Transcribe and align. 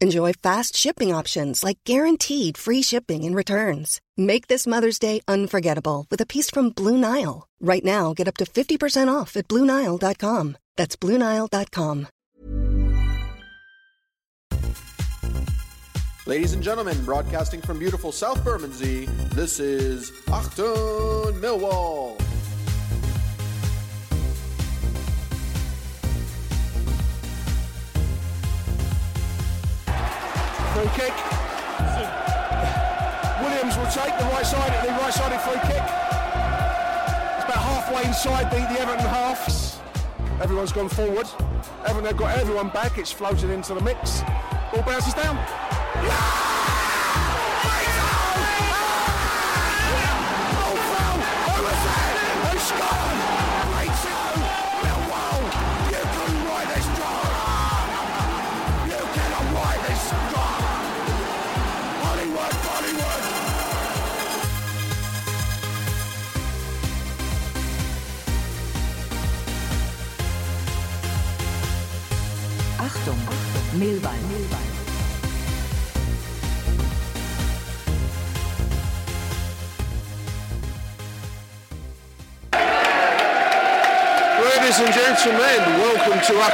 Enjoy 0.00 0.32
fast 0.32 0.76
shipping 0.76 1.12
options 1.12 1.64
like 1.64 1.78
guaranteed 1.84 2.56
free 2.56 2.82
shipping 2.82 3.24
and 3.24 3.34
returns. 3.34 4.00
Make 4.16 4.46
this 4.46 4.64
Mother's 4.64 5.00
Day 5.00 5.20
unforgettable 5.26 6.06
with 6.08 6.20
a 6.20 6.26
piece 6.26 6.50
from 6.50 6.70
Blue 6.70 6.96
Nile. 6.96 7.48
Right 7.60 7.84
now, 7.84 8.14
get 8.14 8.28
up 8.28 8.36
to 8.36 8.44
50% 8.44 9.12
off 9.12 9.36
at 9.36 9.48
BlueNile.com. 9.48 10.56
That's 10.76 10.96
BlueNile.com. 10.96 12.06
Ladies 16.26 16.52
and 16.52 16.62
gentlemen, 16.62 17.02
broadcasting 17.04 17.62
from 17.62 17.78
beautiful 17.78 18.12
South 18.12 18.44
Bermondsey, 18.44 19.06
this 19.34 19.58
is 19.58 20.12
Achtung 20.26 21.40
Millwall. 21.40 22.20
Free 30.78 30.86
kick. 30.90 31.14
Williams 33.42 33.76
will 33.76 33.90
take 33.90 34.16
the 34.16 34.28
right 34.30 34.46
side, 34.46 34.86
the 34.86 34.90
right 34.90 35.12
sided 35.12 35.40
free 35.40 35.58
kick. 35.62 35.82
It's 37.34 37.44
about 37.44 37.62
halfway 37.66 38.04
inside 38.06 38.48
the, 38.52 38.58
the 38.72 38.80
Everton 38.80 39.04
half. 39.06 39.82
Everyone's 40.40 40.70
gone 40.70 40.88
forward. 40.88 41.26
Everton 41.84 42.04
have 42.04 42.16
got 42.16 42.38
everyone 42.38 42.68
back. 42.68 42.96
It's 42.96 43.10
floated 43.10 43.50
into 43.50 43.74
the 43.74 43.80
mix. 43.80 44.22
Ball 44.72 44.84
bounces 44.84 45.14
down. 45.14 45.36
Achtung, 45.36 46.77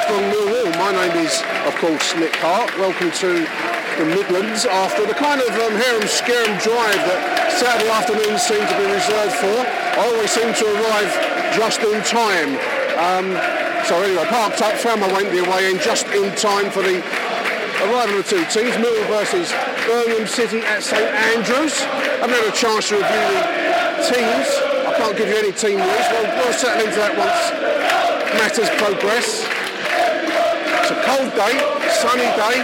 Achtung 0.05 0.29
Millwall. 0.31 0.69
My 0.77 0.93
name 0.93 1.25
is, 1.25 1.43
of 1.65 1.75
course, 1.81 2.15
Nick 2.17 2.37
Hart. 2.37 2.69
Welcome 2.77 3.11
to 3.25 3.49
the 3.97 4.05
Midlands 4.05 4.67
after 4.67 5.07
the 5.07 5.15
kind 5.15 5.41
of 5.41 5.49
um, 5.49 5.73
harem 5.81 6.05
scarum 6.05 6.53
drive 6.61 7.01
that 7.09 7.49
Saturday 7.49 7.89
afternoons 7.89 8.45
seem 8.45 8.61
to 8.61 8.77
be 8.77 8.85
reserved 8.85 9.33
for. 9.41 9.57
I 9.65 10.05
always 10.05 10.29
seem 10.29 10.53
to 10.53 10.67
arrive 10.77 11.09
just 11.57 11.81
in 11.81 11.97
time. 12.05 12.61
Um, 13.01 13.33
so 13.89 13.97
anyway, 14.05 14.29
parked 14.29 14.61
up, 14.61 14.77
found 14.77 15.01
my 15.01 15.09
way 15.09 15.25
the 15.25 15.41
away 15.41 15.73
end 15.73 15.81
just 15.81 16.05
in 16.13 16.29
time 16.37 16.69
for 16.69 16.85
the 16.85 17.01
arrival 17.89 18.21
of 18.21 18.29
the 18.29 18.45
two 18.45 18.45
teams, 18.53 18.77
Millwall 18.77 19.09
versus 19.09 19.49
Birmingham 19.89 20.29
City 20.29 20.61
at 20.69 20.85
St 20.85 21.01
Andrews. 21.33 21.81
I've 22.21 22.29
had 22.29 22.45
a 22.45 22.53
chance 22.53 22.93
to 22.93 23.01
review 23.01 23.29
the 23.41 24.05
teams. 24.05 24.49
I 24.85 24.93
can't 25.01 25.17
give 25.17 25.33
you 25.33 25.39
any 25.41 25.53
team 25.53 25.81
news. 25.81 26.07
We'll, 26.13 26.29
we'll 26.45 26.53
settle 26.53 26.85
into 26.85 27.01
that 27.01 27.17
once 27.17 28.05
matters 28.37 28.69
progress. 28.77 29.44
Cold 31.15 31.31
day, 31.37 31.55
sunny 32.03 32.27
day 32.35 32.59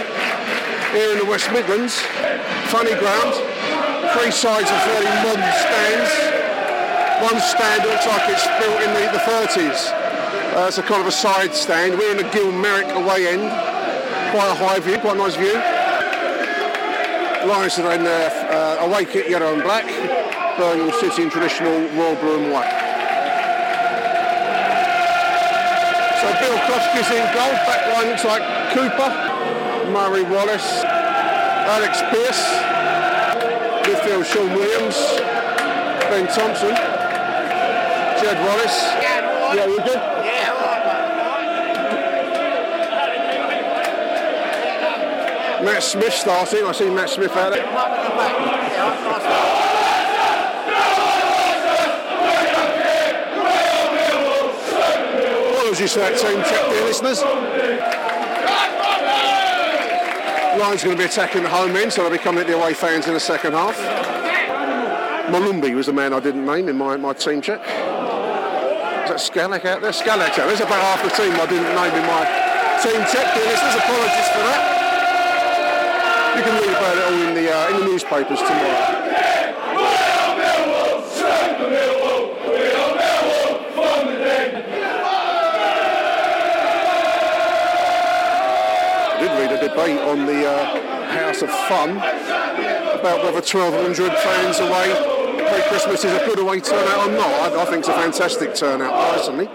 here 0.91 1.13
in 1.13 1.19
the 1.19 1.25
West 1.25 1.49
Midlands. 1.53 1.95
Funny 2.67 2.93
ground. 2.99 3.31
Three 4.11 4.29
sides 4.29 4.69
of 4.69 4.77
fairly 4.83 5.07
modern 5.23 5.53
stands. 5.55 6.11
One 7.31 7.39
stand 7.39 7.85
looks 7.85 8.05
like 8.05 8.27
it's 8.27 8.45
built 8.59 8.81
in 8.83 8.93
the, 8.93 9.07
the 9.13 9.23
30s. 9.23 9.93
Uh, 10.53 10.67
it's 10.67 10.77
a 10.79 10.83
kind 10.83 10.99
of 10.99 11.07
a 11.07 11.13
side 11.13 11.55
stand. 11.55 11.97
We're 11.97 12.11
in 12.11 12.17
the 12.17 12.29
Gil 12.33 12.51
Merrick 12.51 12.93
away 12.93 13.29
end. 13.29 13.49
Quite 14.31 14.51
a 14.51 14.55
high 14.55 14.79
view, 14.79 14.97
quite 14.97 15.15
a 15.15 15.19
nice 15.19 15.37
view. 15.37 15.53
Lions 17.47 17.79
are 17.79 17.93
in 17.93 18.05
uh, 18.05 18.79
uh, 18.81 18.85
away 18.85 19.05
kit 19.05 19.29
yellow 19.29 19.53
and 19.53 19.63
black. 19.63 19.85
Birmingham 20.57 20.99
City 20.99 21.23
in 21.23 21.29
traditional 21.29 21.87
royal 21.95 22.15
blue 22.17 22.43
and 22.43 22.51
white. 22.51 22.80
So 26.31 26.37
Bialkowski 26.37 27.03
in 27.11 27.27
goal. 27.35 27.51
Back 27.67 27.81
line 27.93 28.07
looks 28.07 28.23
like 28.23 28.43
Cooper, 28.71 29.11
Murray 29.91 30.23
Wallace, 30.23 30.83
Alex 30.85 32.01
Pearce. 32.09 32.71
Midfield 33.81 34.23
Sean 34.23 34.47
Williams, 34.53 34.95
Ben 36.07 36.27
Thompson, 36.27 36.69
Jed 38.21 38.37
Wallace. 38.45 38.79
Yeah, 39.55 39.67
we're 39.67 39.83
good? 39.83 39.99
Matt 45.65 45.83
Smith 45.83 46.13
starting. 46.13 46.65
I 46.65 46.71
see 46.71 46.89
Matt 46.89 47.09
Smith 47.09 47.35
out 47.35 47.53
there. 47.53 47.65
Apologies 55.81 55.97
for 55.97 56.05
that 56.05 56.13
team 56.21 56.37
check, 56.45 56.61
dear 56.69 56.85
listeners. 56.85 57.21
Lions 60.61 60.83
going 60.83 60.95
to 60.95 61.01
be 61.01 61.09
attacking 61.09 61.41
the 61.41 61.49
home 61.49 61.75
end, 61.75 61.91
so 61.91 62.03
they'll 62.03 62.11
be 62.11 62.19
coming 62.19 62.41
at 62.41 62.47
the 62.47 62.53
away 62.55 62.75
fans 62.75 63.07
in 63.07 63.15
the 63.15 63.19
second 63.19 63.53
half. 63.53 63.75
Molumby 65.33 65.73
was 65.73 65.87
the 65.87 65.93
man 65.93 66.13
I 66.13 66.19
didn't 66.19 66.45
name 66.45 66.69
in 66.69 66.77
my, 66.77 66.97
my 66.97 67.13
team 67.13 67.41
check. 67.41 67.61
Is 67.61 67.65
that 69.09 69.17
Skalak 69.17 69.65
out 69.65 69.81
there? 69.81 69.89
Skalak's 69.89 70.37
out 70.37 70.45
there. 70.45 70.47
There's 70.53 70.61
about 70.61 70.85
half 70.85 71.01
the 71.01 71.09
team 71.17 71.33
I 71.33 71.47
didn't 71.49 71.73
name 71.73 71.95
in 71.97 72.05
my 72.05 72.29
team 72.85 73.01
check, 73.09 73.33
dear 73.33 73.49
listeners. 73.49 73.73
Apologies 73.81 74.29
for 74.37 74.43
that. 74.45 74.61
You 76.37 76.43
can 76.43 76.61
read 76.61 76.77
about 76.77 76.93
it 76.95 77.03
all 77.09 77.17
in 77.25 77.33
the, 77.33 77.49
uh, 77.49 77.69
in 77.73 77.79
the 77.79 77.85
newspapers 77.89 78.37
tomorrow. 78.37 79.01
I 89.13 89.27
did 89.27 89.37
read 89.37 89.51
a 89.51 89.60
debate 89.71 89.99
on 89.99 90.25
the 90.25 90.47
uh, 90.47 91.11
House 91.11 91.41
of 91.41 91.49
Fun 91.67 91.97
about 91.97 93.23
whether 93.23 93.41
1,200 93.41 94.11
fans 94.19 94.59
away 94.59 94.93
pre-Christmas 95.49 96.03
is 96.03 96.13
a 96.13 96.25
good 96.25 96.39
away 96.39 96.59
turnout 96.59 97.07
or 97.07 97.11
not. 97.11 97.53
I, 97.53 97.61
I 97.61 97.65
think 97.65 97.79
it's 97.79 97.87
a 97.87 97.93
fantastic 97.93 98.53
turnout, 98.53 98.93
personally. 99.15 99.47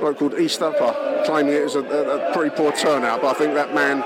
Bloke 0.00 0.18
called 0.18 0.38
East 0.38 0.62
Upper 0.62 1.06
claiming 1.26 1.54
it 1.54 1.64
was 1.64 1.74
a, 1.74 1.80
a, 1.80 2.30
a 2.30 2.32
pretty 2.32 2.54
poor 2.54 2.70
turnout, 2.72 3.20
but 3.20 3.34
I 3.34 3.38
think 3.38 3.54
that 3.54 3.74
man 3.74 4.04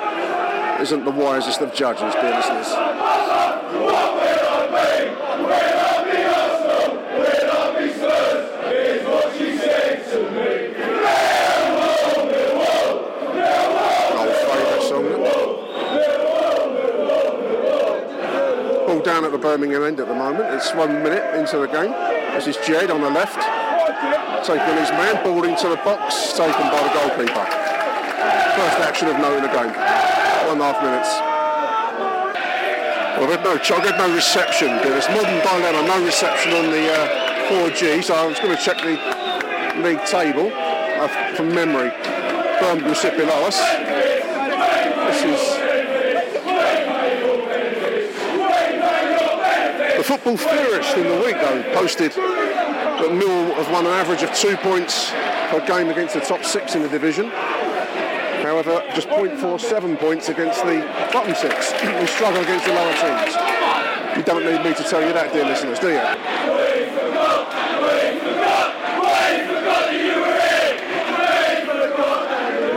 isn't 0.80 1.04
the 1.04 1.10
wisest 1.10 1.60
of 1.60 1.74
judges, 1.74 2.14
dear. 2.14 2.32
Old 14.16 14.34
favourite 14.34 14.82
song. 14.88 15.04
Ball 18.86 19.00
down 19.00 19.16
at 19.16 19.20
the 19.22 19.28
Birmingham 19.40 19.84
end 19.84 20.00
at 20.00 20.08
the 20.08 20.14
moment. 20.14 20.44
It's 20.54 20.74
one 20.74 21.02
minute 21.02 21.34
into 21.34 21.58
the 21.58 21.66
game. 21.66 21.92
This 22.36 22.46
is 22.46 22.56
Jed 22.66 22.90
on 22.90 23.00
the 23.00 23.10
left. 23.10 23.40
taking 24.46 24.76
his 24.76 24.90
man, 24.92 25.22
ball 25.24 25.44
into 25.44 25.68
the 25.68 25.76
box, 25.76 26.32
taken 26.36 26.68
by 26.68 26.80
the 26.84 26.92
goalkeeper. 26.92 27.46
First 28.56 28.78
action 28.84 29.08
of 29.08 29.16
note 29.18 29.38
in 29.38 29.42
the 29.42 29.48
game. 29.48 29.72
One 30.48 30.60
and 30.60 30.62
a 30.62 30.72
half 30.72 30.82
minutes. 30.84 31.10
Well, 33.18 33.28
they've 33.28 33.44
no, 33.44 33.56
they've 33.56 33.98
no 33.98 34.14
reception. 34.14 34.68
There's 34.84 35.08
modern 35.08 35.40
dilemma, 35.40 35.88
no 35.88 36.04
reception 36.04 36.52
on 36.52 36.70
the 36.70 36.92
uh, 36.92 37.48
4G, 37.50 38.04
so 38.04 38.14
I 38.14 38.26
was 38.26 38.38
going 38.38 38.56
to 38.56 38.62
check 38.62 38.78
the 38.78 38.96
league 39.82 40.04
table 40.04 40.52
uh, 40.54 41.08
from 41.34 41.54
memory. 41.54 41.90
Birmingham 42.60 42.94
sit 42.94 43.16
below 43.16 43.46
us. 43.46 43.58
This 45.10 45.24
is 45.24 45.70
the 46.32 46.40
football 50.10 50.36
theorist 50.36 50.96
in 50.96 51.06
the 51.06 51.24
week, 51.24 51.36
though, 51.36 51.62
posted 51.72 52.10
that 52.10 53.14
Mill 53.14 53.54
have 53.54 53.70
won 53.70 53.86
an 53.86 53.92
average 53.92 54.24
of 54.24 54.34
two 54.34 54.56
points 54.56 55.12
per 55.50 55.64
game 55.64 55.88
against 55.88 56.14
the 56.14 56.20
top 56.20 56.42
six 56.42 56.74
in 56.74 56.82
the 56.82 56.88
division. 56.88 57.30
However, 58.42 58.82
just 58.92 59.08
0.47 59.08 60.00
points 60.00 60.28
against 60.28 60.64
the 60.64 60.80
bottom 61.12 61.32
six, 61.36 61.70
who 61.80 62.06
struggle 62.08 62.42
against 62.42 62.66
the 62.66 62.72
lower 62.72 62.92
teams. 62.94 63.36
You 64.16 64.24
don't 64.24 64.44
need 64.44 64.68
me 64.68 64.74
to 64.74 64.82
tell 64.82 65.00
you 65.00 65.12
that, 65.12 65.32
dear 65.32 65.44
listeners, 65.44 65.78
do 65.78 65.90
you? 65.90 66.02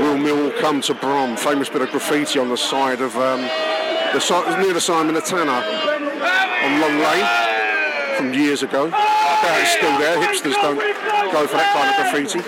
Will 0.05 0.17
Mill 0.19 0.51
come 0.61 0.81
to 0.81 0.93
Brum? 0.93 1.35
Famous 1.35 1.67
bit 1.67 1.81
of 1.81 1.89
graffiti 1.89 2.37
on 2.37 2.49
the 2.49 2.57
side 2.57 3.01
of 3.01 3.15
um, 3.17 3.41
the 3.41 4.57
near 4.61 4.73
the 4.75 4.79
Simon 4.79 5.19
Tanner 5.23 6.12
on 6.63 6.79
Long 6.79 6.97
Lane 6.99 7.27
from 8.17 8.33
years 8.33 8.63
ago. 8.63 8.89
I 8.93 9.41
doubt 9.43 9.61
it's 9.61 9.71
still 9.71 9.97
there. 9.99 10.17
Hipsters 10.17 10.55
don't 10.61 10.77
go 11.31 11.47
for 11.47 11.57
that 11.57 11.73
kind 11.75 11.89
of 11.89 11.95
graffiti. 11.99 12.39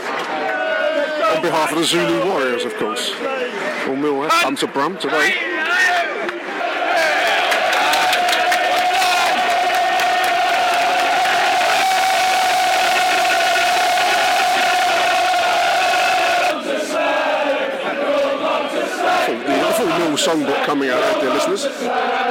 On 1.35 1.41
behalf 1.41 1.71
of 1.71 1.77
the 1.79 1.83
Zulu 1.83 2.25
Warriors, 2.29 2.63
of 2.65 2.75
course. 2.77 3.13
Will 3.87 3.95
Mill 3.95 4.21
has 4.23 4.31
come 4.41 4.55
to 4.55 4.67
Brum 4.67 4.97
today. 4.97 5.33
Songbook 20.25 20.63
coming 20.65 20.89
out 20.89 21.01
there, 21.01 21.21
dear 21.21 21.33
listeners. 21.33 22.24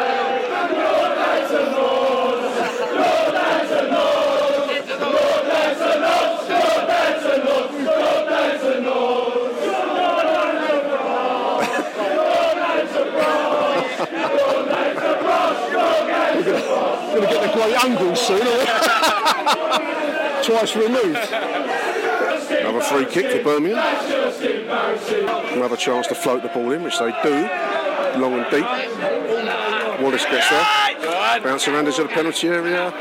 Going 17.65 17.77
to 17.77 17.89
get 17.89 17.99
the 17.99 18.05
great 18.05 18.19
soon. 18.19 18.45
Twice 20.45 20.77
removed. 20.77 21.33
Another 22.61 22.81
free 22.83 23.07
kick 23.07 23.33
for 23.33 23.43
Birmingham. 23.43 23.81
Another 25.57 25.77
chance 25.77 26.07
to 26.09 26.15
float 26.15 26.43
the 26.43 26.49
ball 26.49 26.73
in, 26.73 26.83
which 26.83 26.99
they 26.99 27.11
do. 27.23 27.49
Long 28.21 28.35
and 28.35 28.51
deep. 28.51 28.67
Wallace 30.03 30.25
gets 30.27 30.51
there. 30.51 31.41
Bounce 31.41 31.67
around 31.69 31.87
into 31.87 32.03
the 32.03 32.09
penalty 32.09 32.49
area. 32.49 32.93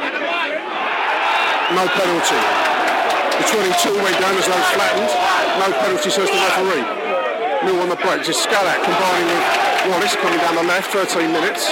No 1.75 1.87
penalty. 1.87 2.39
The 3.35 3.43
22 3.43 3.99
went 3.99 4.15
down 4.19 4.35
as 4.37 4.47
though 4.47 4.63
flattened. 4.71 5.11
No 5.59 5.67
penalty, 5.79 6.09
says 6.09 6.29
the 6.29 6.39
referee. 6.39 6.85
Mill 7.65 7.81
on 7.81 7.89
the 7.89 7.97
break. 7.97 8.27
It's 8.29 8.45
Skalak 8.45 8.83
combining 8.83 9.27
with 9.27 9.43
Wallace 9.91 10.15
coming 10.15 10.39
down 10.39 10.55
the 10.55 10.63
left. 10.63 10.91
13 10.91 11.31
minutes. 11.31 11.67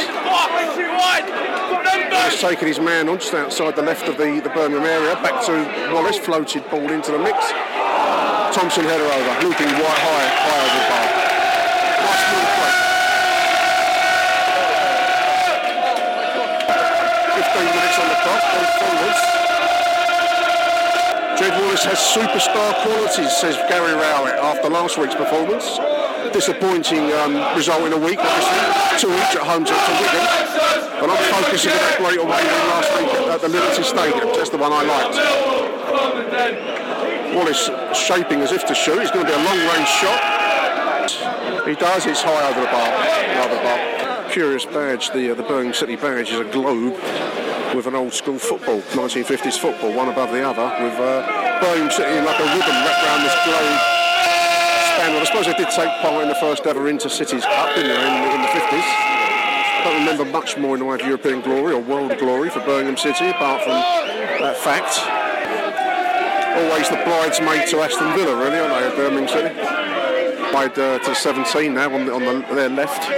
He's 2.32 2.40
taken 2.40 2.66
his 2.66 2.80
man 2.80 3.10
on 3.10 3.20
just 3.20 3.34
outside 3.34 3.76
the 3.76 3.82
left 3.82 4.08
of 4.08 4.16
the, 4.16 4.40
the 4.40 4.50
Birmingham 4.56 4.88
area. 4.88 5.16
Back 5.20 5.44
to 5.46 5.52
Wallace. 5.94 6.16
Floated 6.18 6.64
ball 6.72 6.90
into 6.90 7.12
the 7.12 7.20
mix. 7.20 7.52
Thompson 8.56 8.88
header 8.88 9.04
over. 9.04 9.34
Looping 9.44 9.68
wide 9.68 10.00
high, 10.00 10.32
high 10.32 10.64
over 10.64 10.80
the 10.80 10.88
bar. 10.88 11.12
Nice 12.08 12.24
play. 12.32 12.72
15 17.36 17.68
minutes 17.68 18.00
on 18.00 18.08
the 18.08 18.16
clock. 18.24 18.44
Forwards. 18.80 19.22
Jed 21.36 21.54
Wallace 21.60 21.84
has 21.84 22.00
superstar 22.00 22.72
qualities, 22.82 23.36
says 23.36 23.58
Gary 23.68 23.92
Rowett 23.92 24.40
after 24.40 24.70
last 24.70 24.98
week's 24.98 25.16
performance. 25.16 25.68
Disappointing 26.34 27.12
um, 27.14 27.36
result 27.56 27.84
in 27.84 27.94
a 27.94 27.98
week, 27.98 28.18
obviously. 28.18 28.56
Two 28.98 29.12
each 29.12 29.36
at 29.36 29.44
home 29.44 29.66
to, 29.66 29.74
to 29.74 29.92
Wigan. 30.00 30.26
But 31.00 31.10
I'm 31.12 31.20
focusing 31.44 31.72
on 31.72 31.78
that 31.78 31.98
great 32.00 32.20
away 32.20 32.40
win 32.40 32.64
last 32.72 32.90
week 32.96 33.12
at 33.28 33.42
the 33.42 33.50
Liberty 33.50 33.84
Stadium. 33.84 34.28
That's 34.34 34.50
the 34.50 34.58
one 34.58 34.72
I 34.72 34.84
liked. 34.88 35.18
Wallace 37.36 37.70
shaping 37.98 38.42
as 38.42 38.52
if 38.52 38.66
to 38.66 38.76
shoot. 38.76 39.00
It's 39.00 39.12
going 39.12 39.26
to 39.26 39.32
be 39.32 39.36
a 39.36 39.44
long 39.44 39.60
range 39.76 39.88
shot. 39.88 41.68
He 41.68 41.76
does. 41.76 42.06
It's 42.06 42.22
high 42.22 42.50
over 42.50 42.62
the 42.62 42.72
bar. 42.72 42.90
Over 43.44 43.56
the 43.56 43.62
bar. 43.62 44.32
Curious 44.32 44.66
badge. 44.66 45.12
The 45.12 45.32
uh, 45.32 45.36
the 45.36 45.44
Birmingham 45.44 45.74
City 45.74 45.96
badge 45.98 46.32
is 46.32 46.40
a 46.40 46.46
globe 46.46 46.96
with 47.76 47.88
an 47.88 47.96
old 47.96 48.14
school 48.14 48.40
football, 48.40 48.82
1950s 48.96 49.58
football, 49.58 49.94
one 49.94 50.10
above 50.10 50.32
the 50.32 50.44
other, 50.48 50.68
with 50.84 50.96
uh, 51.00 51.60
Birmingham 51.60 51.92
City 51.92 52.20
like 52.24 52.40
a 52.40 52.44
ribbon 52.44 52.78
wrapped 52.84 53.04
around 53.04 53.24
this 53.24 53.36
globe. 53.46 54.02
Well, 55.02 55.20
I 55.20 55.24
suppose 55.26 55.48
they 55.48 55.54
did 55.54 55.74
take 55.74 55.90
part 56.06 56.22
in 56.22 56.30
the 56.30 56.36
first 56.36 56.64
ever 56.68 56.82
Intercities 56.82 57.42
Cup, 57.42 57.76
in, 57.76 57.90
in 57.90 57.90
the 57.90 58.52
50s. 58.54 58.86
I 58.86 59.82
don't 59.84 59.98
remember 60.06 60.26
much 60.26 60.60
more 60.60 60.76
in 60.76 60.80
the 60.80 60.86
way 60.86 60.94
of 60.94 61.02
European 61.02 61.42
glory 61.42 61.74
or 61.74 61.82
world 61.82 62.16
glory 62.20 62.52
for 62.52 62.60
Birmingham 62.60 62.96
City, 62.98 63.30
apart 63.30 63.64
from 63.64 63.74
that 64.46 64.56
fact. 64.58 65.02
Always 66.54 66.88
the 66.88 67.02
bridesmaid 67.02 67.68
to 67.70 67.82
Aston 67.82 68.14
Villa, 68.14 68.38
really, 68.38 68.60
aren't 68.60 68.78
they, 68.78 68.88
at 68.90 68.96
Birmingham 68.96 69.28
City? 69.28 70.54
Wide 70.54 70.78
uh, 70.78 71.00
to 71.00 71.16
17 71.16 71.74
now 71.74 71.92
on, 71.92 72.06
the, 72.06 72.14
on 72.14 72.22
the, 72.22 72.46
their 72.54 72.70
left. 72.70 73.10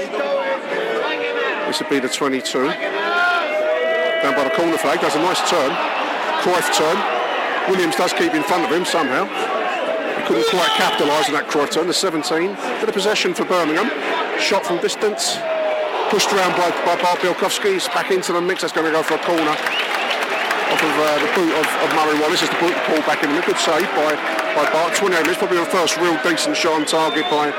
This 1.67 1.81
would 1.81 1.89
be 1.89 1.99
the 1.99 2.07
22. 2.07 2.63
Down 2.63 4.35
by 4.35 4.43
the 4.45 4.55
corner 4.55 4.77
flag, 4.77 5.01
does 5.01 5.15
a 5.15 5.19
nice 5.19 5.43
turn. 5.49 5.71
Cruyff 6.47 6.63
turn. 6.77 6.95
Williams 7.69 7.97
does 7.97 8.13
keep 8.13 8.33
in 8.33 8.43
front 8.43 8.63
of 8.63 8.71
him 8.71 8.85
somehow. 8.85 9.52
Couldn't 10.27 10.47
quite 10.47 10.71
capitalise 10.79 11.27
on 11.27 11.35
that 11.35 11.51
Cruyff 11.51 11.71
turn. 11.71 11.87
The 11.87 11.93
17. 11.93 12.55
Bit 12.55 12.87
of 12.87 12.93
possession 12.95 13.33
for 13.33 13.43
Birmingham. 13.43 13.91
Shot 14.39 14.65
from 14.65 14.79
distance. 14.79 15.35
Pushed 16.07 16.31
around 16.31 16.55
by, 16.55 16.71
by 16.87 16.95
Bart 17.01 17.19
Bialkowski. 17.19 17.75
It's 17.75 17.87
back 17.89 18.09
into 18.09 18.31
the 18.31 18.39
mix. 18.39 18.61
That's 18.61 18.71
going 18.71 18.87
to 18.87 18.91
go 18.91 19.03
for 19.03 19.15
a 19.15 19.23
corner 19.27 19.51
off 19.51 20.79
of 20.79 20.95
uh, 20.95 21.19
the 21.19 21.29
boot 21.35 21.51
of, 21.59 21.67
of 21.83 21.89
Murray 21.91 22.17
Wallace 22.23 22.41
as 22.41 22.49
the 22.49 22.57
boot 22.57 22.73
pull 22.87 23.03
back 23.03 23.21
in. 23.21 23.35
A 23.35 23.45
good 23.45 23.59
save 23.59 23.85
by, 23.99 24.15
by 24.55 24.63
Bart. 24.71 24.95
28 24.95 25.21
minutes, 25.21 25.37
probably 25.37 25.59
the 25.59 25.67
first 25.67 25.97
real 25.97 26.15
decent 26.23 26.55
shot 26.55 26.79
on 26.79 26.85
target 26.87 27.27
by 27.29 27.51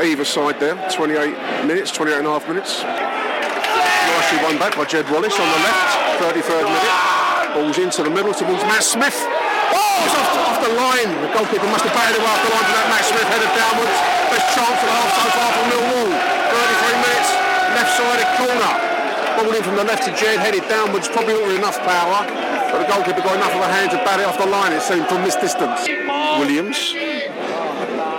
either 0.00 0.24
side 0.24 0.60
there. 0.60 0.78
28 0.94 1.66
minutes, 1.66 1.90
28 1.90 2.22
and 2.22 2.26
a 2.26 2.30
half 2.30 2.46
minutes. 2.46 2.86
Nicely 2.86 4.38
won 4.46 4.58
back 4.62 4.76
by 4.78 4.84
Jed 4.86 5.10
Wallace 5.10 5.34
on 5.34 5.48
the 5.50 5.60
left, 5.66 5.90
33rd 6.22 6.70
minute. 6.70 7.54
Balls 7.54 7.78
into 7.78 8.02
the 8.02 8.10
middle 8.10 8.32
towards 8.32 8.62
Matt 8.64 8.84
Smith. 8.84 9.16
Oh, 9.72 10.06
it's 10.06 10.14
off, 10.14 10.30
off 10.46 10.58
the 10.62 10.72
line. 10.76 11.10
The 11.24 11.30
goalkeeper 11.34 11.68
must 11.72 11.82
have 11.82 11.94
batted 11.96 12.18
it 12.18 12.24
off 12.26 12.40
the 12.44 12.50
line 12.52 12.66
for 12.66 12.74
that 12.76 12.86
Matt 12.92 13.04
Smith 13.08 13.28
headed 13.30 13.52
downwards. 13.56 13.96
Best 14.30 14.46
chance 14.54 14.78
of 14.78 14.86
the 14.86 14.94
half 14.94 15.10
so 15.16 15.24
far 15.34 15.50
from 15.56 15.66
Millwall. 15.72 16.10
33 16.12 17.02
minutes, 17.02 17.30
left-sided 17.74 18.28
corner. 18.38 18.72
Ball 19.36 19.52
in 19.52 19.62
from 19.62 19.76
the 19.76 19.84
left 19.84 20.04
to 20.08 20.12
Jed, 20.16 20.38
headed 20.40 20.64
downwards, 20.68 21.08
probably 21.08 21.34
not 21.34 21.44
with 21.48 21.58
enough 21.58 21.78
power. 21.84 22.24
But 22.72 22.84
the 22.84 22.88
goalkeeper 22.88 23.20
got 23.20 23.36
enough 23.36 23.54
of 23.54 23.60
a 23.60 23.68
hand 23.68 23.90
to 23.92 23.98
bat 24.04 24.20
it 24.20 24.26
off 24.26 24.38
the 24.38 24.46
line, 24.46 24.72
it 24.72 24.80
seemed, 24.80 25.06
from 25.08 25.22
this 25.22 25.36
distance. 25.36 25.86
Williams 26.38 26.94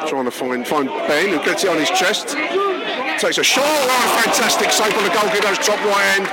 trying 0.08 0.24
to 0.24 0.32
find 0.32 0.66
find 0.66 0.88
Ben, 1.08 1.30
who 1.30 1.44
gets 1.44 1.64
it 1.64 1.70
on 1.70 1.78
his 1.78 1.90
chest. 1.90 2.30
Takes 3.20 3.38
a 3.38 3.44
shot. 3.44 3.66
Oh, 3.66 4.22
fantastic 4.24 4.72
save 4.72 4.96
on 4.96 5.04
the 5.04 5.10
goalkeeper, 5.10 5.44
that's 5.44 5.66
top 5.68 5.80
right 5.84 6.06
hand. 6.16 6.26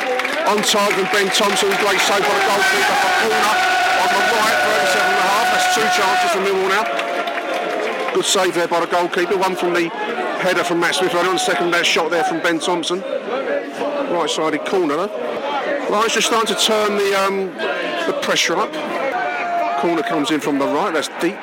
On 0.46 0.62
target 0.62 1.10
Ben 1.12 1.28
Thompson, 1.34 1.68
great 1.82 2.00
save 2.00 2.22
on 2.22 2.34
the 2.38 2.44
goalkeeper 2.46 2.94
for 3.02 3.28
corner. 3.28 3.73
Two 5.74 5.80
chances 5.80 6.30
for 6.30 6.38
Millwall 6.38 6.68
now. 6.68 8.14
Good 8.14 8.24
save 8.24 8.54
there 8.54 8.68
by 8.68 8.78
the 8.78 8.86
goalkeeper. 8.86 9.36
One 9.36 9.56
from 9.56 9.74
the 9.74 9.88
header 10.38 10.62
from 10.62 10.78
Matt 10.78 10.94
Smith 10.94 11.12
earlier 11.14 11.30
on. 11.30 11.38
Second 11.38 11.72
that 11.72 11.84
shot 11.84 12.12
there 12.12 12.22
from 12.22 12.40
Ben 12.40 12.60
Thompson. 12.60 13.00
Right-sided 13.00 14.64
corner 14.66 14.94
though. 14.94 15.88
Right, 15.90 16.04
it's 16.04 16.14
just 16.14 16.28
starting 16.28 16.54
to 16.54 16.62
turn 16.62 16.96
the 16.96 17.20
um, 17.20 17.46
the 18.06 18.16
pressure 18.22 18.54
up. 18.56 18.72
Corner 19.80 20.02
comes 20.04 20.30
in 20.30 20.38
from 20.38 20.60
the 20.60 20.66
right. 20.66 20.94
That's 20.94 21.08
deep. 21.20 21.42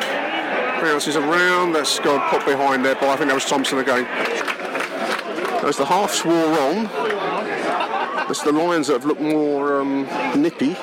Bounces 0.80 1.18
around. 1.18 1.74
That's 1.74 2.00
got 2.00 2.32
put 2.32 2.46
behind 2.46 2.86
there. 2.86 2.96
But 2.96 3.10
I 3.10 3.18
think 3.18 3.28
that 3.28 3.36
was 3.36 3.46
Thompson 3.46 3.80
again. 3.80 4.06
As 5.68 5.76
the 5.76 5.86
halves 5.86 6.24
wore 6.24 6.34
on, 6.34 6.90
it's 8.30 8.44
the 8.44 8.54
Lions 8.54 8.88
that 8.88 8.94
have 8.94 9.06
looked 9.06 9.22
more 9.22 9.82
um, 9.82 10.06
nippy. 10.42 10.78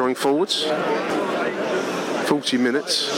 Going 0.00 0.14
forwards. 0.14 0.64
40 2.26 2.56
minutes. 2.56 3.10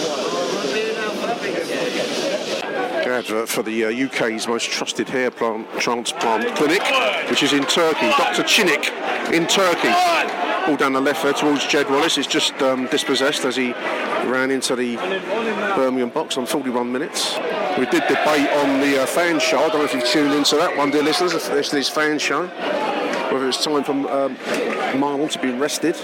Advert 3.06 3.48
for 3.48 3.62
the 3.62 3.84
uh, 3.84 4.06
UK's 4.06 4.48
most 4.48 4.68
trusted 4.68 5.08
hair 5.08 5.30
plant 5.30 5.68
transplant 5.78 6.56
clinic, 6.56 6.82
which 7.30 7.44
is 7.44 7.52
in 7.52 7.64
Turkey. 7.66 8.08
Dr. 8.18 8.42
Chinik 8.42 8.90
in 9.32 9.46
Turkey. 9.46 9.94
All 10.66 10.76
down 10.76 10.94
the 10.94 11.00
left 11.00 11.22
there 11.22 11.32
towards 11.32 11.64
Jed 11.68 11.88
Wallace. 11.88 12.18
Is 12.18 12.26
just 12.26 12.52
um, 12.54 12.88
dispossessed 12.88 13.44
as 13.44 13.54
he 13.54 13.70
ran 14.26 14.50
into 14.50 14.74
the 14.74 14.96
Birmingham 15.76 16.10
box 16.10 16.36
on 16.36 16.46
41 16.46 16.90
minutes. 16.90 17.36
We 17.78 17.86
did 17.86 18.02
debate 18.08 18.50
on 18.50 18.80
the 18.80 19.04
uh, 19.04 19.06
fan 19.06 19.38
show. 19.38 19.58
I 19.60 19.68
don't 19.68 19.78
know 19.78 19.84
if 19.84 19.94
you've 19.94 20.04
tuned 20.04 20.34
into 20.34 20.56
that 20.56 20.76
one, 20.76 20.90
dear 20.90 21.04
listeners. 21.04 21.32
This 21.48 21.72
is 21.72 21.88
fan 21.88 22.18
show. 22.18 22.48
Whether 23.32 23.48
it's 23.48 23.62
time 23.62 23.84
for 23.84 23.92
um, 23.92 24.36
Mahlon 24.98 25.30
to 25.30 25.38
be 25.38 25.52
rested. 25.52 25.94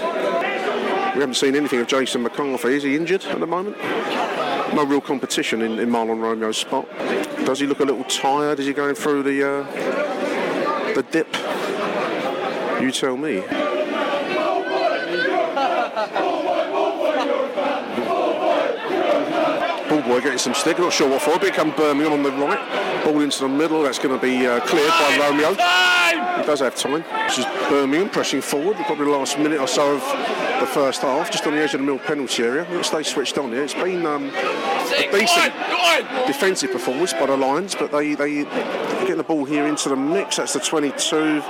We 1.19 1.23
haven't 1.23 1.35
seen 1.35 1.53
anything 1.53 1.81
of 1.81 1.87
Jason 1.87 2.23
McCarthy. 2.23 2.75
Is 2.75 2.83
he 2.83 2.95
injured 2.95 3.25
at 3.25 3.41
the 3.41 3.45
moment? 3.45 3.77
No 4.73 4.85
real 4.85 5.01
competition 5.01 5.61
in, 5.61 5.77
in 5.77 5.89
Mahlon 5.89 6.21
Romeo's 6.21 6.55
spot. 6.55 6.87
Does 7.43 7.59
he 7.59 7.67
look 7.67 7.81
a 7.81 7.83
little 7.83 8.05
tired? 8.05 8.61
Is 8.61 8.67
he 8.67 8.71
going 8.71 8.95
through 8.95 9.23
the 9.23 9.43
uh, 9.45 10.93
the 10.93 11.03
dip? 11.11 11.27
You 12.81 12.89
tell 12.89 13.17
me. 13.17 13.41
Ball 19.89 20.01
boy 20.03 20.21
getting 20.21 20.37
some 20.37 20.53
stick. 20.53 20.79
Not 20.79 20.93
sure 20.93 21.09
what 21.09 21.21
for. 21.21 21.37
Big 21.37 21.53
come 21.53 21.71
Birmingham 21.71 22.13
on 22.13 22.23
the 22.23 22.31
right. 22.31 23.03
Ball 23.03 23.19
into 23.19 23.39
the 23.41 23.49
middle. 23.49 23.83
That's 23.83 23.99
going 23.99 24.17
to 24.17 24.25
be 24.25 24.47
uh, 24.47 24.61
cleared 24.61 24.87
by 24.87 25.17
Romeo. 25.19 25.49
He 25.49 26.45
does 26.45 26.61
have 26.61 26.77
time. 26.77 27.03
This 27.27 27.39
is 27.39 27.45
Birmingham 27.67 28.09
pressing 28.09 28.39
forward. 28.39 28.77
Probably 28.77 29.03
the 29.03 29.11
last 29.11 29.37
minute 29.37 29.59
or 29.59 29.67
so 29.67 29.95
of 29.97 30.48
the 30.59 30.65
first 30.65 31.01
half, 31.01 31.31
just 31.31 31.45
on 31.47 31.53
the 31.53 31.61
edge 31.61 31.73
of 31.73 31.79
the 31.79 31.85
middle 31.85 31.99
penalty 31.99 32.43
area. 32.43 32.63
It'll 32.69 32.83
stay 32.83 33.03
switched 33.03 33.37
on 33.37 33.51
here. 33.51 33.63
It's 33.63 33.73
been 33.73 34.05
um, 34.05 34.29
a 34.29 35.07
decent 35.11 35.53
defensive 36.27 36.71
performance 36.71 37.13
by 37.13 37.27
the 37.27 37.37
Lions, 37.37 37.75
but 37.75 37.91
they 37.91 38.15
they 38.15 38.43
get 39.05 39.17
the 39.17 39.23
ball 39.23 39.45
here 39.45 39.67
into 39.67 39.89
the 39.89 39.95
mix. 39.95 40.37
That's 40.37 40.53
the 40.53 40.59
22. 40.59 41.41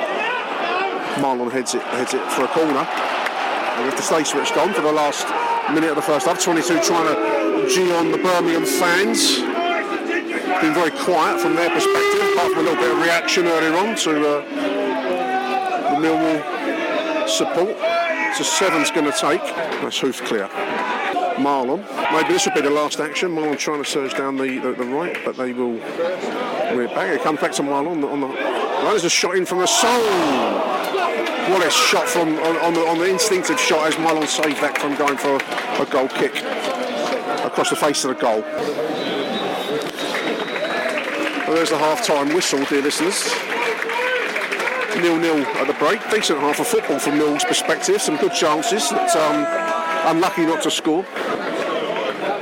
Mahlon 1.21 1.51
heads 1.51 1.75
it 1.75 1.81
heads 1.81 2.13
it 2.13 2.21
for 2.31 2.45
a 2.45 2.47
corner. 2.49 2.73
They 2.73 3.85
have 3.85 3.95
to 3.95 4.03
stay 4.03 4.23
switched 4.23 4.57
on 4.57 4.73
for 4.73 4.81
the 4.81 4.91
last 4.91 5.25
minute 5.73 5.89
of 5.89 5.95
the 5.95 6.01
first 6.01 6.27
half. 6.27 6.41
22 6.41 6.81
trying 6.81 7.07
to 7.07 7.69
G 7.69 7.91
on 7.93 8.11
the 8.11 8.17
Birmingham 8.17 8.65
fans. 8.65 9.39
Been 10.61 10.73
very 10.73 10.91
quiet 10.91 11.39
from 11.39 11.55
their 11.55 11.69
perspective, 11.69 12.21
apart 12.33 12.51
from 12.51 12.59
a 12.59 12.69
little 12.69 12.75
bit 12.75 12.91
of 12.91 13.01
reaction 13.01 13.47
earlier 13.47 13.75
on 13.77 13.95
to 13.95 14.11
uh, 14.27 14.41
the 15.89 16.01
Millwall 16.01 17.29
support. 17.29 17.98
So 18.35 18.43
seven's 18.43 18.91
going 18.91 19.11
to 19.11 19.17
take. 19.17 19.41
That's 19.81 19.99
hoof 19.99 20.23
clear. 20.23 20.47
Mahlon. 21.39 21.83
Maybe 22.11 22.33
this 22.33 22.45
will 22.45 22.53
be 22.53 22.61
the 22.61 22.69
last 22.69 22.99
action. 22.99 23.31
Mahlon 23.31 23.57
trying 23.57 23.83
to 23.83 23.89
surge 23.89 24.13
down 24.13 24.37
the, 24.37 24.59
the, 24.59 24.73
the 24.73 24.83
right, 24.85 25.17
but 25.25 25.35
they 25.37 25.53
will 25.53 25.75
it 25.75 26.93
back. 26.93 27.09
It 27.13 27.21
comes 27.21 27.39
back 27.39 27.51
to 27.53 27.63
Mahlon 27.63 27.87
on 27.87 28.01
the, 28.01 28.07
on. 28.07 28.21
There's 28.85 29.03
a 29.03 29.09
shot 29.09 29.35
in 29.35 29.45
from 29.45 29.59
the 29.59 29.67
soul. 29.67 30.01
What 31.49 31.65
a 31.65 31.69
shot 31.69 32.07
from 32.07 32.35
on, 32.39 32.57
on, 32.57 32.73
the, 32.73 32.85
on 32.87 32.97
the 32.99 33.09
instinctive 33.09 33.59
shot 33.59 33.87
as 33.87 33.95
Mahlon 33.95 34.27
saved 34.27 34.61
that 34.61 34.77
from 34.77 34.95
going 34.95 35.17
for 35.17 35.35
a, 35.35 35.81
a 35.81 35.85
goal 35.85 36.07
kick 36.07 36.35
across 37.45 37.69
the 37.71 37.75
face 37.75 38.03
of 38.05 38.15
the 38.15 38.21
goal. 38.21 38.41
Well, 41.47 41.55
there's 41.55 41.71
the 41.71 41.77
half-time 41.77 42.33
whistle, 42.35 42.63
dear 42.65 42.81
listeners. 42.83 43.33
Nil-nil 44.97 45.45
at 45.45 45.67
the 45.67 45.73
break. 45.73 45.99
Decent 46.09 46.39
half 46.39 46.59
of 46.59 46.67
football 46.67 46.99
from 46.99 47.17
Mill's 47.17 47.43
perspective. 47.43 48.01
Some 48.01 48.17
good 48.17 48.33
chances. 48.33 48.89
But, 48.89 49.15
um, 49.15 49.45
unlucky 50.15 50.45
not 50.45 50.61
to 50.63 50.71
score. 50.71 51.05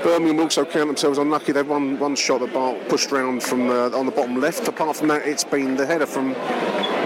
Birmingham 0.03 0.39
also 0.39 0.63
count 0.63 0.87
themselves 0.87 1.17
unlucky. 1.17 1.51
They've 1.51 1.67
one 1.67 1.99
one 1.99 2.15
shot 2.15 2.39
that 2.39 2.53
Bart 2.53 2.87
pushed 2.87 3.11
round 3.11 3.43
from 3.43 3.69
uh, 3.69 3.89
on 3.89 4.05
the 4.05 4.11
bottom 4.11 4.39
left. 4.39 4.67
Apart 4.67 4.95
from 4.95 5.07
that, 5.09 5.27
it's 5.27 5.43
been 5.43 5.75
the 5.75 5.85
header 5.85 6.05
from 6.05 6.29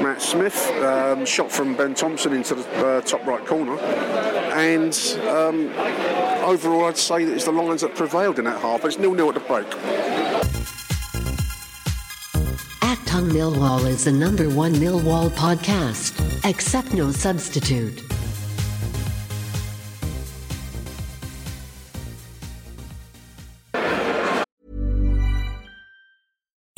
Matt 0.03 0.21
Smith, 0.21 0.69
um, 0.83 1.25
shot 1.25 1.51
from 1.51 1.75
Ben 1.75 1.95
Thompson 1.95 2.33
into 2.33 2.55
the 2.55 2.85
uh, 2.85 3.01
top 3.01 3.25
right 3.25 3.43
corner, 3.45 3.79
and 4.53 4.93
um, 5.29 5.69
overall, 6.43 6.85
I'd 6.85 6.97
say 6.97 7.23
that 7.23 7.33
it's 7.33 7.45
the 7.45 7.51
Lions 7.51 7.81
that 7.81 7.95
prevailed 7.95 8.39
in 8.39 8.45
that 8.45 8.61
half. 8.61 8.83
It's 8.83 8.97
nil-nil 8.99 9.29
at 9.29 9.35
the 9.35 9.39
break. 9.41 9.67
Achtung 13.11 13.29
Millwall 13.29 13.85
is 13.87 14.05
the 14.05 14.11
number 14.13 14.49
one 14.49 14.71
Millwall 14.75 15.29
podcast. 15.31 16.13
Accept 16.49 16.93
no 16.93 17.11
substitute. 17.11 18.10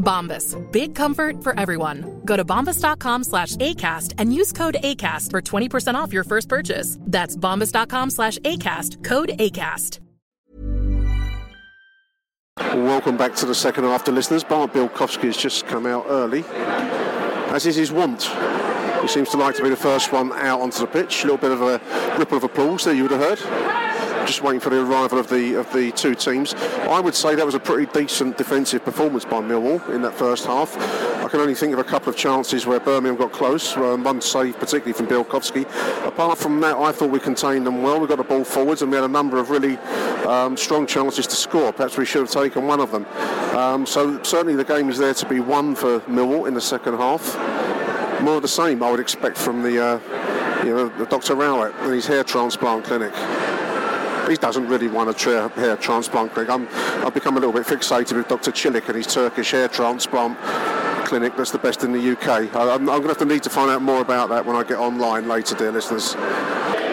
Bombas. 0.00 0.56
Big 0.72 0.94
comfort 0.94 1.44
for 1.44 1.58
everyone. 1.58 2.20
Go 2.24 2.36
to 2.36 2.44
bombas.com 2.44 3.24
slash 3.24 3.56
ACAST 3.56 4.14
and 4.18 4.34
use 4.34 4.52
code 4.52 4.78
ACAST 4.82 5.30
for 5.30 5.40
20% 5.40 5.94
off 5.94 6.12
your 6.12 6.24
first 6.24 6.48
purchase. 6.48 6.98
That's 7.02 7.36
bombas.com 7.36 8.10
slash 8.10 8.38
ACAST. 8.38 9.04
Code 9.04 9.30
ACAST. 9.38 10.00
Welcome 12.60 13.16
back 13.16 13.34
to 13.36 13.46
the 13.46 13.54
second 13.54 13.84
half, 13.84 14.04
to 14.04 14.12
listeners. 14.12 14.44
Bart 14.44 14.72
Bialkowski 14.72 15.24
has 15.24 15.36
just 15.36 15.66
come 15.66 15.86
out 15.86 16.04
early, 16.08 16.44
as 17.54 17.64
is 17.64 17.76
his 17.76 17.90
wont. 17.90 18.24
He 19.00 19.08
seems 19.08 19.30
to 19.30 19.38
like 19.38 19.56
to 19.56 19.62
be 19.62 19.70
the 19.70 19.76
first 19.76 20.12
one 20.12 20.30
out 20.32 20.60
onto 20.60 20.80
the 20.80 20.86
pitch. 20.86 21.24
A 21.24 21.26
little 21.26 21.38
bit 21.38 21.52
of 21.52 21.62
a 21.62 21.80
ripple 22.18 22.36
of 22.36 22.44
applause 22.44 22.84
there, 22.84 22.92
you 22.92 23.04
would 23.04 23.12
have 23.12 23.38
heard. 23.38 24.09
Just 24.26 24.42
waiting 24.42 24.60
for 24.60 24.70
the 24.70 24.82
arrival 24.82 25.18
of 25.18 25.28
the 25.28 25.54
of 25.54 25.72
the 25.72 25.90
two 25.92 26.14
teams. 26.14 26.54
I 26.54 27.00
would 27.00 27.14
say 27.14 27.34
that 27.34 27.44
was 27.44 27.54
a 27.54 27.60
pretty 27.60 27.90
decent 27.92 28.36
defensive 28.36 28.84
performance 28.84 29.24
by 29.24 29.40
Millwall 29.40 29.88
in 29.94 30.02
that 30.02 30.14
first 30.14 30.46
half. 30.46 30.76
I 31.24 31.28
can 31.28 31.40
only 31.40 31.54
think 31.54 31.72
of 31.72 31.78
a 31.78 31.84
couple 31.84 32.10
of 32.10 32.16
chances 32.16 32.66
where 32.66 32.80
Birmingham 32.80 33.16
got 33.16 33.32
close. 33.32 33.76
Um, 33.76 34.04
one 34.04 34.20
save, 34.20 34.58
particularly 34.58 34.92
from 34.92 35.06
Bialkowski. 35.06 35.62
Apart 36.06 36.38
from 36.38 36.60
that, 36.60 36.76
I 36.76 36.92
thought 36.92 37.10
we 37.10 37.18
contained 37.18 37.66
them 37.66 37.82
well. 37.82 37.98
We 37.98 38.06
got 38.06 38.18
the 38.18 38.24
ball 38.24 38.44
forwards, 38.44 38.82
and 38.82 38.90
we 38.90 38.96
had 38.96 39.04
a 39.04 39.08
number 39.08 39.38
of 39.38 39.50
really 39.50 39.76
um, 40.26 40.56
strong 40.56 40.86
chances 40.86 41.26
to 41.26 41.34
score. 41.36 41.72
Perhaps 41.72 41.96
we 41.96 42.04
should 42.04 42.22
have 42.22 42.30
taken 42.30 42.66
one 42.66 42.80
of 42.80 42.92
them. 42.92 43.06
Um, 43.56 43.86
so 43.86 44.22
certainly 44.22 44.54
the 44.54 44.64
game 44.64 44.88
is 44.90 44.98
there 44.98 45.14
to 45.14 45.28
be 45.28 45.40
won 45.40 45.74
for 45.74 46.00
Millwall 46.00 46.46
in 46.46 46.54
the 46.54 46.60
second 46.60 46.96
half. 46.96 47.36
More 48.22 48.36
of 48.36 48.42
the 48.42 48.48
same, 48.48 48.82
I 48.82 48.90
would 48.90 49.00
expect 49.00 49.38
from 49.38 49.62
the, 49.62 49.82
uh, 49.82 50.64
you 50.64 50.74
know, 50.74 51.06
Dr. 51.06 51.34
Rowett 51.34 51.74
and 51.80 51.94
his 51.94 52.06
hair 52.06 52.22
transplant 52.22 52.84
clinic 52.84 53.14
he 54.30 54.36
doesn't 54.36 54.66
really 54.68 54.88
want 54.88 55.10
a 55.10 55.14
tra- 55.14 55.48
hair 55.50 55.76
transplant 55.76 56.32
clinic. 56.32 56.50
I'm, 56.50 56.68
I've 57.04 57.14
become 57.14 57.36
a 57.36 57.40
little 57.40 57.52
bit 57.52 57.66
fixated 57.66 58.16
with 58.16 58.28
Dr. 58.28 58.52
Chilik 58.52 58.86
and 58.86 58.96
his 58.96 59.06
Turkish 59.06 59.50
hair 59.50 59.68
transplant 59.68 60.38
clinic 61.04 61.36
that's 61.36 61.50
the 61.50 61.58
best 61.58 61.82
in 61.82 61.92
the 61.92 62.12
UK. 62.12 62.54
I, 62.54 62.74
am 62.74 62.86
going 62.86 63.02
to 63.02 63.08
have 63.08 63.18
to 63.18 63.24
need 63.24 63.42
to 63.42 63.50
find 63.50 63.70
out 63.70 63.82
more 63.82 64.00
about 64.00 64.28
that 64.28 64.46
when 64.46 64.54
I 64.54 64.62
get 64.62 64.78
online 64.78 65.26
later, 65.26 65.56
dear 65.56 65.72
listeners. 65.72 66.14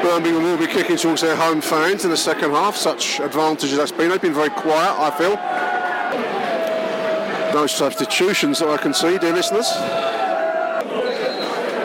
Birmingham 0.02 0.44
will 0.44 0.58
be 0.58 0.68
kicking 0.68 0.98
towards 0.98 1.22
their 1.22 1.36
home 1.36 1.62
fans 1.62 2.04
in 2.04 2.10
the 2.10 2.18
second 2.18 2.52
half. 2.52 2.76
Such 2.76 3.20
advantage 3.20 3.72
as 3.72 3.78
that's 3.78 3.92
been. 3.92 4.10
They've 4.10 4.22
been 4.22 4.34
very 4.34 4.50
quiet, 4.50 4.96
I 4.98 5.12
feel. 5.12 5.36
No 7.54 7.68
substitutions 7.68 8.60
that 8.60 8.70
I 8.70 8.78
can 8.78 8.94
see, 8.94 9.18
dear 9.18 9.34
listeners. 9.34 9.72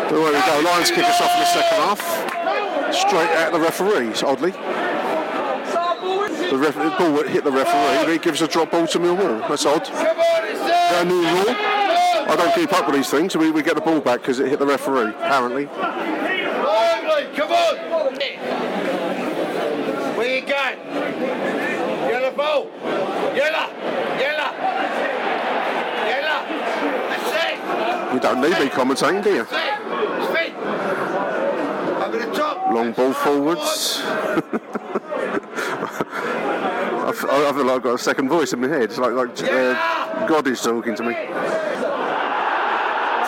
There 0.08 0.20
we 0.20 0.32
go. 0.32 0.60
Lions 0.64 0.90
kick 0.90 1.04
us 1.04 1.20
off 1.20 1.32
in 1.34 1.40
the 1.40 1.46
second 1.46 1.78
half. 1.84 2.94
Straight 2.94 3.30
at 3.30 3.52
the 3.52 3.60
referees, 3.60 4.22
oddly. 4.22 4.52
The, 6.52 6.58
ref- 6.58 6.74
the 6.74 6.90
ball 6.98 7.22
hit 7.22 7.44
the 7.44 7.50
referee, 7.50 8.12
he 8.12 8.18
gives 8.18 8.42
a 8.42 8.46
drop 8.46 8.72
ball 8.72 8.86
to 8.86 8.98
Millwall. 8.98 9.48
That's 9.48 9.64
odd. 9.64 9.88
A 9.88 11.02
new 11.02 11.22
rule. 11.22 11.48
I 11.48 12.34
don't 12.36 12.54
keep 12.54 12.70
up 12.74 12.84
with 12.86 12.94
these 12.94 13.08
things. 13.08 13.34
We, 13.34 13.50
we 13.50 13.62
get 13.62 13.74
the 13.74 13.80
ball 13.80 14.02
back 14.02 14.20
because 14.20 14.38
it 14.38 14.48
hit 14.48 14.58
the 14.58 14.66
referee, 14.66 15.12
apparently. 15.12 15.64
Come 15.64 15.80
on! 17.52 17.76
Where 20.18 20.28
you 20.28 20.42
going? 20.42 20.78
Yellow 22.10 22.32
ball! 22.36 22.70
Yellow! 23.34 23.72
Yellow! 24.20 24.52
Yellow! 26.04 26.40
That's 27.08 27.32
it! 27.32 28.12
You 28.12 28.20
don't 28.20 28.40
need 28.42 28.58
me 28.60 28.68
commentating, 28.68 29.24
do 29.24 29.34
you? 29.36 29.44
Speed! 30.26 30.52
Over 32.04 32.18
the 32.18 32.30
top! 32.34 32.70
Long 32.70 32.92
ball 32.92 33.14
forwards. 33.14 34.02
I 37.12 37.52
feel 37.52 37.66
like 37.66 37.76
I've 37.76 37.82
got 37.82 37.94
a 37.94 37.98
second 37.98 38.30
voice 38.30 38.54
in 38.54 38.60
my 38.60 38.68
head. 38.68 38.84
It's 38.84 38.96
like, 38.96 39.12
like 39.12 39.36
uh, 39.44 40.26
God 40.26 40.46
is 40.48 40.62
talking 40.62 40.96
to 40.96 41.02
me. 41.04 41.12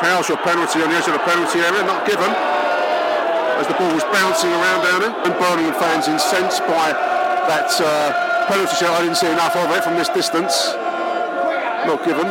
Fouls 0.01 0.29
your 0.29 0.39
penalty 0.41 0.81
on 0.81 0.89
the 0.89 0.97
edge 0.97 1.07
of 1.07 1.13
the 1.13 1.21
penalty 1.21 1.61
area, 1.61 1.85
not 1.85 2.07
given. 2.09 2.33
As 3.61 3.69
the 3.69 3.75
ball 3.75 3.93
was 3.93 4.03
bouncing 4.05 4.49
around 4.51 4.85
down 4.89 5.01
there. 5.05 5.15
And 5.29 5.35
Birmingham 5.37 5.75
fans 5.77 6.09
incensed 6.09 6.61
by 6.65 6.97
that 7.45 7.69
uh, 7.77 8.49
penalty 8.49 8.75
shot. 8.75 8.97
I 8.97 9.03
didn't 9.03 9.17
see 9.17 9.29
enough 9.29 9.55
of 9.55 9.71
it 9.71 9.85
from 9.85 9.97
this 9.97 10.09
distance. 10.09 10.73
Not 11.85 12.01
given. 12.05 12.27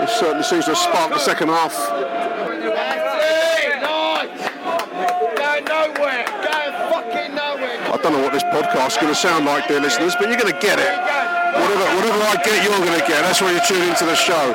It 0.00 0.08
certainly 0.08 0.44
seems 0.44 0.64
to 0.64 0.72
have 0.72 0.78
sparked 0.78 1.12
the 1.12 1.20
second 1.20 1.48
half. 1.48 2.21
Podcast 8.62 9.00
going 9.00 9.12
to 9.12 9.18
sound 9.18 9.44
like, 9.44 9.68
dear 9.68 9.80
listeners, 9.80 10.14
but 10.14 10.28
you're 10.28 10.38
going 10.38 10.52
to 10.52 10.60
get 10.60 10.78
it. 10.78 10.94
Whatever, 11.58 11.84
whatever 11.96 12.22
I 12.22 12.36
get, 12.44 12.62
you're 12.62 12.78
going 12.78 13.00
to 13.00 13.06
get. 13.06 13.22
That's 13.22 13.40
why 13.40 13.52
you 13.52 13.60
tune 13.66 13.82
into 13.88 14.04
the 14.04 14.14
show. 14.14 14.54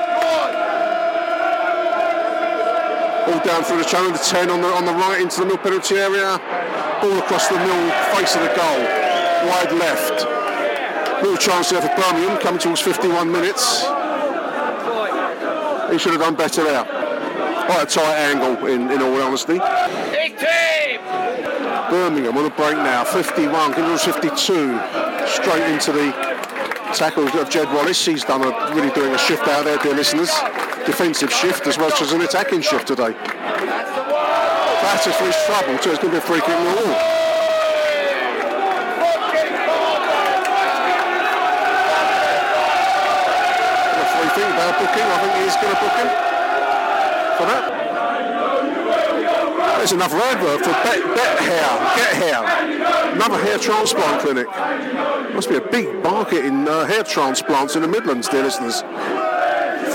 All 3.28 3.44
down 3.44 3.64
through 3.64 3.80
the 3.80 3.90
channel, 3.90 4.12
the 4.12 4.18
10 4.18 4.50
on 4.50 4.62
the 4.62 4.68
on 4.68 4.86
the 4.86 4.94
right 4.94 5.20
into 5.22 5.42
the 5.42 5.46
middle 5.46 5.60
penalty 5.60 5.96
area. 5.96 6.40
Ball 7.02 7.20
across 7.20 7.48
the 7.50 7.60
middle 7.60 7.92
face 8.16 8.36
of 8.36 8.42
the 8.42 8.54
goal. 8.56 8.80
Wide 9.52 9.72
left. 9.78 10.26
Little 11.22 11.38
chance 11.38 11.70
there 11.70 11.82
for 11.82 11.94
Birmingham, 11.96 12.40
coming 12.40 12.60
towards 12.60 12.82
51 12.82 13.32
minutes. 13.32 13.82
He 15.92 15.98
should 15.98 16.14
have 16.14 16.22
done 16.22 16.36
better 16.36 16.64
there. 16.64 16.84
Quite 17.66 17.84
a 17.84 17.86
tight 17.86 18.16
angle, 18.32 18.68
in, 18.68 18.90
in 18.92 19.02
all 19.02 19.22
honesty. 19.22 19.60
Birmingham 21.98 22.38
on 22.38 22.46
a 22.46 22.50
break 22.52 22.78
now, 22.78 23.04
51, 23.04 23.74
Kindles 23.74 24.04
52, 24.04 24.30
straight 25.26 25.66
into 25.74 25.92
the 25.92 26.14
tackle 26.94 27.28
of 27.28 27.50
Jed 27.50 27.66
Wallace. 27.74 28.06
He's 28.06 28.24
done 28.24 28.44
a, 28.44 28.52
really 28.76 28.92
doing 28.92 29.16
a 29.16 29.18
shift 29.18 29.48
out 29.48 29.66
there, 29.66 29.80
dear 29.80 29.96
listeners. 29.96 30.30
Defensive 30.86 31.34
shift 31.34 31.66
as 31.66 31.80
well 31.80 31.92
as 31.92 32.12
an 32.12 32.22
attacking 32.22 32.62
shift 32.62 32.88
today. 32.88 33.14
Batters 34.84 35.16
for 35.16 35.26
his 35.26 35.36
trouble, 35.48 35.76
so 35.82 35.90
it's 35.90 35.98
going 35.98 36.14
to 36.14 36.18
be 36.18 36.18
a 36.18 36.22
free 36.22 36.40
kick 36.42 36.50
in 36.50 36.66
the 36.66 36.76
wall. 36.86 37.18
Booking? 44.78 45.02
I 45.02 45.18
think 45.18 45.34
he's 45.42 45.56
going 45.56 45.74
to 45.74 45.80
book 45.82 45.96
him 45.98 46.10
for 47.38 47.46
that. 47.50 47.78
There's 49.88 50.04
another 50.04 50.20
advert 50.20 50.68
for 50.68 50.76
Bet, 50.84 51.00
bet 51.16 51.40
Hair, 51.48 51.72
Get 51.96 52.14
Hair, 52.20 52.44
another 53.16 53.40
hair 53.40 53.58
transplant 53.58 54.20
clinic. 54.20 54.46
Must 55.32 55.48
be 55.48 55.56
a 55.56 55.62
big 55.62 56.04
market 56.04 56.44
in 56.44 56.68
uh, 56.68 56.84
hair 56.84 57.04
transplants 57.04 57.78
in 57.78 57.84
the 57.84 57.88
Midlands, 57.88 58.28
dear 58.28 58.44
listeners. 58.44 58.82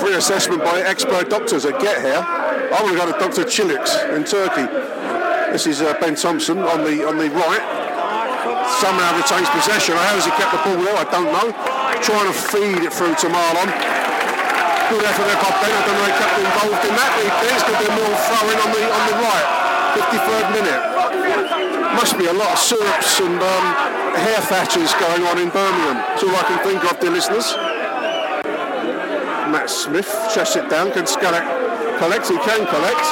Free 0.00 0.16
assessment 0.16 0.64
by 0.64 0.80
expert 0.80 1.28
doctors 1.28 1.66
at 1.66 1.78
Get 1.78 2.00
Hair. 2.00 2.24
I 2.24 2.80
want 2.80 2.96
to 2.96 3.04
go 3.04 3.12
to 3.12 3.18
Dr. 3.20 3.44
Chiliks 3.44 3.92
in 4.16 4.24
Turkey. 4.24 4.64
This 5.52 5.66
is 5.66 5.82
uh, 5.82 5.92
Ben 6.00 6.16
Thompson 6.16 6.60
on 6.64 6.88
the 6.88 7.04
on 7.04 7.20
the 7.20 7.28
right. 7.28 7.64
Somehow 8.80 9.12
retains 9.12 9.52
possession. 9.52 9.92
How 9.92 10.16
has 10.16 10.24
he 10.24 10.32
kept 10.40 10.56
the 10.56 10.62
ball 10.64 10.80
there? 10.80 10.96
I 10.96 11.04
don't 11.12 11.28
know. 11.36 11.52
Trying 12.00 12.32
to 12.32 12.36
feed 12.48 12.80
it 12.80 12.96
through 12.96 13.12
to 13.12 13.28
Mahlon. 13.28 13.68
Good 14.88 15.04
effort 15.04 15.28
there 15.28 15.36
by 15.36 15.52
Ben. 15.60 15.68
I 15.68 15.84
don't 15.84 15.96
know 16.00 16.08
if 16.08 16.16
he 16.16 16.24
kept 16.24 16.32
involved 16.40 16.80
in 16.80 16.94
that, 16.96 17.12
there's 17.44 17.60
going 17.68 17.76
to 17.76 17.84
be 17.84 17.92
more 17.92 18.16
throwing 18.24 18.56
on 18.56 18.70
the 18.72 18.82
on 18.88 19.04
the 19.12 19.16
right. 19.20 19.61
53rd 19.92 20.46
minute. 20.56 20.82
Must 22.00 22.16
be 22.16 22.26
a 22.26 22.32
lot 22.32 22.52
of 22.52 22.58
syrups 22.58 23.20
and 23.20 23.36
um, 23.36 23.64
hair 24.16 24.40
thatchers 24.48 24.92
going 24.98 25.22
on 25.28 25.36
in 25.36 25.50
Birmingham. 25.50 26.00
That's 26.00 26.22
all 26.24 26.34
I 26.34 26.44
can 26.48 26.58
think 26.64 26.80
of, 26.88 26.98
dear 27.00 27.10
listeners. 27.10 27.52
Matt 29.52 29.68
Smith 29.68 30.08
chests 30.32 30.56
it 30.56 30.70
down. 30.70 30.92
Can 30.92 31.04
Skalak 31.04 31.44
collect? 31.98 32.28
He 32.28 32.38
can 32.40 32.64
collect. 32.64 33.04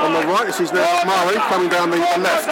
On 0.00 0.12
the 0.16 0.24
right, 0.32 0.46
this 0.46 0.60
is 0.60 0.72
now 0.72 0.88
Murray 1.04 1.36
coming 1.52 1.68
down 1.68 1.90
the 1.90 2.00
left. 2.00 2.48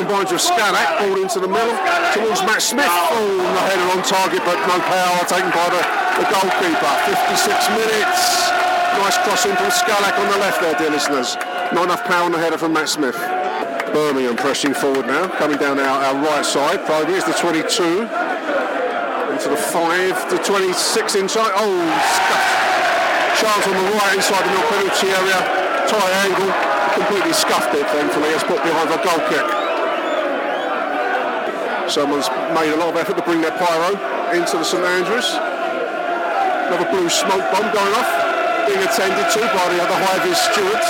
Combines 0.00 0.32
with 0.32 0.40
Skalak, 0.40 1.04
ball 1.04 1.20
into 1.20 1.40
the 1.40 1.48
middle 1.48 1.76
towards 2.16 2.40
Matt 2.48 2.62
Smith. 2.62 2.88
Oh, 2.88 3.36
the 3.36 3.62
header 3.68 3.88
on 3.92 4.00
target, 4.02 4.40
but 4.48 4.56
no 4.64 4.80
power 4.80 5.20
taken 5.28 5.52
by 5.52 5.68
the, 5.68 5.82
the 6.16 6.24
goalkeeper. 6.32 6.92
56 7.04 7.68
minutes. 7.76 8.61
Nice 8.98 9.18
crossing 9.24 9.56
from 9.56 9.70
Skalak 9.70 10.18
on 10.18 10.28
the 10.30 10.38
left 10.38 10.60
there, 10.60 10.74
dear 10.78 10.90
listeners. 10.90 11.36
Not 11.72 11.84
enough 11.84 12.04
power 12.04 12.24
on 12.24 12.32
the 12.32 12.38
header 12.38 12.58
from 12.58 12.72
Matt 12.72 12.88
Smith. 12.88 13.16
Birmingham 13.92 14.36
pressing 14.36 14.74
forward 14.74 15.06
now, 15.06 15.28
coming 15.36 15.56
down 15.56 15.78
our, 15.78 15.98
our 16.04 16.16
right 16.24 16.44
side. 16.44 16.84
Probably 16.86 17.14
is 17.14 17.24
the 17.24 17.32
22. 17.32 18.08
Into 19.32 19.48
the 19.48 19.56
5, 19.56 20.30
the 20.30 20.38
26 20.44 21.14
inside. 21.16 21.52
Oh, 21.56 21.72
scuffed. 22.16 22.62
Chance 23.40 23.66
on 23.66 23.74
the 23.74 23.88
right 23.96 24.14
inside 24.16 24.44
the 24.44 24.60
penalty 24.68 25.08
area. 25.08 25.40
Tight 25.88 26.12
angle. 26.28 26.52
Completely 26.92 27.32
scuffed 27.32 27.74
it, 27.74 27.88
thankfully. 27.88 28.28
It's 28.28 28.44
put 28.44 28.62
behind 28.62 28.88
the 28.92 29.00
goal 29.00 29.20
kick. 29.32 29.46
Someone's 31.88 32.28
made 32.56 32.72
a 32.72 32.76
lot 32.76 32.92
of 32.92 32.96
effort 32.96 33.16
to 33.16 33.22
bring 33.24 33.40
their 33.40 33.56
pyro 33.56 33.96
into 34.32 34.56
the 34.56 34.64
St 34.64 34.84
Andrews. 34.84 35.28
Another 36.68 36.88
blue 36.92 37.08
smoke 37.08 37.44
bomb 37.52 37.68
going 37.72 37.94
off, 37.96 38.31
being 38.66 38.82
attended 38.82 39.26
to 39.32 39.40
by 39.40 39.64
the 39.72 39.78
other 39.82 39.98
high-vis 40.06 40.38
stewards. 40.50 40.88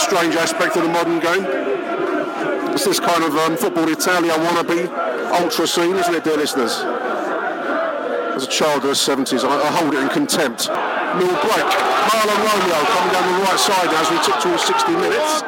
Strange 0.00 0.34
aspect 0.36 0.76
of 0.76 0.82
the 0.82 0.88
modern 0.88 1.20
game. 1.20 1.44
It's 2.74 2.84
this 2.84 3.00
kind 3.00 3.22
of 3.22 3.36
um, 3.36 3.56
football 3.56 3.88
Italia 3.88 4.32
wannabe 4.32 4.88
ultra 5.40 5.66
scene, 5.66 5.96
isn't 5.96 6.14
it, 6.14 6.24
dear 6.24 6.36
listeners? 6.36 6.72
As 8.34 8.44
a 8.44 8.48
child 8.48 8.82
of 8.82 8.90
the 8.90 8.98
70s, 8.98 9.44
I, 9.44 9.62
I 9.62 9.70
hold 9.70 9.94
it 9.94 10.02
in 10.02 10.08
contempt. 10.08 10.68
Mill 11.18 11.30
break. 11.46 11.70
Mahlon 12.10 12.40
Romeo 12.42 12.78
coming 12.90 13.12
down 13.14 13.24
the 13.32 13.44
right 13.44 13.58
side 13.58 13.90
as 13.94 14.10
we 14.10 14.18
tick 14.26 14.40
towards 14.42 14.64
60 14.64 14.92
minutes. 14.92 15.42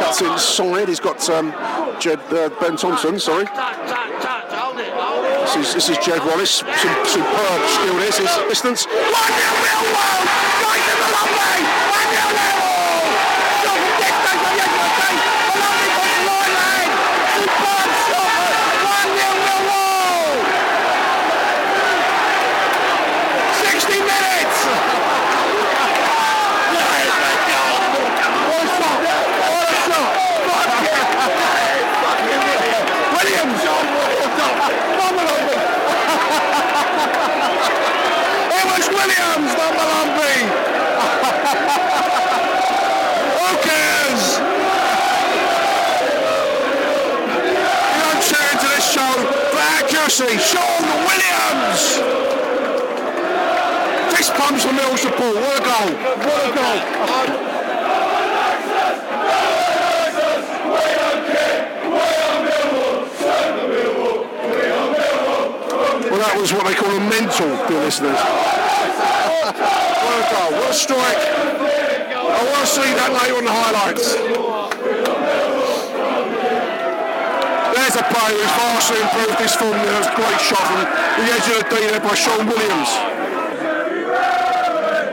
Cuts 0.00 0.20
inside. 0.22 0.88
He's 0.88 1.00
got 1.00 1.28
um, 1.28 1.52
Jed, 2.00 2.20
uh, 2.32 2.48
Ben 2.60 2.76
Thompson, 2.76 3.20
sorry. 3.20 3.44
This 5.44 5.56
is, 5.56 5.74
this 5.74 5.88
is 5.90 5.98
Jed 5.98 6.24
Wallace. 6.24 6.64
Some 6.64 7.04
superb 7.04 7.60
skill 7.68 7.96
this 7.98 8.18
is 8.18 8.30
distance. 8.48 8.86
1 8.86 8.96
0 8.96 9.12
Millwall! 9.60 10.24
Right 10.64 10.80
in 10.80 10.96
the 11.04 11.08
lovely! 11.12 11.60
1 11.92 12.16
0 12.16 12.32
Millwall! 12.32 12.64
Shot 13.60 13.76
Bumble 34.98 35.24
it 38.54 38.64
was 38.70 38.84
Williams, 38.88 39.50
number 39.56 39.84
Lumpy. 39.92 40.36
Who 43.38 43.50
cares? 43.68 44.22
You 47.94 48.00
don't 48.04 48.22
tune 48.22 48.48
into 48.52 48.68
this 48.74 48.86
show 48.92 49.14
for 49.50 49.62
accuracy. 49.78 50.32
Sean 50.38 50.84
Williams. 51.08 51.82
This 54.16 54.28
comes 54.30 54.64
from 54.64 54.76
Mill 54.76 54.96
support. 54.96 55.34
What 55.34 55.58
a 55.58 55.64
goal. 55.64 55.90
What 56.24 56.40
a 56.46 56.54
goal. 56.54 57.43
That 66.24 66.40
was 66.40 66.56
what 66.56 66.64
they 66.64 66.72
call 66.72 66.88
a 66.88 67.04
mental, 67.04 67.52
dear 67.68 67.84
listeners. 67.84 68.16
what 68.16 69.52
a 69.52 70.24
goal, 70.32 70.56
what 70.56 70.72
a 70.72 70.76
strike. 70.76 71.20
I 71.20 72.40
want 72.40 72.64
to 72.64 72.70
see 72.72 72.88
that 72.96 73.12
later 73.12 73.36
on 73.36 73.44
the 73.44 73.52
highlights. 73.52 74.16
There's 77.76 77.96
a 78.00 78.06
player 78.08 78.40
who's 78.40 78.54
vastly 78.56 79.04
improved 79.04 79.36
his 79.36 79.52
form. 79.52 79.76
There 79.76 80.00
was 80.00 80.08
a 80.08 80.16
great 80.16 80.40
shot 80.40 80.64
from 80.64 80.80
the 80.88 81.28
edge 81.28 81.44
of 81.52 81.60
the 81.60 81.66
D 81.68 81.92
there 81.92 82.00
by 82.00 82.16
Sean 82.16 82.48
Williams. 82.48 82.88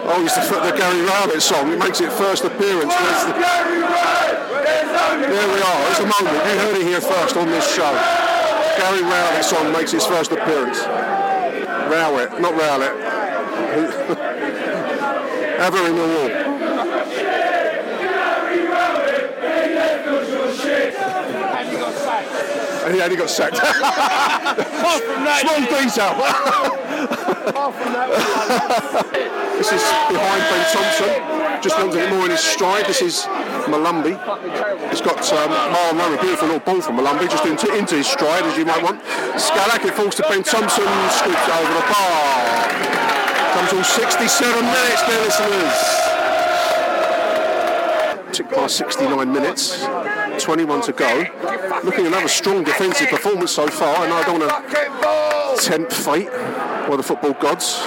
Oh, 0.07 0.23
it's 0.23 0.35
the, 0.39 0.47
the 0.63 0.71
Gary 0.79 1.03
Rowlett 1.03 1.43
song. 1.43 1.71
It 1.75 1.79
makes 1.79 1.99
it 1.99 2.11
first 2.15 2.47
appearance. 2.47 2.95
The... 2.95 3.35
There 5.27 5.47
we 5.51 5.59
are. 5.59 5.81
It's 5.91 5.99
a 5.99 6.07
moment. 6.07 6.39
You 6.39 6.55
heard 6.55 6.75
it 6.79 6.87
here 6.87 7.01
first 7.01 7.35
on 7.35 7.47
this 7.47 7.67
show. 7.67 8.30
Gary 8.77 9.01
Rowlett 9.01 9.43
song 9.43 9.71
makes 9.71 9.91
his 9.91 10.05
first 10.05 10.31
appearance. 10.31 10.79
Rowlett, 10.79 12.39
not 12.39 12.53
Rowlett. 12.53 14.27
Her 15.61 15.87
in 15.87 15.95
the 15.95 16.01
wall. 16.01 16.29
And 22.83 22.95
he 22.95 23.01
only 23.01 23.15
got 23.15 23.29
sacked. 23.29 23.57
Apart 23.57 25.03
from 25.03 25.23
that, 25.23 25.41
Small 25.41 25.61
detail. 29.21 29.37
this 29.61 29.73
is 29.73 29.83
behind 30.09 30.41
Ben 30.49 30.65
Thompson. 30.73 31.61
Just 31.61 31.77
wants 31.77 31.95
it 31.95 32.09
more 32.09 32.25
in 32.25 32.31
his 32.31 32.39
stride. 32.39 32.87
This 32.87 33.03
is 33.03 33.25
Molumby. 33.69 34.17
He's 34.89 35.01
got 35.01 35.21
um, 35.33 35.51
Mahlon 35.53 36.17
a 36.17 36.19
beautiful 36.19 36.47
little 36.47 36.65
ball 36.65 36.81
from 36.81 36.97
Molumby, 36.97 37.29
just 37.29 37.45
into, 37.45 37.71
into 37.77 37.95
his 37.97 38.07
stride, 38.07 38.41
as 38.41 38.57
you 38.57 38.65
might 38.65 38.81
want. 38.81 39.03
Skalak, 39.37 39.85
it 39.85 39.93
falls 39.93 40.15
to 40.15 40.23
Ben 40.23 40.41
Thompson, 40.41 40.89
scoops 41.13 41.47
over 41.53 41.73
the 41.77 41.85
bar. 41.93 42.41
Comes 43.53 43.73
all 43.73 43.83
67 43.83 44.65
minutes, 44.65 45.05
dear 45.05 45.21
listeners. 45.29 45.77
Tick 48.33 48.49
past 48.49 48.77
69 48.77 49.31
minutes, 49.31 49.85
21 50.43 50.81
to 50.81 50.93
go. 50.93 51.25
Looking 51.83 52.07
another 52.07 52.29
strong 52.29 52.63
defensive 52.63 53.09
performance 53.09 53.51
so 53.51 53.67
far, 53.67 54.05
and 54.05 54.11
I 54.11 54.23
don't 54.23 54.39
want 54.39 54.49
to 54.49 55.63
tempt 55.63 55.93
fate 55.93 56.31
by 56.31 56.95
the 56.95 57.03
football 57.03 57.33
gods. 57.33 57.85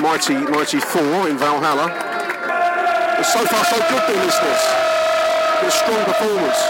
Mighty, 0.00 0.34
mighty 0.34 0.78
four 0.78 1.28
in 1.28 1.38
Valhalla. 1.38 1.88
But 3.16 3.22
so 3.22 3.44
far, 3.46 3.64
so 3.64 3.76
good, 3.88 4.02
dear 4.06 4.24
listeners. 4.24 4.62
A 5.62 5.70
strong 5.70 6.04
performance. 6.04 6.60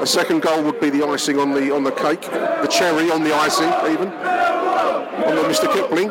The 0.00 0.06
second 0.06 0.40
goal 0.40 0.62
would 0.62 0.80
be 0.80 0.88
the 0.88 1.06
icing 1.06 1.38
on 1.38 1.52
the 1.52 1.74
on 1.74 1.84
the 1.84 1.92
cake, 1.92 2.22
the 2.22 2.68
cherry 2.70 3.10
on 3.10 3.22
the 3.22 3.34
icing, 3.34 3.68
even 3.92 4.08
on 4.08 5.36
the 5.36 5.42
Mr. 5.42 5.70
Kipling 5.72 6.08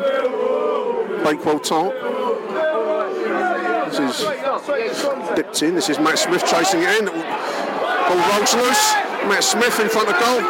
Bakewell 1.24 1.58
tart. 1.58 1.92
This 3.90 3.98
is 3.98 4.26
dipped 5.34 5.62
in. 5.62 5.74
This 5.74 5.88
is 5.88 5.98
Matt 5.98 6.18
Smith 6.18 6.46
chasing 6.46 6.82
it 6.82 7.00
in. 7.00 7.06
Ball 7.06 8.38
rolls 8.38 8.54
loose. 8.54 8.94
Matt 9.26 9.42
Smith 9.42 9.80
in 9.80 9.88
front 9.88 10.08
of 10.08 10.18
goal. 10.20 10.40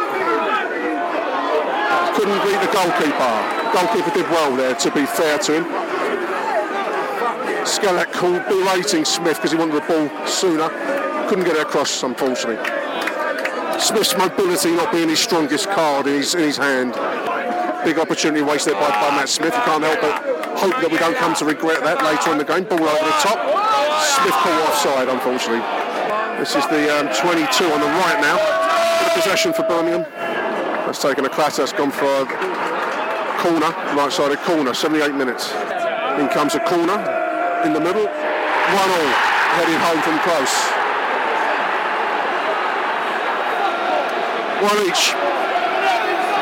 Couldn't 2.13 2.43
beat 2.43 2.61
the 2.61 2.71
goalkeeper. 2.71 3.56
Goalkeeper 3.77 4.09
did 4.09 4.25
well 4.31 4.55
there, 4.55 4.73
to 4.73 4.91
be 4.91 5.05
fair 5.05 5.37
to 5.37 5.57
him. 5.57 5.63
Skalak 7.61 8.11
called 8.11 8.41
berating 8.49 9.05
Smith 9.05 9.35
because 9.37 9.51
he 9.51 9.57
wanted 9.57 9.75
the 9.75 9.85
ball 9.85 10.09
sooner. 10.25 10.67
Couldn't 11.29 11.45
get 11.45 11.57
it 11.57 11.61
across, 11.61 12.01
unfortunately. 12.01 12.57
Smith's 13.79 14.17
mobility 14.17 14.71
not 14.71 14.91
being 14.91 15.09
his 15.09 15.19
strongest 15.19 15.69
card 15.69 16.07
in 16.07 16.13
his, 16.13 16.33
in 16.33 16.41
his 16.41 16.57
hand. 16.57 16.93
Big 17.85 17.99
opportunity 17.99 18.41
wasted 18.41 18.73
by, 18.73 18.89
by 18.89 19.11
Matt 19.13 19.29
Smith. 19.29 19.53
Can't 19.53 19.83
help 19.83 20.01
but 20.01 20.25
hope 20.57 20.81
that 20.81 20.89
we 20.89 20.97
don't 20.97 21.15
come 21.17 21.35
to 21.35 21.45
regret 21.45 21.83
that 21.83 22.01
later 22.01 22.31
in 22.31 22.39
the 22.39 22.45
game. 22.45 22.63
Ball 22.63 22.81
over 22.81 23.05
the 23.05 23.17
top. 23.21 23.37
Smith 24.01 24.33
caught 24.41 24.69
offside, 24.73 25.07
unfortunately. 25.07 25.61
This 26.41 26.55
is 26.55 26.65
the 26.73 26.89
um, 26.97 27.13
22 27.13 27.45
on 27.69 27.79
the 27.79 27.85
right 28.01 28.17
now. 28.25 28.41
Of 29.05 29.13
possession 29.13 29.53
for 29.53 29.61
Birmingham. 29.69 30.01
That's 30.89 30.99
taken 30.99 31.25
a 31.25 31.29
clatter. 31.29 31.61
That's 31.61 31.73
gone 31.73 31.91
for 31.91 32.25
corner, 33.47 33.71
right-sided 33.95 34.39
corner. 34.43 34.73
78 34.73 35.15
minutes. 35.15 35.51
In 36.19 36.27
comes 36.27 36.55
a 36.55 36.59
corner 36.67 36.99
in 37.63 37.71
the 37.71 37.79
middle. 37.79 38.03
One 38.03 38.89
all. 38.91 39.11
Heading 39.55 39.79
home 39.79 40.01
from 40.03 40.19
close. 40.27 40.55
One 44.59 44.79
each. 44.83 45.15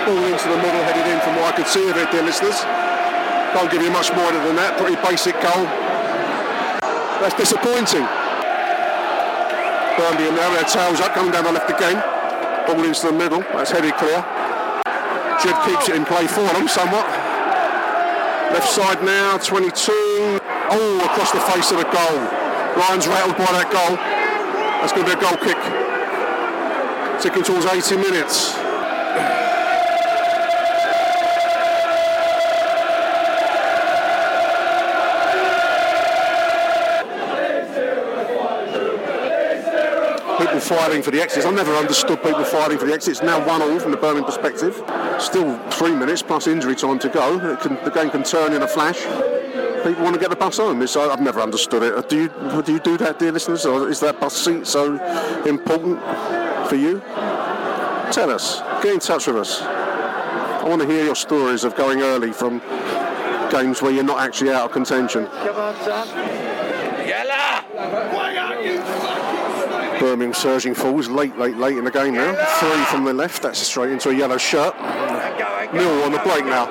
Ball 0.06 0.26
into 0.26 0.48
the 0.50 0.58
middle, 0.58 0.82
headed 0.90 1.06
in 1.06 1.20
from 1.22 1.36
what 1.38 1.54
I 1.54 1.58
could 1.58 1.68
see 1.68 1.88
of 1.90 1.98
it, 1.98 2.10
dear 2.12 2.24
listeners. 2.24 2.62
Can't 3.54 3.70
give 3.72 3.82
you 3.82 3.92
much 3.92 4.12
more 4.14 4.32
than 4.32 4.56
that. 4.58 4.78
Pretty 4.78 4.98
basic 5.06 5.36
goal. 5.46 5.66
That's 7.22 7.38
disappointing. 7.38 8.06
Birmingham 9.96 10.36
now, 10.36 10.50
their 10.52 10.66
tails 10.66 11.00
up, 11.02 11.14
coming 11.14 11.32
down 11.32 11.46
the 11.46 11.54
left 11.54 11.70
again. 11.70 12.02
Ball 12.66 12.84
into 12.84 13.06
the 13.08 13.14
middle, 13.14 13.42
that's 13.54 13.72
headed 13.72 13.94
clear. 13.96 14.35
Jed 15.46 15.64
keeps 15.64 15.90
it 15.90 15.96
in 15.96 16.06
play 16.06 16.26
for 16.26 16.42
them 16.42 16.68
somewhat. 16.68 17.06
Left 18.52 18.68
side 18.68 19.04
now, 19.04 19.38
22. 19.38 19.92
Oh, 19.92 21.02
across 21.06 21.32
the 21.32 21.40
face 21.40 21.70
of 21.70 21.78
the 21.78 21.84
goal. 21.84 22.18
Ryan's 22.76 23.06
rattled 23.06 23.38
by 23.38 23.46
that 23.54 23.70
goal. 23.70 23.96
That's 24.82 24.92
going 24.92 25.06
to 25.06 25.12
be 25.12 25.18
a 25.18 25.22
goal 25.22 25.38
kick. 25.46 25.62
Ticking 27.22 27.44
towards 27.44 27.68
80 27.68 27.98
minutes. 27.98 28.56
people 40.40 40.60
fighting 40.60 41.02
for 41.02 41.12
the 41.12 41.22
exits. 41.22 41.46
I've 41.46 41.54
never 41.54 41.74
understood 41.76 42.22
people 42.24 42.44
fighting 42.44 42.78
for 42.78 42.86
the 42.86 42.94
exits. 42.94 43.22
Now 43.22 43.46
one 43.46 43.62
all 43.62 43.80
from 43.80 43.92
the 43.92 43.98
Birmingham 43.98 44.26
perspective. 44.26 44.84
Still 45.20 45.58
three 45.72 45.96
minutes 45.96 46.22
plus 46.22 46.48
injury 46.48 46.76
time 46.76 47.00
to 47.00 47.10
go. 47.10 47.58
Can, 47.58 47.76
the 47.84 47.92
game 47.92 48.10
can 48.10 48.24
turn 48.24 48.54
in 48.54 48.62
a 48.62 48.68
flash. 48.68 49.02
People 49.84 50.04
want 50.04 50.16
to 50.16 50.20
get 50.20 50.30
the 50.30 50.36
bus 50.36 50.58
home. 50.58 50.82
It's, 50.82 50.96
uh, 50.96 51.12
I've 51.12 51.22
never 51.22 51.40
understood 51.40 51.84
it. 51.84 52.10
Do 52.10 52.24
you 52.24 52.62
do 52.64 52.74
you 52.74 52.80
do 52.80 52.98
that, 52.98 53.20
dear 53.20 53.32
listeners, 53.32 53.66
or 53.66 53.88
is 53.88 54.00
that 54.00 54.20
bus 54.20 54.36
seat 54.36 54.66
so 54.66 54.96
important 55.46 56.00
for 56.68 56.76
you? 56.76 57.00
Tell 58.12 58.30
us. 58.32 58.62
Get 58.82 58.94
in 58.94 59.00
touch 59.00 59.28
with 59.28 59.38
us. 59.38 59.62
I 59.62 60.68
want 60.68 60.82
to 60.82 60.88
hear 60.88 61.04
your 61.06 61.16
stories 61.16 61.64
of 61.64 61.76
going 61.76 62.02
early 62.02 62.32
from 62.32 62.60
games 63.52 63.82
where 63.82 63.92
you're 63.92 64.04
not 64.04 64.20
actually 64.20 64.52
out 64.52 64.66
of 64.66 64.72
contention. 64.72 65.28
Come 65.28 65.56
on, 65.56 65.76
son. 65.84 66.08
Yella! 67.08 67.64
Why 68.12 68.36
are 68.38 68.62
you? 68.64 70.00
Birmingham 70.00 70.34
surging 70.34 70.74
forwards 70.74 71.10
late, 71.10 71.38
late, 71.38 71.58
late 71.58 71.78
in 71.78 71.86
the 71.86 71.92
game 71.92 72.16
now. 72.16 72.34
Three 72.60 72.84
from 72.86 73.06
the 73.06 73.14
left, 73.14 73.44
that's 73.44 73.60
straight 73.60 73.92
into 73.92 74.10
a 74.10 74.16
yellow 74.16 74.38
shirt. 74.38 74.74
Mill 75.76 76.04
on 76.04 76.12
the 76.14 76.20
break 76.20 76.46
now. 76.46 76.66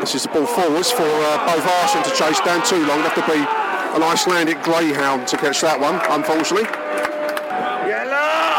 This 0.00 0.16
is 0.16 0.24
the 0.24 0.28
ball 0.30 0.46
forwards 0.46 0.90
for 0.90 1.06
uh, 1.06 1.46
Bodvarsson 1.46 2.02
to 2.02 2.10
chase 2.10 2.40
down 2.40 2.66
too 2.66 2.84
long. 2.86 2.98
Have 3.06 3.14
to 3.14 3.22
be 3.30 3.38
an 3.38 4.02
Icelandic 4.02 4.60
greyhound 4.62 5.28
to 5.28 5.36
catch 5.36 5.60
that 5.60 5.78
one, 5.78 5.94
unfortunately. 6.10 6.66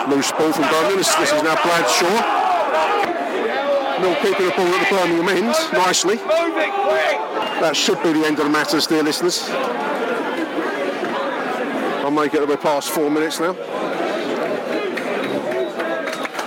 Loose 0.07 0.31
ball 0.31 0.53
from 0.53 0.63
Birmingham. 0.71 0.97
This, 0.97 1.13
this 1.15 1.33
is 1.33 1.43
now 1.43 1.55
Bradshaw. 1.61 2.15
Mill 3.99 4.15
keeping 4.23 4.45
the 4.45 4.53
ball 4.55 4.67
at 4.71 4.87
the 4.87 4.95
Birmingham 4.95 5.29
end 5.29 5.55
nicely. 5.73 6.15
That 7.59 7.75
should 7.75 8.01
be 8.03 8.13
the 8.13 8.25
end 8.25 8.39
of 8.39 8.45
the 8.45 8.51
matters, 8.51 8.87
dear 8.87 9.03
listeners. 9.03 9.49
I'll 12.05 12.11
make 12.11 12.33
it 12.33 12.39
that 12.39 12.47
we're 12.47 12.55
past 12.55 12.89
four 12.89 13.09
minutes 13.09 13.39
now. 13.39 13.53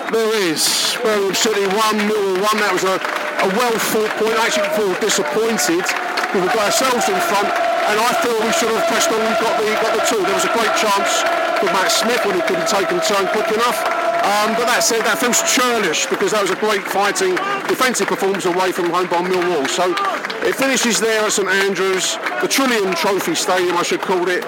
There 0.09 0.33
is 0.40 0.97
Birmingham 1.05 1.37
City 1.37 1.68
1 1.68 1.77
0 1.77 2.40
1. 2.40 2.64
That 2.64 2.73
was 2.73 2.85
a, 2.88 2.97
a 2.97 3.49
well 3.53 3.77
fought 3.77 4.09
point. 4.16 4.40
I 4.40 4.49
actually 4.49 4.73
feel 4.73 4.97
disappointed 5.05 5.85
we 6.33 6.49
got 6.49 6.73
ourselves 6.73 7.09
in 7.12 7.16
front 7.29 7.49
and 7.49 7.97
I 8.01 8.12
feel 8.25 8.37
we 8.40 8.53
should 8.57 8.73
have 8.73 8.88
pressed 8.88 9.12
on 9.12 9.21
and 9.21 9.37
got 9.37 9.53
the, 9.61 9.68
got 9.85 9.92
the 9.97 10.05
two. 10.09 10.21
There 10.25 10.33
was 10.33 10.49
a 10.49 10.53
great 10.57 10.73
chance 10.81 11.25
for 11.61 11.68
Matt 11.77 11.92
Smith 11.92 12.25
when 12.25 12.40
he 12.40 12.42
couldn't 12.49 12.68
take 12.68 12.88
and 12.88 13.05
turn 13.05 13.29
quick 13.37 13.53
enough. 13.53 13.81
Um, 14.25 14.57
but 14.57 14.64
that 14.68 14.81
said, 14.81 15.05
that 15.05 15.21
feels 15.21 15.44
churlish 15.44 16.09
because 16.09 16.33
that 16.33 16.40
was 16.40 16.53
a 16.53 16.61
great 16.61 16.85
fighting 16.88 17.37
defensive 17.68 18.09
performance 18.09 18.49
away 18.49 18.73
from 18.73 18.88
home 18.88 19.12
by 19.12 19.21
Millwall. 19.21 19.68
So 19.68 19.92
it 20.40 20.57
finishes 20.57 21.01
there 21.01 21.21
at 21.25 21.33
St 21.33 21.49
Andrews, 21.49 22.16
the 22.40 22.49
Trillion 22.49 22.97
Trophy 22.97 23.37
Stadium, 23.37 23.77
I 23.77 23.85
should 23.85 24.01
call 24.01 24.25
it. 24.29 24.40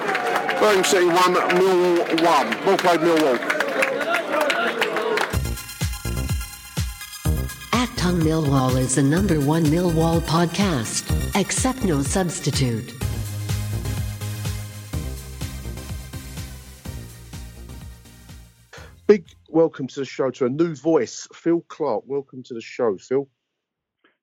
Birmingham 0.57 0.85
City 0.85 1.05
1, 1.05 1.17
Millwall 1.53 2.01
1. 2.17 2.65
Well 2.65 2.77
played, 2.77 3.01
Millwall. 3.01 3.60
Achtung 8.01 8.21
Millwall 8.23 8.79
is 8.79 8.95
the 8.95 9.03
number 9.03 9.39
one 9.39 9.63
Millwall 9.65 10.21
podcast. 10.21 11.05
Accept 11.39 11.83
no 11.83 12.01
substitute. 12.01 12.95
Big 19.05 19.27
welcome 19.49 19.85
to 19.85 19.99
the 19.99 20.05
show 20.05 20.31
to 20.31 20.47
a 20.47 20.49
new 20.49 20.73
voice, 20.73 21.27
Phil 21.31 21.61
Clark. 21.67 22.05
Welcome 22.07 22.41
to 22.41 22.55
the 22.55 22.61
show, 22.61 22.97
Phil. 22.97 23.29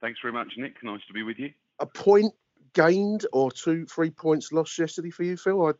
Thanks 0.00 0.18
very 0.20 0.32
much, 0.32 0.54
Nick. 0.56 0.74
Nice 0.82 1.02
to 1.06 1.12
be 1.12 1.22
with 1.22 1.38
you. 1.38 1.52
A 1.78 1.86
point 1.86 2.34
gained 2.74 3.26
or 3.32 3.50
two, 3.50 3.86
three 3.86 4.10
points 4.10 4.52
lost 4.52 4.78
yesterday 4.78 5.10
for 5.10 5.22
you, 5.22 5.36
Phil? 5.36 5.66
I, 5.66 5.72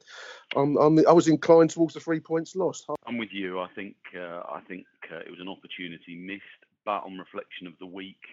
I'm, 0.59 0.77
I'm, 0.77 1.07
i 1.07 1.13
was 1.13 1.29
inclined 1.29 1.71
towards 1.71 1.95
the 1.95 2.01
three 2.01 2.21
points 2.21 2.55
lost. 2.55 2.87
I'm 3.07 3.19
with 3.19 3.33
you. 3.33 3.61
I 3.61 3.69
think 3.75 3.97
uh, 4.17 4.43
I 4.49 4.61
think 4.67 4.87
uh, 5.13 5.19
it 5.19 5.31
was 5.31 5.41
an 5.41 5.49
opportunity 5.49 6.17
missed, 6.17 6.58
but 6.89 7.05
on 7.05 7.19
reflection 7.19 7.67
of 7.67 7.75
the 7.79 7.87
week, 7.87 8.25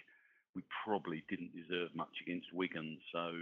we 0.55 0.63
probably 0.85 1.25
didn't 1.27 1.51
deserve 1.53 1.89
much 1.93 2.23
against 2.25 2.53
Wigan. 2.53 2.97
So, 3.11 3.33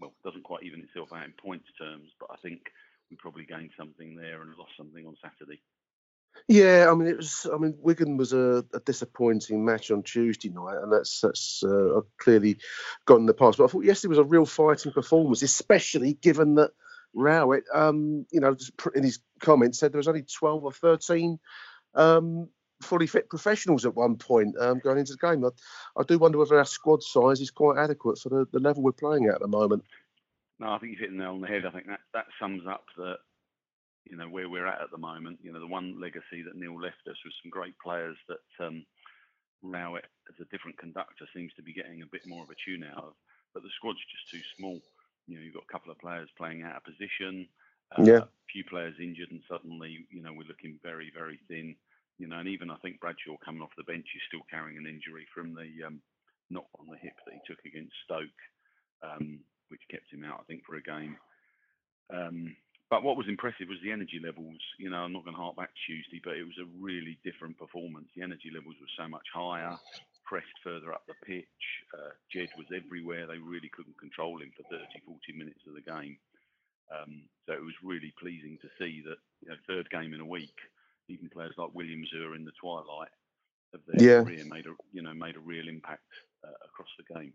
well, 0.00 0.14
it 0.16 0.26
doesn't 0.26 0.44
quite 0.44 0.62
even 0.62 0.80
itself 0.80 1.10
out 1.12 1.26
in 1.26 1.32
points 1.32 1.68
terms, 1.78 2.08
but 2.18 2.30
I 2.32 2.36
think 2.36 2.60
we 3.10 3.18
probably 3.18 3.44
gained 3.44 3.72
something 3.78 4.16
there 4.16 4.40
and 4.40 4.56
lost 4.56 4.72
something 4.78 5.06
on 5.06 5.16
Saturday. 5.22 5.60
Yeah, 6.48 6.88
I 6.90 6.94
mean 6.94 7.08
it 7.08 7.18
was. 7.18 7.46
I 7.52 7.58
mean 7.58 7.76
Wigan 7.78 8.16
was 8.16 8.32
a, 8.32 8.64
a 8.72 8.80
disappointing 8.80 9.66
match 9.66 9.90
on 9.90 10.02
Tuesday 10.02 10.48
night, 10.48 10.78
and 10.82 10.90
that's 10.90 11.20
that's 11.20 11.62
uh, 11.62 12.00
clearly 12.16 12.56
gone 13.04 13.20
in 13.20 13.26
the 13.26 13.34
past. 13.34 13.58
But 13.58 13.64
I 13.64 13.66
thought 13.66 13.84
yesterday 13.84 14.08
was 14.08 14.18
a 14.18 14.24
real 14.24 14.46
fighting 14.46 14.92
performance, 14.92 15.42
especially 15.42 16.14
given 16.14 16.54
that 16.54 16.70
Rowett, 17.12 17.64
um, 17.74 18.24
you 18.32 18.40
know, 18.40 18.56
in 18.94 19.02
his 19.02 19.18
comments 19.40 19.78
said 19.78 19.92
there 19.92 19.98
was 19.98 20.08
only 20.08 20.22
twelve 20.22 20.64
or 20.64 20.72
thirteen 20.72 21.38
um, 21.94 22.48
fully 22.82 23.06
fit 23.06 23.28
professionals 23.28 23.84
at 23.84 23.94
one 23.94 24.16
point 24.16 24.56
um, 24.58 24.78
going 24.78 24.98
into 24.98 25.12
the 25.12 25.26
game. 25.26 25.44
I, 25.44 25.48
I, 25.98 26.04
do 26.04 26.18
wonder 26.18 26.38
whether 26.38 26.58
our 26.58 26.64
squad 26.64 27.02
size 27.02 27.40
is 27.40 27.50
quite 27.50 27.78
adequate 27.78 28.18
for 28.18 28.28
the, 28.28 28.46
the 28.52 28.60
level 28.60 28.82
we're 28.82 28.92
playing 28.92 29.26
at 29.26 29.36
at 29.36 29.40
the 29.40 29.48
moment. 29.48 29.84
No, 30.58 30.70
I 30.70 30.78
think 30.78 30.92
you've 30.92 31.00
hit 31.00 31.10
the 31.10 31.16
nail 31.16 31.32
on 31.32 31.40
the 31.40 31.48
head. 31.48 31.66
I 31.66 31.70
think 31.70 31.86
that 31.86 32.00
that 32.14 32.26
sums 32.38 32.66
up 32.66 32.84
the 32.96 33.16
you 34.04 34.16
know 34.16 34.28
where 34.28 34.48
we're 34.48 34.66
at 34.66 34.80
at 34.80 34.90
the 34.90 34.98
moment. 34.98 35.38
You 35.42 35.52
know, 35.52 35.60
the 35.60 35.66
one 35.66 36.00
legacy 36.00 36.42
that 36.44 36.56
Neil 36.56 36.80
left 36.80 37.06
us 37.08 37.16
was 37.24 37.34
some 37.42 37.50
great 37.50 37.78
players 37.78 38.16
that 38.28 38.64
um, 38.64 38.84
Rowett, 39.62 40.06
as 40.28 40.34
a 40.40 40.50
different 40.50 40.78
conductor, 40.78 41.26
seems 41.34 41.52
to 41.54 41.62
be 41.62 41.72
getting 41.72 42.02
a 42.02 42.12
bit 42.12 42.26
more 42.26 42.42
of 42.42 42.50
a 42.50 42.58
tune 42.64 42.84
out 42.84 43.04
of. 43.04 43.12
But 43.54 43.62
the 43.62 43.70
squad's 43.76 44.00
just 44.10 44.30
too 44.30 44.42
small. 44.56 44.80
You 45.26 45.36
know, 45.36 45.42
you've 45.42 45.54
got 45.54 45.64
a 45.68 45.72
couple 45.72 45.92
of 45.92 45.98
players 45.98 46.28
playing 46.36 46.62
out 46.62 46.76
of 46.76 46.84
position. 46.84 47.46
Uh, 47.96 48.02
yeah. 48.02 48.18
A 48.18 48.48
few 48.52 48.64
players 48.64 48.94
injured, 49.00 49.30
and 49.30 49.42
suddenly, 49.48 50.06
you 50.10 50.22
know, 50.22 50.32
we're 50.32 50.48
looking 50.48 50.78
very, 50.82 51.12
very 51.14 51.38
thin. 51.48 51.76
You 52.22 52.30
know, 52.30 52.38
and 52.38 52.46
even 52.46 52.70
I 52.70 52.78
think 52.78 53.02
Bradshaw 53.02 53.34
coming 53.42 53.66
off 53.66 53.74
the 53.74 53.82
bench 53.82 54.06
is 54.14 54.22
still 54.30 54.46
carrying 54.46 54.78
an 54.78 54.86
injury 54.86 55.26
from 55.34 55.58
the 55.58 55.66
um, 55.82 55.98
knock 56.54 56.70
on 56.78 56.86
the 56.86 57.02
hip 57.02 57.18
that 57.26 57.34
he 57.34 57.42
took 57.42 57.58
against 57.66 57.98
Stoke, 58.06 58.40
um, 59.02 59.42
which 59.74 59.82
kept 59.90 60.06
him 60.06 60.22
out, 60.22 60.38
I 60.38 60.46
think, 60.46 60.62
for 60.62 60.78
a 60.78 60.86
game. 60.86 61.18
Um, 62.14 62.54
but 62.94 63.02
what 63.02 63.18
was 63.18 63.26
impressive 63.26 63.66
was 63.66 63.82
the 63.82 63.90
energy 63.90 64.22
levels. 64.22 64.62
You 64.78 64.94
know, 64.94 65.02
I'm 65.02 65.10
not 65.10 65.26
going 65.26 65.34
to 65.34 65.42
harp 65.42 65.58
back 65.58 65.74
Tuesday, 65.82 66.22
but 66.22 66.38
it 66.38 66.46
was 66.46 66.62
a 66.62 66.70
really 66.78 67.18
different 67.26 67.58
performance. 67.58 68.06
The 68.14 68.22
energy 68.22 68.54
levels 68.54 68.78
were 68.78 68.94
so 68.94 69.10
much 69.10 69.26
higher, 69.34 69.74
pressed 70.22 70.54
further 70.62 70.94
up 70.94 71.02
the 71.10 71.18
pitch. 71.26 71.58
Uh, 71.90 72.14
Jed 72.30 72.54
was 72.54 72.70
everywhere. 72.70 73.26
They 73.26 73.42
really 73.42 73.72
couldn't 73.74 73.98
control 73.98 74.38
him 74.38 74.54
for 74.54 74.62
30, 74.70 74.86
40 75.10 75.34
minutes 75.34 75.66
of 75.66 75.74
the 75.74 75.82
game. 75.82 76.22
Um, 76.86 77.26
so 77.50 77.58
it 77.58 77.66
was 77.66 77.74
really 77.82 78.14
pleasing 78.14 78.62
to 78.62 78.70
see 78.78 79.02
that, 79.10 79.18
you 79.42 79.50
know, 79.50 79.58
third 79.66 79.90
game 79.90 80.14
in 80.14 80.22
a 80.22 80.28
week, 80.38 80.54
even 81.08 81.28
players 81.28 81.54
like 81.56 81.74
Williams 81.74 82.10
who 82.12 82.24
are 82.24 82.34
in 82.34 82.44
the 82.44 82.52
twilight 82.60 83.08
of 83.74 83.80
their 83.86 84.08
yeah. 84.08 84.22
career 84.22 84.44
made 84.48 84.66
a, 84.66 84.74
you 84.92 85.02
know, 85.02 85.14
made 85.14 85.36
a 85.36 85.40
real 85.40 85.68
impact 85.68 86.02
uh, 86.44 86.50
across 86.64 86.88
the 86.98 87.14
game. 87.14 87.32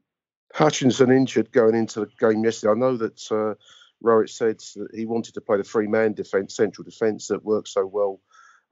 Hutchinson 0.54 1.12
injured 1.12 1.52
going 1.52 1.76
into 1.76 2.02
the 2.02 2.10
game 2.20 2.44
yesterday. 2.44 2.72
I 2.72 2.76
know 2.76 2.98
that 2.98 3.32
uh, 3.32 3.56
Rowett 4.02 4.30
said 4.30 4.60
that 4.76 4.90
he 4.94 5.06
wanted 5.06 5.34
to 5.34 5.42
play 5.42 5.58
the 5.58 5.64
three 5.64 5.88
man 5.88 6.14
defence, 6.14 6.56
central 6.56 6.86
defence 6.86 7.28
that 7.28 7.44
worked 7.44 7.68
so 7.68 7.86
well 7.86 8.22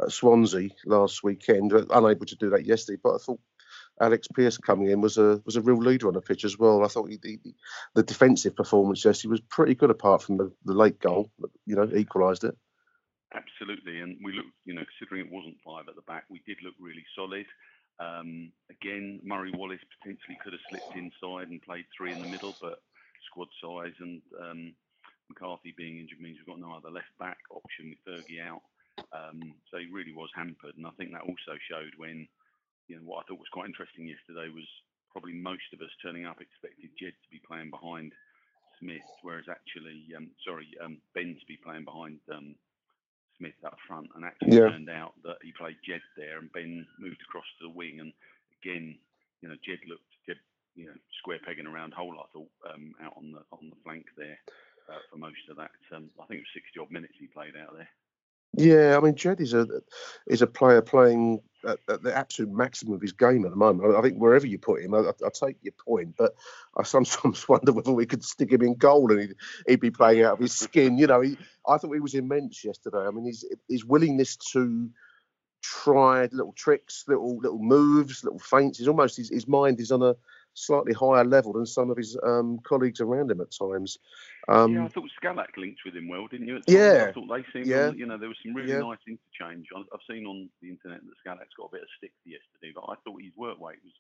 at 0.02 0.12
Swansea 0.12 0.70
last 0.86 1.24
weekend, 1.24 1.72
unable 1.72 2.26
to 2.26 2.36
do 2.36 2.50
that 2.52 2.66
yesterday. 2.66 3.00
But 3.02 3.16
I 3.16 3.18
thought 3.18 3.40
Alex 4.02 4.28
Pearce 4.28 4.58
coming 4.58 4.90
in 4.90 5.02
was 5.02 5.18
a 5.18 5.42
was 5.46 5.56
a 5.56 5.62
real 5.62 5.78
leader 5.78 6.08
on 6.08 6.14
the 6.14 6.22
pitch 6.22 6.44
as 6.44 6.60
well. 6.60 6.84
I 6.84 6.88
thought 6.88 7.10
he, 7.10 7.20
he, 7.24 7.56
the 7.94 8.04
defensive 8.04 8.56
performance 8.56 9.06
yesterday 9.06 9.32
was 9.32 9.42
pretty 9.42 9.76
good, 9.76 9.90
apart 9.90 10.22
from 10.22 10.38
the, 10.38 10.52
the 10.66 10.74
late 10.74 11.00
goal, 11.00 11.32
you 11.66 11.76
know, 11.76 11.90
equalised 11.96 12.44
it. 12.44 12.58
Absolutely, 13.36 14.00
and 14.00 14.16
we 14.24 14.32
looked, 14.32 14.56
you 14.64 14.74
know, 14.74 14.86
considering 14.96 15.28
it 15.28 15.34
wasn't 15.34 15.60
five 15.60 15.92
at 15.92 15.96
the 15.96 16.08
back, 16.08 16.24
we 16.32 16.42
did 16.48 16.56
look 16.64 16.74
really 16.80 17.04
solid. 17.16 17.46
Um, 18.00 18.52
again, 18.72 19.20
Murray 19.24 19.52
Wallace 19.52 19.84
potentially 20.00 20.40
could 20.40 20.56
have 20.56 20.68
slipped 20.72 20.96
inside 20.96 21.52
and 21.52 21.62
played 21.62 21.84
three 21.92 22.14
in 22.16 22.22
the 22.22 22.32
middle, 22.32 22.56
but 22.62 22.80
squad 23.28 23.52
size 23.60 23.96
and 24.00 24.22
um, 24.40 24.74
McCarthy 25.28 25.76
being 25.76 26.00
injured 26.00 26.22
means 26.22 26.38
we've 26.40 26.48
got 26.48 26.64
no 26.64 26.76
other 26.76 26.92
left 26.92 27.12
back 27.20 27.38
option 27.52 27.92
with 27.92 28.04
Fergie 28.08 28.40
out. 28.40 28.64
Um, 29.12 29.54
so 29.68 29.84
he 29.84 29.92
really 29.92 30.16
was 30.16 30.32
hampered, 30.36 30.80
and 30.80 30.88
I 30.88 30.96
think 30.96 31.12
that 31.12 31.28
also 31.28 31.60
showed 31.68 31.92
when, 31.98 32.28
you 32.88 32.96
know, 32.96 33.04
what 33.04 33.20
I 33.20 33.28
thought 33.28 33.44
was 33.44 33.52
quite 33.52 33.68
interesting 33.68 34.08
yesterday 34.08 34.48
was 34.48 34.68
probably 35.12 35.36
most 35.36 35.68
of 35.76 35.84
us 35.84 35.92
turning 36.00 36.24
up 36.26 36.40
expected 36.40 36.96
Jed 36.96 37.16
to 37.20 37.30
be 37.32 37.44
playing 37.44 37.70
behind 37.70 38.16
Smith, 38.80 39.08
whereas 39.24 39.48
actually, 39.52 40.08
um, 40.16 40.32
sorry, 40.48 40.68
um, 40.84 41.00
Ben 41.14 41.36
to 41.36 41.46
be 41.48 41.60
playing 41.60 41.84
behind 41.84 42.20
um, 42.32 42.56
Smith 43.38 43.60
up 43.66 43.78
front, 43.88 44.10
and 44.16 44.24
actually 44.24 44.58
yeah. 44.58 44.70
turned 44.70 44.90
out 44.90 45.14
that 45.24 45.38
he 45.44 45.52
played 45.52 45.78
Jed 45.86 46.02
there, 46.18 46.40
and 46.40 46.52
Ben 46.52 46.86
moved 47.00 47.22
across 47.28 47.46
to 47.60 47.68
the 47.68 47.76
wing, 47.76 48.00
and 48.00 48.14
again, 48.62 48.98
you 49.42 49.50
know, 49.50 49.56
Jed 49.66 49.80
looked 49.88 50.08
Jed, 50.26 50.40
you 50.76 50.86
know, 50.86 50.98
square 51.20 51.40
pegging 51.46 51.68
around 51.68 51.94
hole. 51.94 52.16
I 52.20 52.28
thought 52.34 52.52
um, 52.74 52.94
out 53.04 53.14
on 53.18 53.32
the 53.32 53.44
on 53.52 53.70
the 53.70 53.80
flank 53.84 54.06
there 54.18 54.40
uh, 54.90 55.02
for 55.12 55.18
most 55.18 55.44
of 55.50 55.58
that. 55.58 55.76
Um, 55.94 56.10
I 56.22 56.26
think 56.26 56.40
it 56.42 56.48
was 56.48 56.62
60 56.62 56.80
odd 56.80 56.92
minutes 56.92 57.14
he 57.20 57.28
played 57.28 57.56
out 57.56 57.76
there. 57.76 57.90
Yeah, 58.58 58.98
I 58.98 59.04
mean, 59.04 59.16
Jed 59.16 59.42
is 59.42 59.54
a 59.54 59.68
is 60.28 60.42
a 60.42 60.48
player 60.48 60.82
playing 60.82 61.42
at, 61.68 61.80
at, 61.90 62.04
the 62.04 62.16
absolute 62.16 62.52
maximum 62.52 62.94
of 62.94 63.02
his 63.02 63.12
game 63.12 63.44
at 63.44 63.52
the 63.52 63.58
moment. 63.58 63.96
I 63.96 64.02
think 64.02 64.18
wherever 64.18 64.48
you 64.48 64.58
put 64.58 64.82
him, 64.82 64.94
I, 64.94 65.00
I, 65.00 65.30
take 65.34 65.58
your 65.62 65.74
point, 65.74 66.16
but 66.18 66.36
I 66.78 66.84
sometimes 66.84 67.50
wonder 67.50 67.74
whether 67.74 67.92
we 67.92 68.06
could 68.06 68.24
stick 68.24 68.52
him 68.52 68.62
in 68.62 68.76
goal 68.76 69.12
and 69.12 69.22
he'd, 69.22 69.36
he'd 69.68 69.80
be 69.80 69.92
playing 69.92 70.24
out 70.24 70.34
of 70.34 70.40
his 70.40 70.54
skin. 70.54 70.98
You 70.98 71.08
know, 71.08 71.22
he, 71.22 71.38
I 71.68 71.78
thought 71.78 71.94
he 71.94 72.00
was 72.00 72.14
immense 72.14 72.64
yesterday. 72.64 73.06
I 73.06 73.12
mean, 73.12 73.26
his 73.26 73.46
his 73.68 73.84
willingness 73.84 74.38
to 74.54 74.90
try 75.62 76.30
little 76.32 76.54
tricks, 76.54 77.04
little 77.08 77.38
little 77.38 77.62
moves, 77.62 78.24
little 78.24 78.40
feints. 78.40 78.78
He's 78.78 78.88
almost 78.88 79.18
his, 79.18 79.30
his 79.30 79.48
mind 79.48 79.80
is 79.80 79.92
on 79.92 80.02
a 80.02 80.16
slightly 80.54 80.94
higher 80.94 81.26
level 81.26 81.54
than 81.54 81.66
some 81.66 81.90
of 81.90 81.98
his 81.98 82.18
um, 82.24 82.60
colleagues 82.64 83.02
around 83.02 83.32
him 83.32 83.42
at 83.42 83.52
times. 83.52 83.98
Um, 84.48 84.74
yeah, 84.74 84.86
I 84.86 84.88
thought 84.90 85.10
Skalak 85.22 85.58
linked 85.58 85.82
with 85.86 85.96
him 85.96 86.08
well, 86.08 86.28
didn't 86.28 86.48
you? 86.48 86.62
yeah, 86.68 87.08
I 87.10 87.12
thought 87.14 87.30
they 87.30 87.46
seemed, 87.52 87.66
yeah. 87.66 87.90
you 87.90 88.06
know, 88.06 88.18
there 88.18 88.30
was 88.30 88.38
some 88.46 88.54
really 88.54 88.72
yeah. 88.72 88.86
nice 88.86 89.02
interchange. 89.08 89.68
I've 89.76 90.06
seen 90.10 90.26
on 90.26 90.50
the 90.62 90.70
internet 90.70 91.02
that 91.02 91.18
Skalak's 91.26 91.58
got 91.58 91.74
a 91.74 91.76
bit 91.76 91.82
of 91.82 91.90
stick 91.98 92.14
yesterday, 92.26 92.70
but 92.74 92.86
I 92.86 92.96
thought 93.02 93.22
his 93.22 93.34
work 93.36 93.58
rate 93.58 93.82
was 93.82 93.98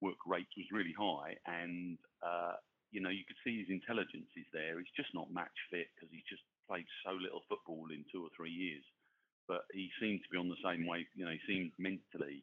work 0.00 0.22
rate 0.26 0.48
was 0.56 0.70
really 0.70 0.94
high, 0.94 1.34
and 1.46 1.98
uh, 2.22 2.54
you 2.90 3.00
know, 3.00 3.10
you 3.10 3.22
could 3.26 3.38
see 3.42 3.62
his 3.62 3.70
intelligence 3.70 4.30
is 4.34 4.46
there. 4.52 4.78
He's 4.78 4.98
just 4.98 5.14
not 5.14 5.30
match 5.30 5.54
fit 5.70 5.90
because 5.94 6.10
he's 6.10 6.26
just 6.26 6.42
played 6.66 6.86
so 7.06 7.14
little 7.14 7.42
football 7.46 7.86
in 7.90 8.06
two 8.10 8.22
or 8.22 8.30
three 8.34 8.50
years. 8.50 8.82
But 9.46 9.66
he 9.74 9.90
seemed 9.98 10.22
to 10.22 10.30
be 10.30 10.38
on 10.38 10.50
the 10.50 10.62
same 10.62 10.86
wave. 10.86 11.06
You 11.14 11.26
know, 11.26 11.34
he 11.34 11.42
seemed 11.46 11.74
mentally 11.78 12.42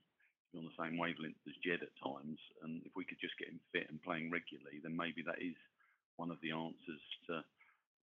on 0.56 0.68
the 0.68 0.80
same 0.80 0.98
wavelength 0.98 1.40
as 1.48 1.56
Jed 1.64 1.84
at 1.84 1.96
times. 2.00 2.40
And 2.64 2.84
if 2.84 2.96
we 2.96 3.08
could 3.08 3.20
just 3.20 3.40
get 3.40 3.52
him 3.52 3.60
fit 3.72 3.88
and 3.92 4.04
playing 4.04 4.32
regularly, 4.32 4.80
then 4.84 4.96
maybe 4.96 5.24
that 5.28 5.40
is 5.40 5.56
one 6.18 6.32
of 6.32 6.38
the 6.42 6.52
answers 6.52 7.02
to 7.28 7.34
the 7.34 7.44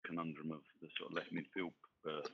conundrum 0.04 0.52
of 0.52 0.60
the 0.80 0.88
sort 0.98 1.10
of 1.10 1.16
left 1.16 1.32
midfield 1.32 1.72
berth. 2.04 2.30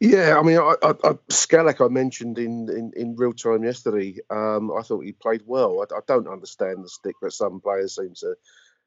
Yeah, 0.00 0.38
I 0.38 0.42
mean, 0.42 0.58
I, 0.58 0.74
I, 0.82 0.94
I 1.04 1.84
I 1.84 1.88
mentioned 1.88 2.38
in, 2.38 2.68
in, 2.68 2.92
in 2.94 3.16
real 3.16 3.32
time 3.32 3.64
yesterday. 3.64 4.18
Um, 4.30 4.70
I 4.76 4.82
thought 4.82 5.04
he 5.04 5.12
played 5.12 5.42
well. 5.46 5.80
I, 5.80 5.96
I, 5.96 6.00
don't 6.06 6.28
understand 6.28 6.84
the 6.84 6.88
stick 6.88 7.16
that 7.22 7.32
some 7.32 7.60
players 7.60 7.96
seem 7.96 8.12
to 8.16 8.34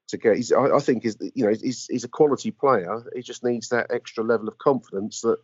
to 0.09 0.17
get. 0.17 0.37
He's, 0.37 0.51
I, 0.51 0.75
I 0.75 0.79
think 0.79 1.03
he's 1.03 1.17
you 1.33 1.45
know 1.45 1.53
he's, 1.59 1.87
he's 1.87 2.03
a 2.03 2.09
quality 2.09 2.51
player. 2.51 3.03
He 3.15 3.21
just 3.21 3.43
needs 3.43 3.69
that 3.69 3.87
extra 3.89 4.23
level 4.23 4.47
of 4.47 4.57
confidence 4.59 5.21
that, 5.21 5.37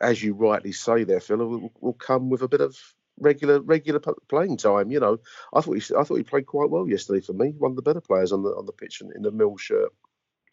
as 0.00 0.22
you 0.22 0.34
rightly 0.34 0.72
say, 0.72 1.04
there, 1.04 1.20
Phil, 1.20 1.38
will, 1.38 1.72
will 1.80 1.92
come 1.94 2.30
with 2.30 2.42
a 2.42 2.48
bit 2.48 2.60
of 2.60 2.76
regular 3.22 3.60
regular 3.60 4.00
playing 4.28 4.56
time. 4.56 4.90
You 4.90 5.00
know, 5.00 5.18
I 5.54 5.60
thought 5.60 5.78
he 5.78 5.94
I 5.94 6.04
thought 6.04 6.16
he 6.16 6.22
played 6.22 6.46
quite 6.46 6.70
well 6.70 6.88
yesterday 6.88 7.20
for 7.20 7.32
me. 7.32 7.54
One 7.58 7.72
of 7.72 7.76
the 7.76 7.82
better 7.82 8.00
players 8.00 8.32
on 8.32 8.42
the 8.42 8.50
on 8.50 8.66
the 8.66 8.72
pitch 8.72 9.00
in, 9.00 9.12
in 9.14 9.22
the 9.22 9.30
mill 9.30 9.56
shirt. 9.56 9.92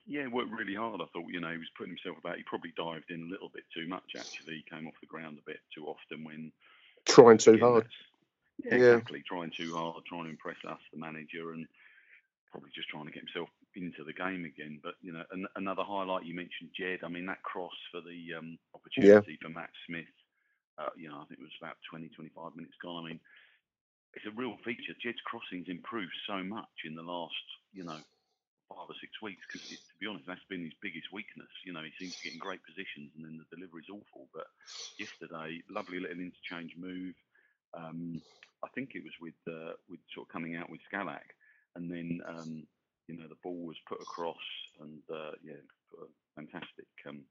Yeah, 0.08 0.26
worked 0.28 0.52
really 0.52 0.74
hard. 0.74 1.02
I 1.02 1.06
thought, 1.14 1.30
you 1.30 1.40
know, 1.40 1.52
he 1.52 1.60
was 1.60 1.70
putting 1.78 1.94
himself 1.94 2.18
about. 2.18 2.38
He 2.38 2.44
probably 2.44 2.74
dived 2.76 3.12
in 3.12 3.28
a 3.28 3.32
little 3.32 3.50
bit 3.54 3.64
too 3.72 3.88
much. 3.88 4.16
Actually, 4.18 4.56
he 4.56 4.66
came 4.76 4.88
off 4.88 4.96
the 5.00 5.06
ground 5.06 5.38
a 5.38 5.46
bit 5.46 5.60
too 5.76 5.86
often 5.86 6.24
when 6.24 6.52
trying 7.06 7.38
too 7.38 7.52
again, 7.52 7.70
hard. 7.70 7.88
Yeah, 8.66 8.76
yeah, 8.76 8.94
exactly. 8.96 9.24
Trying 9.28 9.52
too 9.56 9.76
hard, 9.76 10.04
trying 10.08 10.24
to 10.24 10.32
impress 10.32 10.58
us, 10.68 10.80
the 10.92 11.00
manager, 11.00 11.54
and 11.54 11.68
probably 12.52 12.72
just 12.74 12.90
trying 12.90 13.06
to 13.06 13.12
get 13.12 13.22
himself 13.22 13.50
into 13.76 14.04
the 14.04 14.14
game 14.14 14.46
again. 14.46 14.80
But 14.82 14.96
you 15.02 15.14
know, 15.14 15.24
an, 15.32 15.46
another 15.56 15.84
highlight 15.86 16.26
you 16.26 16.36
mentioned, 16.36 16.72
Jed. 16.76 17.00
I 17.04 17.08
mean, 17.08 17.28
that 17.28 17.44
cross 17.44 17.78
for 17.92 18.02
the 18.02 18.34
um, 18.38 18.58
opportunity 18.74 19.38
yeah. 19.38 19.38
for 19.48 19.54
Matt 19.54 19.70
Smith 19.86 20.10
uh, 20.80 20.96
you 20.96 21.10
know, 21.10 21.20
I 21.20 21.26
think 21.28 21.44
it 21.44 21.48
was 21.48 21.60
about 21.60 21.76
20, 21.92 22.10
25 22.16 22.56
minutes 22.56 22.80
gone. 22.82 23.04
I 23.04 23.08
mean, 23.10 23.20
it's 24.16 24.26
a 24.26 24.34
real 24.34 24.56
feature. 24.64 24.96
Jed's 25.04 25.22
crossings 25.28 25.68
improved 25.68 26.16
so 26.26 26.42
much 26.42 26.88
in 26.88 26.96
the 26.96 27.04
last, 27.04 27.46
you 27.74 27.84
know, 27.84 28.00
five 28.70 28.88
or 28.88 28.98
six 29.02 29.12
weeks 29.22 29.42
because, 29.46 29.68
to 29.68 29.96
be 30.00 30.08
honest, 30.08 30.26
that's 30.26 30.46
been 30.50 30.64
his 30.64 30.78
biggest 30.82 31.12
weakness. 31.12 31.52
You 31.66 31.74
know, 31.74 31.84
he 31.84 31.92
seems 32.00 32.16
to 32.18 32.24
get 32.24 32.34
in 32.34 32.40
great 32.40 32.64
positions 32.64 33.12
and 33.18 33.26
then 33.26 33.38
the 33.38 33.50
delivery's 33.52 33.90
awful. 33.92 34.30
But 34.34 34.48
yesterday, 34.98 35.62
lovely 35.70 36.00
little 36.00 36.22
interchange 36.22 36.74
move. 36.78 37.14
Um, 37.74 38.22
I 38.64 38.68
think 38.74 38.96
it 38.96 39.04
was 39.04 39.14
with 39.22 39.40
uh, 39.48 39.78
with 39.90 40.00
sort 40.14 40.28
of 40.28 40.34
coming 40.34 40.56
out 40.56 40.70
with 40.70 40.82
Skalak, 40.92 41.28
and 41.76 41.90
then 41.90 42.20
um, 42.28 42.68
you 43.08 43.18
know 43.18 43.28
the 43.28 43.40
ball 43.44 43.66
was 43.66 43.78
put 43.88 44.02
across, 44.02 44.42
and 44.82 45.02
uh, 45.08 45.32
yeah, 45.44 45.62
fantastic, 46.36 46.90
um, 47.08 47.22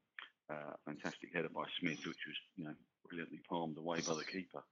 uh, 0.49 0.73
fantastic 0.85 1.29
header 1.33 1.49
by 1.53 1.65
Smith, 1.79 1.99
which 2.07 2.23
was 2.25 2.39
you 2.55 2.65
know 2.65 2.75
brilliantly 3.09 3.39
palmed 3.49 3.77
away 3.77 3.99
by 4.07 4.15
the 4.15 4.23
keeper 4.23 4.63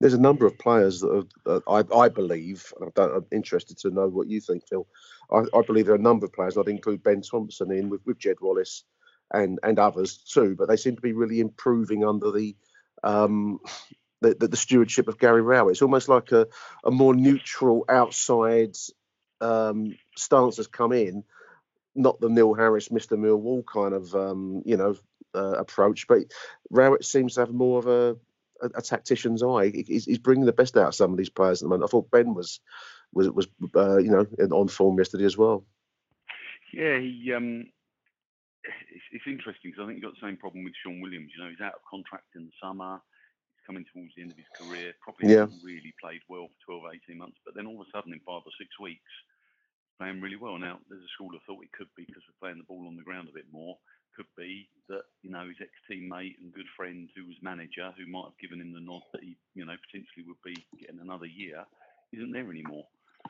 there's 0.00 0.14
a 0.14 0.20
number 0.20 0.46
of 0.46 0.58
players 0.58 1.00
that 1.00 1.26
are, 1.46 1.56
uh, 1.56 1.60
I, 1.68 2.04
I, 2.04 2.08
believe, 2.08 2.72
and 2.80 2.90
I 2.96 3.16
am 3.16 3.26
interested 3.30 3.76
to 3.78 3.90
know 3.90 4.08
what 4.08 4.28
you 4.28 4.40
think, 4.40 4.66
Phil. 4.66 4.86
I, 5.30 5.42
I, 5.54 5.60
believe 5.60 5.84
there 5.84 5.94
are 5.94 5.98
a 5.98 6.02
number 6.02 6.24
of 6.24 6.32
players, 6.32 6.56
I'd 6.56 6.68
include 6.68 7.02
Ben 7.02 7.20
Thompson 7.20 7.70
in 7.70 7.90
with, 7.90 8.00
with 8.06 8.18
Jed 8.18 8.36
Wallace 8.40 8.84
and 9.32 9.58
and 9.62 9.78
others 9.78 10.18
too, 10.18 10.56
but 10.58 10.68
they 10.68 10.76
seem 10.76 10.96
to 10.96 11.02
be 11.02 11.12
really 11.12 11.40
improving 11.40 12.04
under 12.04 12.30
the 12.30 12.56
um, 13.04 13.60
the, 14.20 14.34
the, 14.34 14.48
the, 14.48 14.56
stewardship 14.56 15.08
of 15.08 15.18
Gary 15.18 15.40
Rowett. 15.40 15.72
It's 15.72 15.82
almost 15.82 16.08
like 16.08 16.32
a, 16.32 16.46
a 16.84 16.90
more 16.90 17.14
neutral 17.14 17.84
outside 17.88 18.76
um, 19.40 19.96
stance 20.16 20.58
has 20.58 20.66
come 20.66 20.92
in, 20.92 21.24
not 21.94 22.20
the 22.20 22.28
Neil 22.28 22.52
Harris, 22.52 22.88
Mr. 22.88 23.16
Millwall 23.16 23.64
kind 23.64 23.94
of 23.94 24.14
um, 24.14 24.62
you 24.64 24.76
know 24.76 24.96
uh, 25.34 25.52
approach, 25.58 26.06
but 26.06 26.20
Rowett 26.70 27.04
seems 27.04 27.34
to 27.34 27.40
have 27.40 27.50
more 27.50 27.78
of 27.78 27.86
a 27.86 28.16
a, 28.62 28.66
a 28.76 28.82
tactician's 28.82 29.42
eye. 29.42 29.70
He's, 29.70 30.04
he's, 30.04 30.18
bringing 30.18 30.46
the 30.46 30.52
best 30.52 30.76
out 30.76 30.88
of 30.88 30.94
some 30.94 31.12
of 31.12 31.18
these 31.18 31.30
players 31.30 31.62
at 31.62 31.66
the 31.66 31.70
moment. 31.70 31.88
I 31.88 31.90
thought 31.90 32.10
Ben 32.10 32.34
was 32.34 32.60
was 33.12 33.30
was 33.30 33.46
uh, 33.74 33.98
you 33.98 34.10
know 34.10 34.26
on 34.56 34.68
form 34.68 34.98
yesterday 34.98 35.24
as 35.24 35.36
well. 35.36 35.64
Yeah, 36.72 36.98
he. 36.98 37.32
Um, 37.34 37.66
it's, 38.62 39.04
it's 39.12 39.26
interesting 39.26 39.72
because 39.72 39.82
I 39.82 39.86
think 39.86 39.98
he 39.98 40.02
got 40.02 40.14
the 40.14 40.26
same 40.26 40.36
problem 40.36 40.64
with 40.64 40.74
Shaun 40.84 41.00
Williams. 41.00 41.32
You 41.34 41.42
know, 41.42 41.50
he's 41.50 41.64
out 41.64 41.74
of 41.74 41.90
contract 41.90 42.36
in 42.36 42.44
the 42.44 42.56
summer. 42.62 43.00
He's 43.56 43.66
coming 43.66 43.84
towards 43.90 44.14
the 44.14 44.22
end 44.22 44.32
of 44.32 44.38
his 44.38 44.52
career. 44.54 44.92
Probably 45.02 45.32
yeah. 45.32 45.48
hasn't 45.48 45.64
really 45.64 45.94
played 45.98 46.20
well 46.28 46.52
for 46.66 46.78
12, 46.78 47.00
18 47.08 47.18
months. 47.18 47.38
But 47.44 47.56
then 47.56 47.66
all 47.66 47.80
of 47.80 47.88
a 47.88 47.90
sudden, 47.90 48.12
in 48.12 48.20
five 48.20 48.44
or 48.44 48.54
six 48.60 48.70
weeks, 48.78 49.10
playing 49.98 50.20
really 50.20 50.38
well. 50.38 50.60
Now, 50.60 50.78
there's 50.88 51.02
a 51.02 51.14
school 51.16 51.34
of 51.34 51.42
thought 51.48 51.64
it 51.64 51.74
could 51.74 51.90
be 51.96 52.04
because 52.04 52.22
we're 52.28 52.38
playing 52.38 52.60
the 52.60 52.68
ball 52.68 52.86
on 52.86 53.00
the 53.00 53.06
ground 53.06 53.26
a 53.26 53.34
bit 53.34 53.48
more 53.50 53.80
could 54.16 54.30
be 54.36 54.68
that 54.88 55.02
you 55.22 55.30
know 55.30 55.46
his 55.46 55.60
ex-teammate 55.60 56.38
and 56.40 56.52
good 56.52 56.68
friend 56.76 57.08
who 57.16 57.26
was 57.26 57.36
manager, 57.42 57.92
who 57.96 58.10
might 58.10 58.24
have 58.24 58.38
given 58.40 58.60
him 58.60 58.72
the 58.72 58.80
nod 58.80 59.02
that 59.12 59.22
he 59.22 59.36
you 59.54 59.64
know 59.64 59.76
potentially 59.86 60.26
would 60.26 60.42
be 60.44 60.56
getting 60.78 61.00
another 61.00 61.26
year, 61.26 61.64
isn't 62.12 62.32
there 62.32 62.50
anymore. 62.50 62.84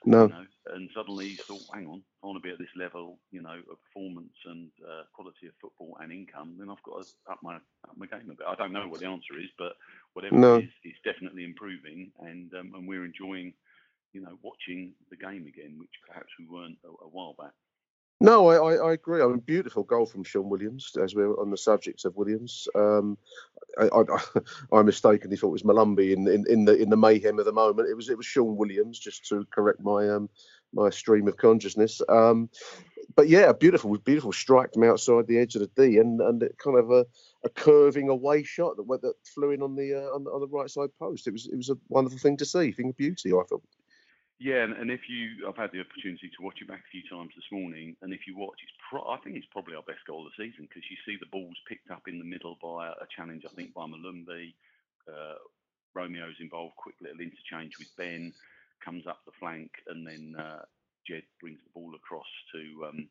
No. 0.05 0.23
You 0.23 0.29
know? 0.29 0.47
And 0.75 0.90
suddenly 0.95 1.31
he 1.31 1.37
thought, 1.37 1.62
hang 1.75 1.87
on, 1.87 2.03
I 2.23 2.27
want 2.27 2.38
to 2.38 2.47
be 2.47 2.53
at 2.53 2.59
this 2.59 2.75
level, 2.77 3.19
you 3.33 3.43
know, 3.43 3.59
of 3.71 3.79
performance 3.85 4.37
and 4.47 4.71
uh, 4.87 5.03
quality 5.12 5.47
of 5.49 5.55
football 5.61 5.97
and 6.01 6.12
income. 6.12 6.57
Then 6.59 6.71
I've 6.71 6.83
got 6.83 7.03
to 7.03 7.09
up 7.31 7.40
my 7.43 7.57
up 7.57 7.97
my 7.97 8.07
game 8.07 8.31
a 8.31 8.35
bit. 8.35 8.47
I 8.47 8.55
don't 8.55 8.73
know 8.73 8.88
what 8.88 9.01
the 9.01 9.07
answer 9.07 9.38
is, 9.38 9.51
but 9.59 9.73
whatever 10.14 10.37
no. 10.37 10.55
it 10.57 10.64
is, 10.64 10.71
it's 10.85 10.99
definitely 11.05 11.45
improving, 11.45 12.12
and 12.21 12.53
um, 12.55 12.73
and 12.75 12.88
we're 12.88 13.05
enjoying, 13.05 13.53
you 14.12 14.23
know, 14.23 14.38
watching 14.43 14.93
the 15.11 15.16
game 15.16 15.47
again, 15.47 15.77
which 15.79 15.93
perhaps 16.07 16.29
we 16.38 16.47
weren't 16.47 16.79
a, 16.85 16.88
a 17.05 17.09
while 17.09 17.35
back. 17.38 17.53
No, 18.23 18.49
I, 18.49 18.57
I, 18.57 18.89
I, 18.89 18.93
agree. 18.93 19.23
I 19.23 19.27
mean, 19.27 19.39
beautiful 19.39 19.83
goal 19.83 20.05
from 20.05 20.25
Shaun 20.25 20.51
Williams, 20.51 20.93
as 21.03 21.15
we're 21.15 21.41
on 21.41 21.51
the 21.51 21.57
subject 21.57 22.05
of 22.05 22.17
Williams. 22.17 22.69
Um, 22.75 23.17
I, 23.79 23.89
I, 23.89 24.03
I, 24.79 24.83
mistakenly 24.83 25.39
thought 25.39 25.49
it 25.49 25.53
was 25.53 25.63
Molumby 25.63 26.13
in, 26.13 26.29
in, 26.29 26.45
in, 26.47 26.65
the 26.67 26.77
in 26.77 26.91
the 26.91 26.99
mayhem 26.99 27.39
of 27.39 27.47
the 27.47 27.53
moment. 27.53 27.89
It 27.89 27.95
was 27.95 28.11
it 28.11 28.19
was 28.19 28.27
Shaun 28.27 28.57
Williams, 28.57 28.99
just 28.99 29.25
to 29.29 29.47
correct 29.51 29.81
my 29.81 30.09
um, 30.11 30.29
my 30.75 30.91
stream 30.91 31.29
of 31.29 31.39
consciousness. 31.39 32.03
Um, 32.11 32.51
but 33.17 33.29
yeah, 33.29 33.53
beautiful, 33.53 33.97
beautiful 33.97 34.33
strike 34.33 34.75
from 34.75 34.85
outside 34.85 35.27
the 35.27 35.39
edge 35.39 35.55
of 35.55 35.63
the 35.63 35.71
D, 35.75 35.97
and 35.97 36.21
and 36.21 36.47
kind 36.63 36.79
of 36.79 36.91
a, 36.91 37.07
a 37.45 37.49
curving 37.49 38.11
away 38.11 38.43
shot 38.43 38.77
that 38.77 38.83
went 38.83 39.01
that 39.01 39.15
flew 39.35 39.53
in 39.53 39.63
on 39.63 39.75
the, 39.77 39.95
uh, 39.95 40.15
on 40.15 40.27
on 40.27 40.41
the 40.43 40.47
right 40.49 40.69
side 40.69 40.91
post. 40.99 41.27
It 41.27 41.33
was 41.33 41.47
it 41.47 41.57
was 41.57 41.71
a 41.71 41.79
wonderful 41.89 42.19
thing 42.19 42.37
to 42.37 42.45
see, 42.45 42.71
thing 42.71 42.91
of 42.91 42.99
beauty. 42.99 43.31
I 43.33 43.43
thought. 43.49 43.63
Yeah, 44.40 44.64
and, 44.64 44.72
and, 44.72 44.90
if 44.90 45.05
you, 45.07 45.44
I've 45.46 45.61
had 45.61 45.68
the 45.70 45.85
opportunity 45.85 46.33
to 46.33 46.42
watch 46.42 46.64
it 46.64 46.68
back 46.68 46.81
a 46.81 46.90
few 46.90 47.05
times 47.12 47.29
this 47.37 47.53
morning, 47.53 47.94
and 48.00 48.11
if 48.11 48.26
you 48.26 48.38
watch, 48.38 48.57
it's 48.64 48.72
pro, 48.88 49.05
I 49.05 49.18
think 49.20 49.37
it's 49.37 49.53
probably 49.53 49.76
our 49.76 49.85
best 49.85 50.00
goal 50.09 50.24
of 50.24 50.33
the 50.33 50.48
season 50.48 50.64
because 50.64 50.88
you 50.88 50.96
see 51.05 51.20
the 51.20 51.29
balls 51.29 51.61
picked 51.68 51.90
up 51.90 52.09
in 52.09 52.16
the 52.16 52.24
middle 52.24 52.57
by 52.57 52.88
a, 52.88 53.05
a 53.05 53.09
challenge, 53.14 53.44
I 53.44 53.53
think, 53.53 53.74
by 53.74 53.85
Molumby. 53.85 54.55
Uh, 55.07 55.37
Romeo's 55.92 56.40
involved, 56.40 56.72
quick 56.76 56.94
little 57.03 57.20
interchange 57.20 57.76
with 57.79 57.92
Ben, 57.98 58.33
comes 58.83 59.07
up 59.07 59.20
the 59.26 59.37
flank, 59.38 59.72
and 59.88 60.07
then 60.07 60.33
uh, 60.40 60.64
Jed 61.07 61.24
brings 61.38 61.61
the 61.61 61.76
ball 61.76 61.92
across 61.94 62.33
to 62.57 62.88
um, 62.88 63.09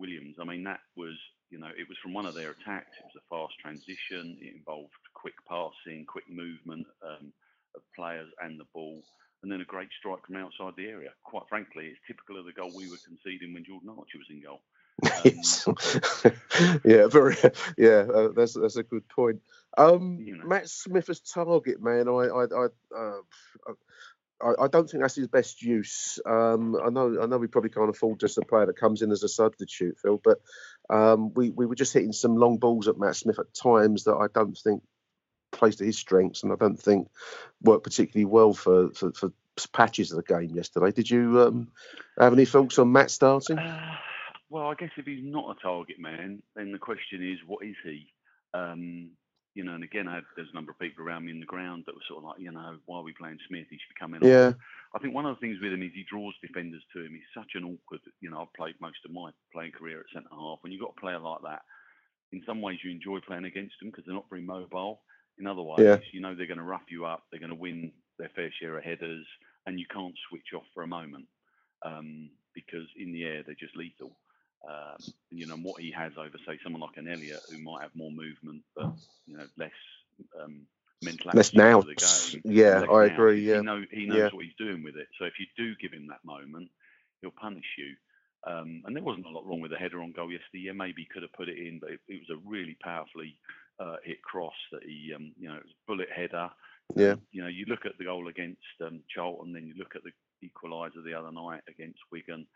Williams. 0.00 0.42
I 0.42 0.44
mean, 0.44 0.64
that 0.64 0.80
was, 0.96 1.14
you 1.50 1.58
know, 1.60 1.70
it 1.78 1.86
was 1.88 1.98
from 2.02 2.14
one 2.14 2.26
of 2.26 2.34
their 2.34 2.50
attacks. 2.50 2.98
It 2.98 3.06
was 3.14 3.22
a 3.22 3.30
fast 3.30 3.54
transition. 3.62 4.38
It 4.42 4.56
involved 4.56 4.90
quick 5.14 5.38
passing, 5.46 6.04
quick 6.04 6.28
movement 6.28 6.88
um, 7.06 7.32
of 7.76 7.82
players 7.94 8.26
and 8.42 8.58
the 8.58 8.66
ball 8.74 9.04
and 9.44 9.52
then 9.52 9.60
a 9.60 9.64
great 9.64 9.88
strike 9.98 10.26
from 10.26 10.36
outside 10.36 10.72
the 10.76 10.86
area. 10.86 11.10
Quite 11.22 11.44
frankly, 11.48 11.88
it's 11.88 12.00
typical 12.06 12.38
of 12.38 12.46
the 12.46 12.52
goal 12.52 12.72
we 12.74 12.90
were 12.90 12.96
conceding 13.06 13.52
when 13.52 13.64
Jordan 13.64 13.90
Archer 13.90 14.18
was 14.18 14.26
in 14.30 14.42
goal. 14.42 14.60
Um, 15.04 16.80
yeah, 16.84 17.08
very. 17.08 17.36
Yeah, 17.76 18.06
uh, 18.14 18.28
that's 18.34 18.54
that's 18.54 18.76
a 18.76 18.84
good 18.84 19.06
point. 19.08 19.40
Um, 19.76 20.20
you 20.24 20.36
know. 20.36 20.46
Matt 20.46 20.68
Smith 20.68 21.10
as 21.10 21.20
target 21.20 21.82
man, 21.82 22.08
I 22.08 22.12
I 22.12 22.44
I, 22.44 22.66
uh, 22.96 23.72
I, 24.40 24.64
I 24.64 24.68
don't 24.68 24.88
think 24.88 25.02
that's 25.02 25.16
his 25.16 25.26
best 25.26 25.62
use. 25.62 26.20
Um, 26.24 26.76
I 26.76 26.90
know 26.90 27.18
I 27.20 27.26
know 27.26 27.38
we 27.38 27.48
probably 27.48 27.70
can't 27.70 27.90
afford 27.90 28.20
just 28.20 28.38
a 28.38 28.42
player 28.42 28.66
that 28.66 28.78
comes 28.78 29.02
in 29.02 29.10
as 29.10 29.24
a 29.24 29.28
substitute, 29.28 29.98
Phil, 30.00 30.20
but 30.22 30.38
um, 30.88 31.34
we 31.34 31.50
we 31.50 31.66
were 31.66 31.74
just 31.74 31.92
hitting 31.92 32.12
some 32.12 32.36
long 32.36 32.58
balls 32.58 32.86
at 32.86 32.98
Matt 32.98 33.16
Smith 33.16 33.40
at 33.40 33.52
times 33.52 34.04
that 34.04 34.14
I 34.14 34.26
don't 34.32 34.56
think 34.56 34.82
plays 35.64 35.76
to 35.76 35.84
his 35.84 35.98
strengths, 35.98 36.42
and 36.42 36.52
I 36.52 36.56
don't 36.56 36.80
think 36.80 37.08
worked 37.62 37.84
particularly 37.84 38.26
well 38.26 38.52
for, 38.52 38.90
for, 38.90 39.12
for 39.12 39.32
patches 39.72 40.12
of 40.12 40.16
the 40.16 40.34
game 40.34 40.50
yesterday. 40.54 40.92
Did 40.92 41.10
you 41.10 41.40
um, 41.40 41.68
have 42.18 42.34
any 42.34 42.44
thoughts 42.44 42.78
on 42.78 42.92
Matt 42.92 43.10
starting? 43.10 43.58
Uh, 43.58 43.96
well, 44.50 44.66
I 44.68 44.74
guess 44.74 44.90
if 44.96 45.06
he's 45.06 45.24
not 45.24 45.56
a 45.56 45.62
target 45.62 45.98
man, 45.98 46.42
then 46.54 46.72
the 46.72 46.78
question 46.78 47.26
is, 47.26 47.38
what 47.46 47.64
is 47.64 47.76
he? 47.82 48.06
Um, 48.52 49.10
you 49.54 49.64
know, 49.64 49.74
and 49.74 49.84
again, 49.84 50.08
I 50.08 50.16
had, 50.16 50.24
there's 50.36 50.50
a 50.52 50.54
number 50.54 50.72
of 50.72 50.78
people 50.78 51.04
around 51.04 51.24
me 51.24 51.32
in 51.32 51.40
the 51.40 51.46
ground 51.46 51.84
that 51.86 51.94
were 51.94 52.08
sort 52.08 52.18
of 52.18 52.24
like, 52.24 52.40
you 52.40 52.50
know, 52.50 52.76
why 52.86 52.98
are 52.98 53.02
we 53.02 53.12
playing 53.12 53.38
Smith? 53.48 53.66
He 53.70 53.76
should 53.76 53.94
be 53.94 54.00
coming 54.00 54.20
yeah. 54.22 54.46
on. 54.48 54.56
I 54.94 54.98
think 54.98 55.14
one 55.14 55.26
of 55.26 55.36
the 55.36 55.40
things 55.40 55.58
with 55.62 55.72
him 55.72 55.82
is 55.82 55.92
he 55.94 56.04
draws 56.10 56.34
defenders 56.42 56.82
to 56.92 57.06
him. 57.06 57.12
He's 57.14 57.32
such 57.32 57.54
an 57.54 57.64
awkward, 57.64 58.00
you 58.20 58.30
know, 58.30 58.42
I've 58.42 58.52
played 58.52 58.74
most 58.80 58.98
of 59.04 59.12
my 59.12 59.30
playing 59.52 59.72
career 59.72 60.00
at 60.00 60.12
centre 60.12 60.28
half. 60.30 60.58
When 60.60 60.72
you've 60.72 60.82
got 60.82 60.94
a 60.98 61.00
player 61.00 61.20
like 61.20 61.42
that, 61.44 61.62
in 62.32 62.42
some 62.44 62.60
ways 62.60 62.78
you 62.82 62.90
enjoy 62.90 63.20
playing 63.20 63.44
against 63.44 63.78
them 63.80 63.90
because 63.90 64.04
they're 64.04 64.14
not 64.14 64.28
very 64.28 64.42
mobile. 64.42 65.00
In 65.38 65.46
other 65.46 65.62
ways, 65.62 65.80
yeah. 65.80 65.98
you 66.12 66.20
know 66.20 66.34
they're 66.34 66.46
going 66.46 66.58
to 66.58 66.64
rough 66.64 66.88
you 66.90 67.06
up. 67.06 67.24
They're 67.30 67.40
going 67.40 67.50
to 67.50 67.56
win 67.56 67.92
their 68.18 68.30
fair 68.34 68.50
share 68.60 68.78
of 68.78 68.84
headers, 68.84 69.26
and 69.66 69.78
you 69.80 69.86
can't 69.92 70.14
switch 70.28 70.54
off 70.54 70.64
for 70.72 70.82
a 70.82 70.86
moment 70.86 71.26
um, 71.84 72.30
because 72.54 72.86
in 72.96 73.12
the 73.12 73.24
air 73.24 73.42
they're 73.44 73.56
just 73.58 73.76
lethal. 73.76 74.16
Um, 74.68 74.96
you 75.30 75.46
know 75.46 75.56
what 75.56 75.80
he 75.80 75.90
has 75.90 76.12
over, 76.16 76.38
say, 76.46 76.58
someone 76.62 76.80
like 76.80 76.96
an 76.96 77.08
Elliott 77.08 77.40
who 77.50 77.58
might 77.58 77.82
have 77.82 77.94
more 77.94 78.10
movement, 78.10 78.62
but 78.76 78.92
you 79.26 79.36
know 79.36 79.46
less 79.58 79.72
um, 80.40 80.66
mental. 81.02 81.30
Less 81.34 81.52
now. 81.52 81.82
Yeah, 82.44 82.80
less 82.80 82.88
I 82.90 83.04
agree. 83.06 83.40
Yeah, 83.40 83.56
he, 83.56 83.62
know, 83.62 83.84
he 83.90 84.06
knows 84.06 84.18
yeah. 84.18 84.28
what 84.32 84.44
he's 84.44 84.54
doing 84.58 84.82
with 84.82 84.96
it. 84.96 85.08
So 85.18 85.24
if 85.26 85.34
you 85.38 85.46
do 85.56 85.74
give 85.80 85.92
him 85.92 86.06
that 86.08 86.24
moment, 86.24 86.70
he'll 87.20 87.30
punish 87.30 87.66
you. 87.76 87.94
Um, 88.46 88.82
and 88.84 88.94
there 88.94 89.02
wasn't 89.02 89.26
a 89.26 89.30
lot 89.30 89.46
wrong 89.46 89.60
with 89.60 89.70
the 89.70 89.78
header 89.78 90.02
on 90.02 90.12
goal 90.12 90.30
yesterday. 90.30 90.64
Yeah, 90.66 90.72
maybe 90.72 91.02
he 91.02 91.08
could 91.10 91.22
have 91.22 91.32
put 91.32 91.48
it 91.48 91.58
in, 91.58 91.78
but 91.80 91.90
it, 91.90 92.00
it 92.08 92.20
was 92.20 92.36
a 92.36 92.48
really 92.48 92.76
powerfully 92.82 93.36
uh, 93.80 93.96
hit 94.04 94.22
cross 94.22 94.54
that 94.72 94.82
he, 94.82 95.12
um, 95.14 95.32
you 95.38 95.48
know, 95.48 95.56
it 95.56 95.64
was 95.64 95.72
a 95.72 95.86
bullet 95.86 96.08
header. 96.14 96.50
Yeah. 96.94 97.14
You 97.32 97.42
know, 97.42 97.48
you 97.48 97.64
look 97.66 97.86
at 97.86 97.96
the 97.98 98.04
goal 98.04 98.28
against 98.28 98.60
um, 98.84 99.00
Charlton, 99.08 99.52
then 99.52 99.66
you 99.66 99.74
look 99.78 99.96
at 99.96 100.02
the 100.04 100.12
equaliser 100.46 101.02
the 101.04 101.14
other 101.14 101.32
night 101.32 101.62
against 101.68 101.98
Wigan. 102.12 102.46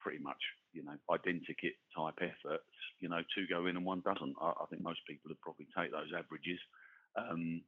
Pretty 0.00 0.18
much, 0.18 0.42
you 0.72 0.82
know, 0.82 0.94
identical 1.10 1.70
type 1.96 2.18
efforts. 2.18 2.74
You 2.98 3.08
know, 3.08 3.22
two 3.34 3.46
go 3.48 3.66
in 3.66 3.76
and 3.76 3.86
one 3.86 4.02
doesn't. 4.04 4.34
I, 4.40 4.50
I 4.50 4.66
think 4.68 4.82
most 4.82 5.00
people 5.06 5.28
would 5.28 5.40
probably 5.40 5.68
take 5.76 5.92
those 5.92 6.10
averages. 6.10 6.58
Um, 7.16 7.62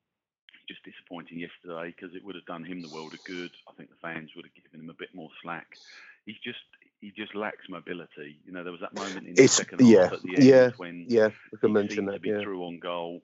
just 0.69 0.83
disappointing 0.83 1.39
yesterday 1.39 1.95
because 1.95 2.15
it 2.17 2.25
would 2.25 2.35
have 2.35 2.47
done 2.47 2.65
him 2.65 2.81
the 2.81 2.93
world 2.95 3.13
of 3.13 3.23
good. 3.25 3.51
I 3.69 3.73
think 3.77 3.91
the 3.91 4.01
fans 4.03 4.31
would 4.35 4.47
have 4.47 4.55
given 4.55 4.81
him 4.81 4.91
a 4.91 4.99
bit 4.99 5.15
more 5.15 5.29
slack. 5.43 5.67
He's 6.27 6.41
just 6.43 6.65
he 7.05 7.13
just 7.15 7.35
lacks 7.35 7.69
mobility. 7.69 8.39
You 8.47 8.53
know, 8.53 8.63
there 8.63 8.73
was 8.73 8.81
that 8.81 8.95
moment 8.95 9.27
in 9.27 9.35
the 9.35 9.47
second 9.47 9.81
yeah, 9.87 10.05
half 10.05 10.13
at 10.15 10.23
the 10.23 10.37
end 10.37 10.45
yeah, 10.45 10.71
when 10.79 11.05
yeah, 11.09 11.29
I 11.53 11.57
can 11.61 11.73
mention 11.73 12.07
that. 12.07 12.23
be 12.23 12.31
yeah. 12.31 12.41
through 12.41 12.65
on 12.65 12.79
goal. 12.79 13.21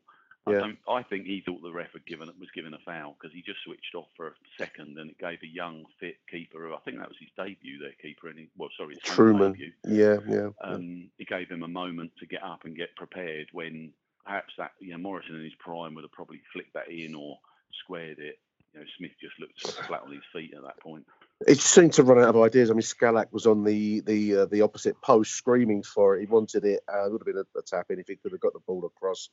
Yeah. 0.49 0.73
I, 0.89 0.93
I, 0.93 1.03
think 1.03 1.27
he 1.27 1.43
thought 1.45 1.63
the 1.63 1.73
ref 1.73 1.93
had 1.93 2.05
given 2.07 2.29
was 2.39 2.51
given 2.55 2.75
a 2.75 2.79
foul 2.85 3.15
because 3.19 3.33
he 3.35 3.43
just 3.43 3.63
switched 3.63 3.95
off 3.95 4.09
for 4.17 4.29
a 4.29 4.33
second 4.59 4.99
and 4.99 5.11
it 5.11 5.19
gave 5.19 5.39
a 5.43 5.47
young, 5.47 5.85
fit 5.99 6.17
keeper. 6.31 6.73
I 6.73 6.79
think 6.79 6.99
that 6.99 7.09
was 7.09 7.19
his 7.21 7.29
debut, 7.37 7.79
there 7.79 7.93
keeper. 8.03 8.29
And 8.29 8.39
he, 8.39 8.49
well, 8.57 8.71
sorry, 8.77 8.95
his 8.95 9.03
Trueman. 9.03 9.53
Debut. 9.53 9.73
Yeah, 9.87 10.17
yeah. 10.27 10.49
Um, 10.63 11.11
It 11.19 11.29
gave 11.29 11.49
him 11.49 11.63
a 11.63 11.69
moment 11.69 12.13
to 12.21 12.27
get 12.27 12.43
up 12.43 12.65
and 12.65 12.77
get 12.77 12.97
prepared 12.97 13.49
when 13.53 13.93
perhaps 14.25 14.53
that 14.59 14.73
you 14.81 14.93
know 14.93 14.99
Morrison 14.99 15.37
in 15.37 15.45
his 15.45 15.55
prime 15.59 15.95
would 15.95 16.05
have 16.05 16.13
probably 16.13 16.41
flicked 16.53 16.75
that 16.75 16.91
in 16.91 17.15
or 17.15 17.39
squared 17.85 18.19
it. 18.19 18.39
you 18.73 18.81
know, 18.81 18.87
Smith 18.97 19.13
just 19.21 19.39
looked 19.39 19.61
sort 19.61 19.79
of 19.79 19.87
flat 19.87 20.03
on 20.03 20.13
his 20.13 20.23
feet 20.33 20.55
at 20.55 20.63
that 20.63 20.81
point. 20.81 21.07
It 21.47 21.59
seemed 21.59 21.95
to 21.95 22.03
run 22.03 22.19
out 22.23 22.35
of 22.35 22.43
ideas. 22.43 22.71
I 22.71 22.75
mean, 22.75 22.83
Skalak 22.83 23.33
was 23.33 23.47
on 23.47 23.65
the 23.65 24.01
the 24.01 24.37
uh, 24.37 24.47
the 24.47 24.61
opposite 24.61 25.01
post, 25.01 25.33
screaming 25.33 25.83
for 25.83 26.17
it. 26.17 26.21
He 26.21 26.27
wanted 26.27 26.67
it. 26.67 26.81
Uh, 26.87 27.07
it 27.07 27.13
would 27.13 27.23
have 27.23 27.27
been 27.27 27.43
a, 27.43 27.59
a 27.59 27.63
tap 27.63 27.87
in 27.91 27.99
if 27.99 28.09
he 28.09 28.17
could 28.17 28.33
have 28.33 28.43
got 28.43 28.53
the 28.53 28.61
ball 28.67 28.85
across. 28.85 29.31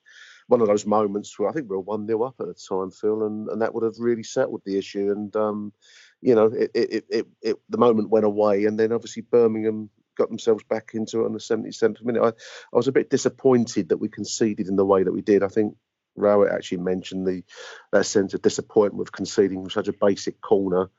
One 0.47 0.61
of 0.61 0.67
those 0.67 0.85
moments 0.85 1.37
where 1.37 1.49
I 1.49 1.51
think 1.51 1.69
we 1.69 1.75
were 1.75 1.81
one 1.81 2.07
0 2.07 2.23
up 2.23 2.35
at 2.39 2.47
the 2.47 2.53
time, 2.53 2.91
Phil, 2.91 3.25
and, 3.25 3.49
and 3.49 3.61
that 3.61 3.73
would 3.73 3.83
have 3.83 3.99
really 3.99 4.23
settled 4.23 4.61
the 4.65 4.77
issue. 4.77 5.11
And 5.11 5.35
um, 5.35 5.73
you 6.21 6.33
know, 6.33 6.45
it, 6.45 6.71
it, 6.73 7.05
it, 7.09 7.27
it, 7.41 7.57
the 7.69 7.77
moment 7.77 8.09
went 8.09 8.25
away, 8.25 8.65
and 8.65 8.79
then 8.79 8.93
obviously 8.93 9.23
Birmingham 9.23 9.89
got 10.17 10.29
themselves 10.29 10.63
back 10.63 10.91
into 10.93 11.21
it 11.21 11.25
on 11.25 11.33
the 11.33 11.39
77th 11.39 12.03
minute. 12.03 12.23
I, 12.23 12.29
I 12.29 12.77
was 12.77 12.87
a 12.87 12.93
bit 12.93 13.09
disappointed 13.09 13.89
that 13.89 13.97
we 13.97 14.07
conceded 14.07 14.67
in 14.67 14.77
the 14.77 14.85
way 14.85 15.03
that 15.03 15.11
we 15.11 15.21
did. 15.21 15.43
I 15.43 15.49
think 15.49 15.75
Rowett 16.15 16.53
actually 16.53 16.79
mentioned 16.79 17.27
the 17.27 17.43
that 17.91 18.05
sense 18.05 18.33
of 18.33 18.41
disappointment 18.41 18.99
with 18.99 19.11
conceding 19.11 19.69
such 19.69 19.89
a 19.89 19.93
basic 19.93 20.39
corner. 20.41 20.89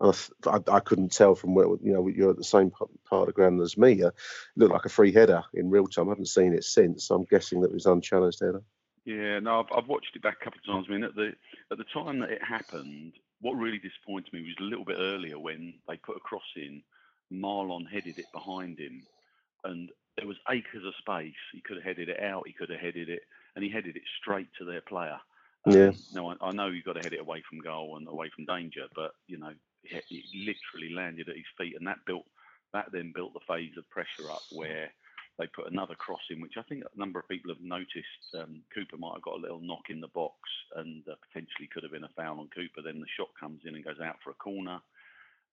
I, 0.00 0.12
I, 0.46 0.60
I, 0.68 0.80
couldn't 0.80 1.12
tell 1.12 1.34
from 1.34 1.54
where 1.54 1.66
you 1.66 1.92
know 1.92 2.06
you're 2.08 2.30
at 2.30 2.36
the 2.36 2.44
same 2.44 2.70
part 2.70 2.90
of 3.10 3.26
the 3.26 3.32
ground 3.32 3.60
as 3.62 3.78
me. 3.78 4.02
Uh, 4.02 4.08
it 4.08 4.14
looked 4.56 4.72
like 4.72 4.84
a 4.84 4.90
free 4.90 5.12
header 5.12 5.42
in 5.54 5.70
real 5.70 5.86
time. 5.86 6.08
I 6.08 6.12
haven't 6.12 6.26
seen 6.26 6.52
it 6.52 6.64
since. 6.64 7.04
So 7.04 7.14
I'm 7.14 7.24
guessing 7.24 7.60
that 7.60 7.70
it 7.70 7.74
was 7.74 7.86
unchallenged 7.86 8.40
header. 8.40 8.62
Yeah, 9.06 9.38
no, 9.38 9.60
I've, 9.60 9.78
I've, 9.78 9.88
watched 9.88 10.16
it 10.16 10.22
back 10.22 10.38
a 10.40 10.44
couple 10.44 10.58
of 10.58 10.66
times. 10.66 10.86
I 10.88 10.92
mean, 10.92 11.04
at 11.04 11.14
the 11.14 11.32
at 11.70 11.78
the 11.78 11.84
time 11.94 12.18
that 12.20 12.30
it 12.30 12.42
happened, 12.42 13.12
what 13.40 13.54
really 13.54 13.78
disappointed 13.78 14.32
me 14.32 14.42
was 14.42 14.56
a 14.60 14.64
little 14.64 14.84
bit 14.84 14.98
earlier 14.98 15.38
when 15.38 15.74
they 15.88 15.96
put 15.96 16.16
a 16.16 16.20
cross 16.20 16.42
in. 16.56 16.82
Mahlon 17.32 17.88
headed 17.90 18.18
it 18.18 18.26
behind 18.32 18.78
him, 18.78 19.02
and 19.64 19.90
there 20.16 20.26
was 20.26 20.36
acres 20.50 20.84
of 20.86 20.94
space. 20.98 21.34
He 21.52 21.60
could 21.60 21.76
have 21.76 21.84
headed 21.84 22.08
it 22.08 22.20
out. 22.20 22.46
He 22.46 22.52
could 22.52 22.70
have 22.70 22.80
headed 22.80 23.08
it, 23.08 23.22
and 23.54 23.64
he 23.64 23.70
headed 23.70 23.96
it 23.96 24.02
straight 24.20 24.48
to 24.58 24.64
their 24.64 24.80
player. 24.80 25.18
Um, 25.66 25.72
yeah. 25.72 25.90
No, 26.14 26.30
I, 26.30 26.36
I, 26.40 26.52
know 26.52 26.68
you've 26.68 26.84
got 26.84 26.94
to 26.94 27.02
head 27.02 27.12
it 27.12 27.20
away 27.20 27.42
from 27.48 27.58
goal 27.58 27.96
and 27.96 28.06
away 28.06 28.30
from 28.34 28.44
danger, 28.44 28.86
but 28.94 29.12
you 29.26 29.38
know, 29.38 29.52
it, 29.90 30.04
it 30.10 30.24
literally 30.34 30.94
landed 30.94 31.28
at 31.28 31.36
his 31.36 31.44
feet, 31.58 31.76
and 31.78 31.86
that 31.86 32.04
built 32.06 32.26
that 32.72 32.86
then 32.92 33.12
built 33.14 33.32
the 33.32 33.46
phase 33.46 33.76
of 33.78 33.88
pressure 33.90 34.30
up 34.30 34.42
where 34.52 34.90
they 35.38 35.46
put 35.46 35.70
another 35.70 35.94
cross 35.94 36.20
in, 36.30 36.40
which 36.40 36.56
I 36.58 36.62
think 36.62 36.82
a 36.82 36.98
number 36.98 37.18
of 37.18 37.28
people 37.28 37.52
have 37.52 37.62
noticed. 37.62 38.34
Um, 38.34 38.62
Cooper 38.74 38.96
might 38.96 39.14
have 39.14 39.22
got 39.22 39.36
a 39.38 39.42
little 39.42 39.60
knock 39.60 39.90
in 39.90 40.00
the 40.00 40.08
box 40.08 40.36
and 40.74 41.02
uh, 41.08 41.14
potentially 41.28 41.68
could 41.72 41.82
have 41.82 41.92
been 41.92 42.04
a 42.04 42.16
foul 42.16 42.40
on 42.40 42.48
Cooper. 42.54 42.82
Then 42.82 43.00
the 43.00 43.06
shot 43.16 43.28
comes 43.38 43.62
in 43.64 43.74
and 43.74 43.84
goes 43.84 44.00
out 44.00 44.16
for 44.24 44.30
a 44.30 44.34
corner. 44.34 44.80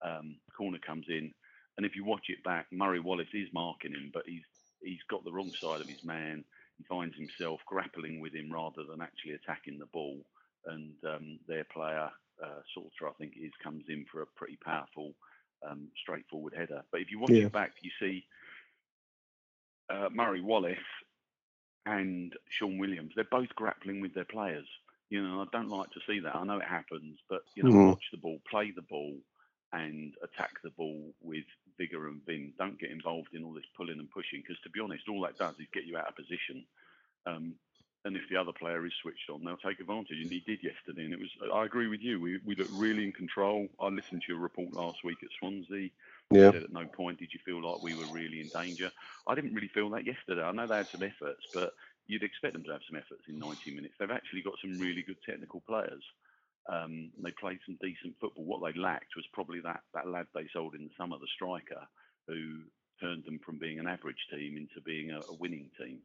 Um, 0.01 0.37
corner 0.57 0.79
comes 0.79 1.05
in, 1.07 1.33
and 1.77 1.85
if 1.85 1.95
you 1.95 2.03
watch 2.03 2.25
it 2.27 2.43
back, 2.43 2.67
Murray 2.71 2.99
Wallace 2.99 3.33
is 3.33 3.47
marking 3.53 3.93
him, 3.93 4.11
but 4.13 4.23
he's 4.25 4.43
he's 4.81 5.03
got 5.09 5.23
the 5.23 5.31
wrong 5.31 5.51
side 5.53 5.81
of 5.81 5.87
his 5.87 6.03
man. 6.03 6.43
He 6.77 6.83
finds 6.83 7.15
himself 7.15 7.61
grappling 7.65 8.19
with 8.19 8.33
him 8.33 8.51
rather 8.51 8.83
than 8.83 9.01
actually 9.01 9.33
attacking 9.33 9.79
the 9.79 9.85
ball. 9.87 10.19
And 10.65 10.93
um, 11.07 11.39
their 11.47 11.65
player, 11.65 12.09
uh, 12.41 12.61
Salter, 12.73 13.07
I 13.07 13.13
think, 13.17 13.33
is 13.41 13.51
comes 13.61 13.85
in 13.89 14.05
for 14.11 14.21
a 14.21 14.25
pretty 14.25 14.57
powerful, 14.63 15.13
um, 15.67 15.89
straightforward 16.01 16.53
header. 16.55 16.83
But 16.91 17.01
if 17.01 17.11
you 17.11 17.19
watch 17.19 17.31
yeah. 17.31 17.45
it 17.45 17.51
back, 17.51 17.71
you 17.81 17.91
see 17.99 18.25
uh, 19.89 20.09
Murray 20.11 20.41
Wallace 20.41 20.77
and 21.85 22.33
Shaun 22.49 22.77
Williams. 22.77 23.13
They're 23.15 23.25
both 23.29 23.49
grappling 23.55 24.01
with 24.01 24.13
their 24.13 24.25
players. 24.25 24.67
You 25.09 25.21
know, 25.21 25.41
I 25.41 25.45
don't 25.51 25.69
like 25.69 25.91
to 25.91 25.99
see 26.07 26.19
that. 26.21 26.35
I 26.35 26.43
know 26.43 26.57
it 26.57 26.65
happens, 26.65 27.19
but 27.29 27.41
you 27.55 27.63
know, 27.63 27.71
mm. 27.71 27.89
watch 27.89 28.05
the 28.11 28.17
ball, 28.17 28.39
play 28.49 28.71
the 28.71 28.81
ball, 28.81 29.15
and 29.71 30.13
attack 30.23 30.61
the 30.63 30.69
ball 30.71 31.13
with 31.21 31.43
vigor 31.77 32.07
and 32.07 32.25
vim. 32.25 32.53
Don't 32.57 32.79
get 32.79 32.91
involved 32.91 33.33
in 33.33 33.43
all 33.43 33.53
this 33.53 33.65
pulling 33.75 33.99
and 33.99 34.09
pushing 34.09 34.41
because, 34.41 34.61
to 34.63 34.69
be 34.69 34.79
honest, 34.79 35.09
all 35.09 35.21
that 35.21 35.37
does 35.37 35.55
is 35.59 35.67
get 35.73 35.85
you 35.85 35.97
out 35.97 36.07
of 36.07 36.15
position. 36.15 36.65
Um, 37.25 37.55
and 38.05 38.17
if 38.17 38.23
the 38.29 38.35
other 38.35 38.51
player 38.51 38.85
is 38.85 38.91
switched 39.01 39.29
on, 39.29 39.43
they'll 39.43 39.57
take 39.57 39.79
advantage. 39.79 40.19
And 40.21 40.29
he 40.29 40.41
did 40.45 40.59
yesterday. 40.61 41.05
And 41.05 41.13
it 41.13 41.19
was, 41.19 41.29
I 41.53 41.63
agree 41.63 41.87
with 41.87 42.01
you. 42.01 42.19
We, 42.19 42.39
we 42.45 42.55
looked 42.55 42.73
really 42.73 43.05
in 43.05 43.13
control. 43.13 43.69
I 43.79 43.87
listened 43.87 44.23
to 44.23 44.33
your 44.33 44.41
report 44.41 44.73
last 44.73 45.03
week 45.05 45.19
at 45.23 45.29
Swansea. 45.39 45.89
Yeah. 46.29 46.51
Said 46.51 46.63
at 46.63 46.73
no 46.73 46.85
point 46.85 47.19
did 47.19 47.29
you 47.33 47.39
feel 47.45 47.63
like 47.63 47.81
we 47.81 47.95
were 47.95 48.11
really 48.11 48.41
in 48.41 48.49
danger. 48.49 48.91
I 49.27 49.35
didn't 49.35 49.53
really 49.53 49.69
feel 49.69 49.89
that 49.91 50.05
yesterday. 50.05 50.41
I 50.41 50.51
know 50.51 50.67
they 50.67 50.77
had 50.77 50.89
some 50.89 51.03
efforts, 51.03 51.45
but 51.53 51.73
you'd 52.07 52.23
expect 52.23 52.53
them 52.53 52.63
to 52.65 52.71
have 52.71 52.81
some 52.89 52.97
efforts 52.97 53.23
in 53.29 53.39
90 53.39 53.73
minutes. 53.73 53.93
They've 53.97 54.11
actually 54.11 54.41
got 54.41 54.55
some 54.61 54.77
really 54.79 55.03
good 55.03 55.21
technical 55.27 55.61
players. 55.61 56.03
Um, 56.67 57.11
they 57.21 57.31
played 57.31 57.59
some 57.65 57.77
decent 57.81 58.15
football. 58.19 58.43
What 58.43 58.61
they 58.63 58.77
lacked 58.77 59.15
was 59.15 59.25
probably 59.31 59.61
that, 59.61 59.81
that 59.93 60.07
lad 60.07 60.27
they 60.33 60.47
sold 60.51 60.75
in 60.75 60.83
the 60.83 60.91
summer, 60.97 61.17
the 61.19 61.27
striker, 61.35 61.87
who 62.27 62.63
turned 63.01 63.23
them 63.25 63.39
from 63.45 63.59
being 63.59 63.79
an 63.79 63.87
average 63.87 64.27
team 64.31 64.57
into 64.57 64.81
being 64.85 65.11
a, 65.11 65.19
a 65.19 65.35
winning 65.39 65.69
team. 65.79 65.99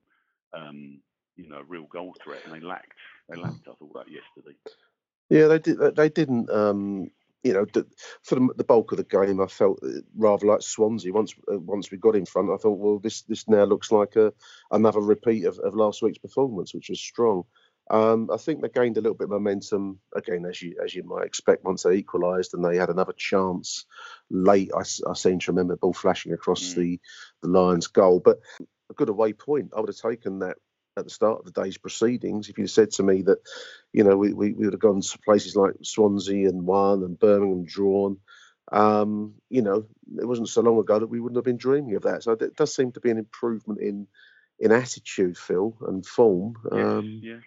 Um, 0.53 1.01
you 1.39 1.49
know, 1.49 1.62
real 1.66 1.86
goal 1.91 2.14
threat, 2.22 2.43
and 2.45 2.55
they 2.55 2.61
lacked 2.61 2.93
they 3.28 3.36
lacked. 3.36 3.68
I 3.68 3.72
thought 3.72 3.95
that 3.95 4.11
yesterday. 4.11 4.57
Yeah, 5.30 5.49
they 5.49 5.59
did. 5.59 5.97
They 5.97 6.09
didn't. 6.09 6.51
Um, 6.51 7.11
you 7.45 7.53
know, 7.53 7.66
for 8.24 8.34
the, 8.34 8.49
the, 8.57 8.64
bulk 8.64 8.91
of 8.91 8.99
the 8.99 9.05
game, 9.05 9.41
I 9.41 9.47
felt 9.47 9.78
uh, 9.82 10.01
rather 10.16 10.47
like 10.47 10.62
Swansea. 10.62 11.12
Once 11.12 11.34
uh, 11.51 11.59
once 11.59 11.91
we 11.91 11.99
got 11.99 12.16
in 12.16 12.26
front, 12.26 12.51
I 12.51 12.57
thought, 12.57 12.78
well, 12.78 12.99
this 12.99 13.22
this 13.22 13.49
now 13.49 13.64
looks 13.64 13.93
like 13.93 14.16
a 14.16 14.32
another 14.70 15.01
repeat 15.01 15.45
of, 15.45 15.59
of 15.59 15.74
last 15.74 16.03
week's 16.03 16.18
performance, 16.18 16.74
which 16.74 16.89
was 16.89 17.01
strong. 17.01 17.45
Um, 17.91 18.28
I 18.30 18.36
think 18.36 18.61
they 18.61 18.68
gained 18.68 18.99
a 18.99 19.01
little 19.01 19.16
bit 19.16 19.24
of 19.24 19.30
momentum 19.30 19.99
again, 20.14 20.45
as 20.47 20.61
you 20.61 20.76
as 20.84 20.95
you 20.95 21.05
might 21.05 21.26
expect, 21.26 21.64
once 21.64 21.84
they 21.84 21.95
equalised 21.95 22.55
and 22.55 22.64
they 22.64 22.76
had 22.76 22.91
another 22.91 23.14
chance 23.16 23.86
late. 24.30 24.70
I, 24.74 24.80
I 25.09 25.14
seem 25.14 25.39
to 25.39 25.53
remember 25.53 25.76
ball 25.76 25.93
flashing 25.93 26.32
across 26.32 26.62
mm. 26.62 26.74
the 26.74 27.01
the 27.43 27.49
Lions' 27.49 27.86
goal, 27.86 28.20
but 28.20 28.41
a 28.91 28.95
good 28.95 29.09
away 29.09 29.32
point. 29.32 29.70
I 29.76 29.80
would 29.80 29.91
have 29.91 29.97
taken 29.97 30.41
that 30.41 30.57
at 30.99 31.05
the 31.05 31.11
start 31.11 31.38
of 31.40 31.44
the 31.44 31.62
day's 31.62 31.78
proceedings. 31.78 32.49
If 32.49 32.59
you 32.59 32.66
said 32.66 32.90
to 32.92 33.03
me 33.03 33.22
that, 33.22 33.38
you 33.92 34.05
know, 34.05 34.16
we, 34.16 34.32
we, 34.32 34.53
we 34.53 34.64
would 34.64 34.74
have 34.74 34.80
gone 34.80 35.01
to 35.01 35.18
places 35.18 35.57
like 35.57 35.74
Swansea 35.82 36.49
and 36.49 36.66
won 36.66 37.03
and 37.03 37.18
Birmingham 37.18 37.64
drawn, 37.64 38.18
um, 38.70 39.34
you 39.49 39.62
know, 39.62 39.86
it 40.18 40.26
wasn't 40.26 40.49
so 40.49 40.61
long 40.61 40.78
ago 40.78 40.99
that 40.99 41.07
we 41.07 41.20
wouldn't 41.20 41.36
have 41.36 41.44
been 41.44 41.57
dreaming 41.57 41.96
of 41.96 42.03
that. 42.03 42.22
So 42.22 42.32
it 42.32 42.57
does 42.57 42.74
seem 42.74 42.92
to 42.92 43.01
be 43.01 43.11
an 43.11 43.18
improvement 43.18 43.80
in 43.80 44.07
in 44.61 44.72
attitude, 44.72 45.38
Phil, 45.38 45.76
and 45.86 46.05
form. 46.05 46.57
Um, 46.72 47.20
yeah. 47.22 47.38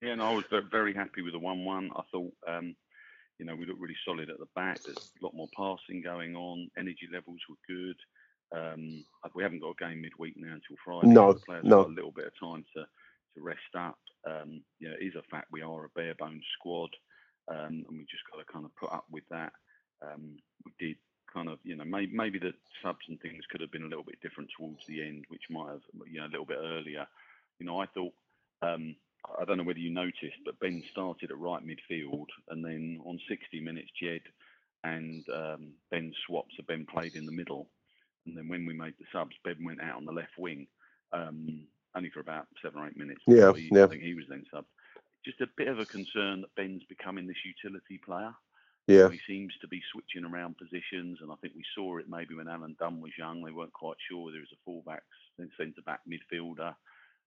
Yeah, 0.00 0.12
and 0.12 0.22
I 0.22 0.32
was 0.32 0.44
very 0.70 0.94
happy 0.94 1.22
with 1.22 1.32
the 1.32 1.38
one-one. 1.38 1.90
I 1.94 2.02
thought, 2.10 2.32
um, 2.48 2.74
you 3.38 3.46
know, 3.46 3.54
we 3.54 3.66
looked 3.66 3.80
really 3.80 3.96
solid 4.04 4.30
at 4.30 4.38
the 4.38 4.48
back. 4.56 4.82
There's 4.82 5.12
a 5.20 5.24
lot 5.24 5.34
more 5.34 5.48
passing 5.56 6.02
going 6.02 6.34
on. 6.34 6.68
Energy 6.76 7.08
levels 7.12 7.38
were 7.48 7.56
good. 7.68 7.96
Um, 8.54 9.04
we 9.34 9.42
haven't 9.42 9.60
got 9.60 9.74
a 9.80 9.84
game 9.84 10.02
midweek 10.02 10.34
now 10.36 10.54
until 10.54 10.76
Friday. 10.84 11.08
No, 11.08 11.32
the 11.32 11.40
players 11.40 11.64
no. 11.64 11.84
Got 11.84 11.92
a 11.92 11.94
little 11.94 12.12
bit 12.12 12.26
of 12.26 12.38
time 12.38 12.64
to 12.76 12.82
to 12.82 13.42
rest 13.42 13.60
up. 13.76 13.98
Um, 14.26 14.62
you 14.78 14.88
know, 14.88 14.94
it 15.00 15.04
is 15.04 15.14
a 15.16 15.22
fact 15.30 15.48
we 15.50 15.62
are 15.62 15.84
a 15.84 15.88
bare 15.90 16.14
bones 16.14 16.44
squad, 16.58 16.90
um, 17.48 17.84
and 17.88 17.98
we 17.98 18.04
just 18.10 18.24
got 18.30 18.38
to 18.38 18.52
kind 18.52 18.64
of 18.64 18.76
put 18.76 18.92
up 18.92 19.06
with 19.10 19.24
that. 19.30 19.52
Um, 20.02 20.36
we 20.64 20.72
did 20.78 20.96
kind 21.32 21.48
of, 21.48 21.58
you 21.64 21.76
know, 21.76 21.84
maybe, 21.84 22.12
maybe 22.14 22.38
the 22.38 22.52
subs 22.82 23.06
and 23.08 23.18
things 23.20 23.44
could 23.50 23.60
have 23.60 23.72
been 23.72 23.84
a 23.84 23.88
little 23.88 24.04
bit 24.04 24.20
different 24.20 24.50
towards 24.56 24.86
the 24.86 25.00
end, 25.00 25.24
which 25.28 25.42
might 25.48 25.70
have, 25.70 25.80
you 26.10 26.20
know, 26.20 26.26
a 26.26 26.34
little 26.34 26.44
bit 26.44 26.58
earlier. 26.60 27.06
You 27.58 27.66
know, 27.66 27.80
I 27.80 27.86
thought 27.86 28.12
um, 28.60 28.96
I 29.40 29.44
don't 29.44 29.56
know 29.56 29.64
whether 29.64 29.78
you 29.78 29.90
noticed, 29.90 30.42
but 30.44 30.58
Ben 30.60 30.82
started 30.90 31.30
at 31.30 31.38
right 31.38 31.62
midfield, 31.64 32.26
and 32.48 32.64
then 32.64 33.00
on 33.04 33.18
60 33.28 33.60
minutes, 33.60 33.90
Jed 34.00 34.22
and 34.84 35.24
um, 35.32 35.72
Ben 35.90 36.12
swapped, 36.26 36.52
so 36.56 36.64
Ben 36.66 36.86
played 36.86 37.14
in 37.14 37.26
the 37.26 37.32
middle. 37.32 37.68
And 38.26 38.36
then 38.36 38.48
when 38.48 38.66
we 38.66 38.74
made 38.74 38.94
the 38.98 39.06
subs, 39.12 39.36
Ben 39.44 39.64
went 39.64 39.82
out 39.82 39.96
on 39.96 40.04
the 40.04 40.12
left 40.12 40.38
wing, 40.38 40.66
um, 41.12 41.66
only 41.94 42.10
for 42.10 42.20
about 42.20 42.46
seven 42.62 42.80
or 42.80 42.86
eight 42.86 42.96
minutes. 42.96 43.22
Yeah, 43.26 43.52
he, 43.52 43.68
yeah. 43.72 43.84
I 43.84 43.86
think 43.88 44.02
he 44.02 44.14
was 44.14 44.26
then 44.28 44.44
subbed. 44.52 44.64
Just 45.24 45.40
a 45.40 45.48
bit 45.56 45.68
of 45.68 45.78
a 45.78 45.86
concern 45.86 46.40
that 46.40 46.54
Ben's 46.56 46.82
becoming 46.88 47.26
this 47.26 47.44
utility 47.44 48.00
player. 48.04 48.34
Yeah. 48.88 49.08
He 49.08 49.20
seems 49.26 49.52
to 49.60 49.68
be 49.68 49.80
switching 49.92 50.24
around 50.24 50.58
positions, 50.58 51.18
and 51.20 51.30
I 51.30 51.36
think 51.36 51.54
we 51.54 51.64
saw 51.74 51.98
it 51.98 52.06
maybe 52.08 52.34
when 52.34 52.48
Alan 52.48 52.76
Dunn 52.78 53.00
was 53.00 53.12
young. 53.16 53.42
They 53.42 53.52
weren't 53.52 53.72
quite 53.72 53.96
sure 54.08 54.24
whether 54.24 54.36
he 54.36 54.40
was 54.40 54.52
a 54.52 54.62
fullback, 54.64 55.02
then 55.38 55.50
centre 55.56 55.82
back, 55.86 56.00
midfielder. 56.08 56.74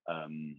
Um, 0.08 0.58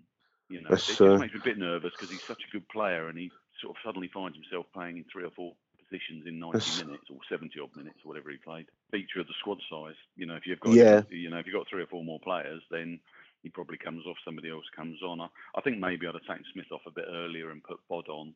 you 0.48 0.62
know, 0.62 0.68
That's, 0.70 0.84
it 0.84 0.96
just 0.96 1.00
uh... 1.02 1.18
makes 1.18 1.34
me 1.34 1.40
a 1.40 1.44
bit 1.44 1.58
nervous 1.58 1.92
because 1.92 2.10
he's 2.10 2.22
such 2.22 2.42
a 2.48 2.52
good 2.52 2.68
player, 2.68 3.08
and 3.08 3.18
he 3.18 3.30
sort 3.60 3.76
of 3.76 3.82
suddenly 3.84 4.08
finds 4.08 4.36
himself 4.36 4.66
playing 4.72 4.98
in 4.98 5.04
three 5.12 5.24
or 5.24 5.30
four 5.30 5.52
positions 5.88 6.26
in 6.26 6.38
90 6.38 6.58
That's... 6.58 6.84
minutes 6.84 7.04
or 7.10 7.18
70 7.30 7.52
odd 7.60 7.74
minutes 7.76 7.98
or 8.04 8.08
whatever 8.08 8.30
he 8.30 8.36
played. 8.36 8.66
Feature 8.90 9.20
of 9.20 9.26
the 9.26 9.38
squad 9.38 9.58
size. 9.70 9.96
You 10.16 10.26
know, 10.26 10.36
if 10.36 10.46
you've 10.46 10.60
got 10.60 10.74
yeah. 10.74 11.02
you 11.10 11.30
know 11.30 11.38
if 11.38 11.46
you've 11.46 11.54
got 11.54 11.68
three 11.68 11.82
or 11.82 11.86
four 11.86 12.04
more 12.04 12.20
players, 12.20 12.62
then 12.70 13.00
he 13.42 13.48
probably 13.48 13.78
comes 13.78 14.06
off. 14.06 14.16
Somebody 14.24 14.50
else 14.50 14.64
comes 14.74 15.02
on. 15.02 15.20
I, 15.20 15.28
I 15.56 15.60
think 15.60 15.78
maybe 15.78 16.06
I'd 16.06 16.14
have 16.14 16.26
taken 16.26 16.44
Smith 16.52 16.70
off 16.72 16.86
a 16.86 16.90
bit 16.90 17.06
earlier 17.08 17.50
and 17.50 17.62
put 17.62 17.80
Bod 17.88 18.08
on, 18.08 18.34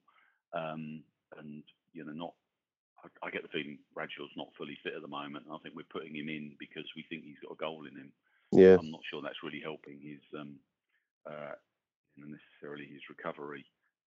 um, 0.52 1.02
and 1.38 1.62
you 1.92 2.04
know 2.04 2.12
not. 2.12 2.34
I, 3.02 3.26
I 3.26 3.30
get 3.30 3.42
the 3.42 3.48
feeling 3.48 3.78
Bradshaw's 3.94 4.36
not 4.36 4.54
fully 4.56 4.78
fit 4.82 4.94
at 4.94 5.02
the 5.02 5.08
moment. 5.08 5.46
I 5.50 5.58
think 5.58 5.74
we're 5.74 5.88
putting 5.90 6.14
him 6.14 6.28
in 6.28 6.52
because 6.58 6.84
we 6.94 7.04
think 7.08 7.24
he's 7.24 7.40
got 7.42 7.54
a 7.54 7.62
goal 7.62 7.86
in 7.86 7.96
him. 7.96 8.12
Yeah. 8.52 8.76
I'm 8.78 8.90
not 8.90 9.00
sure 9.08 9.22
that's 9.22 9.42
really 9.42 9.62
helping 9.62 10.00
his 10.02 10.20
um, 10.38 10.58
uh, 11.24 11.54
necessarily 12.16 12.86
his 12.86 13.02
recovery, 13.08 13.64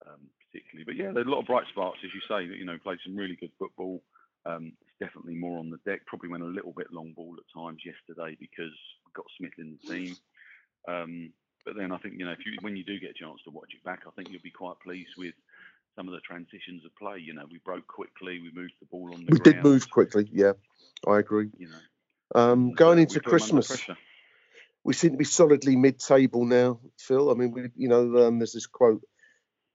um, 0.07 0.19
particularly. 0.51 0.85
But 0.85 0.95
yeah, 0.95 1.11
there's 1.11 1.27
a 1.27 1.29
lot 1.29 1.39
of 1.41 1.47
bright 1.47 1.65
sparks, 1.71 1.99
as 2.03 2.11
you 2.13 2.21
say. 2.21 2.47
That 2.47 2.57
you 2.57 2.65
know, 2.65 2.77
played 2.77 2.99
some 3.05 3.15
really 3.15 3.35
good 3.35 3.51
football. 3.59 4.03
Um, 4.45 4.73
it's 4.81 4.97
definitely 4.99 5.35
more 5.35 5.59
on 5.59 5.69
the 5.69 5.79
deck. 5.89 6.05
Probably 6.05 6.29
went 6.29 6.43
a 6.43 6.47
little 6.47 6.73
bit 6.73 6.91
long 6.91 7.13
ball 7.13 7.35
at 7.37 7.59
times 7.59 7.81
yesterday 7.85 8.35
because 8.39 8.73
we 9.05 9.11
got 9.15 9.25
Smith 9.37 9.53
in 9.57 9.77
the 9.81 9.93
team. 9.93 10.15
Um, 10.87 11.33
but 11.65 11.75
then 11.77 11.91
I 11.93 11.97
think 11.97 12.15
you 12.19 12.25
know, 12.25 12.33
if 12.33 12.45
you 12.45 12.57
when 12.61 12.75
you 12.75 12.83
do 12.83 12.99
get 12.99 13.11
a 13.11 13.13
chance 13.13 13.39
to 13.45 13.51
watch 13.51 13.71
it 13.73 13.83
back, 13.83 14.01
I 14.07 14.11
think 14.11 14.29
you'll 14.29 14.41
be 14.41 14.51
quite 14.51 14.75
pleased 14.83 15.11
with 15.17 15.33
some 15.95 16.07
of 16.07 16.13
the 16.13 16.19
transitions 16.21 16.83
of 16.85 16.95
play. 16.97 17.19
You 17.19 17.33
know, 17.33 17.45
we 17.49 17.59
broke 17.63 17.87
quickly, 17.87 18.39
we 18.39 18.51
moved 18.53 18.73
the 18.81 18.87
ball 18.87 19.13
on 19.13 19.25
the 19.25 19.31
We 19.31 19.39
ground. 19.39 19.43
did 19.43 19.63
move 19.63 19.89
quickly. 19.89 20.27
Yeah, 20.31 20.53
I 21.07 21.19
agree. 21.19 21.49
You 21.57 21.69
know, 21.69 21.79
Um, 22.35 22.73
going 22.73 22.97
we 22.97 23.03
into 23.03 23.21
put 23.21 23.27
'em 23.27 23.33
under 23.57 23.67
Christmas, 23.67 23.97
we 24.83 24.93
seem 24.93 25.11
to 25.11 25.17
be 25.17 25.23
solidly 25.23 25.75
mid-table 25.77 26.45
now, 26.45 26.81
Phil. 26.97 27.29
I 27.31 27.35
mean, 27.35 27.51
we, 27.51 27.69
you 27.77 27.87
know, 27.87 28.27
um, 28.27 28.39
there's 28.39 28.53
this 28.53 28.65
quote 28.65 29.01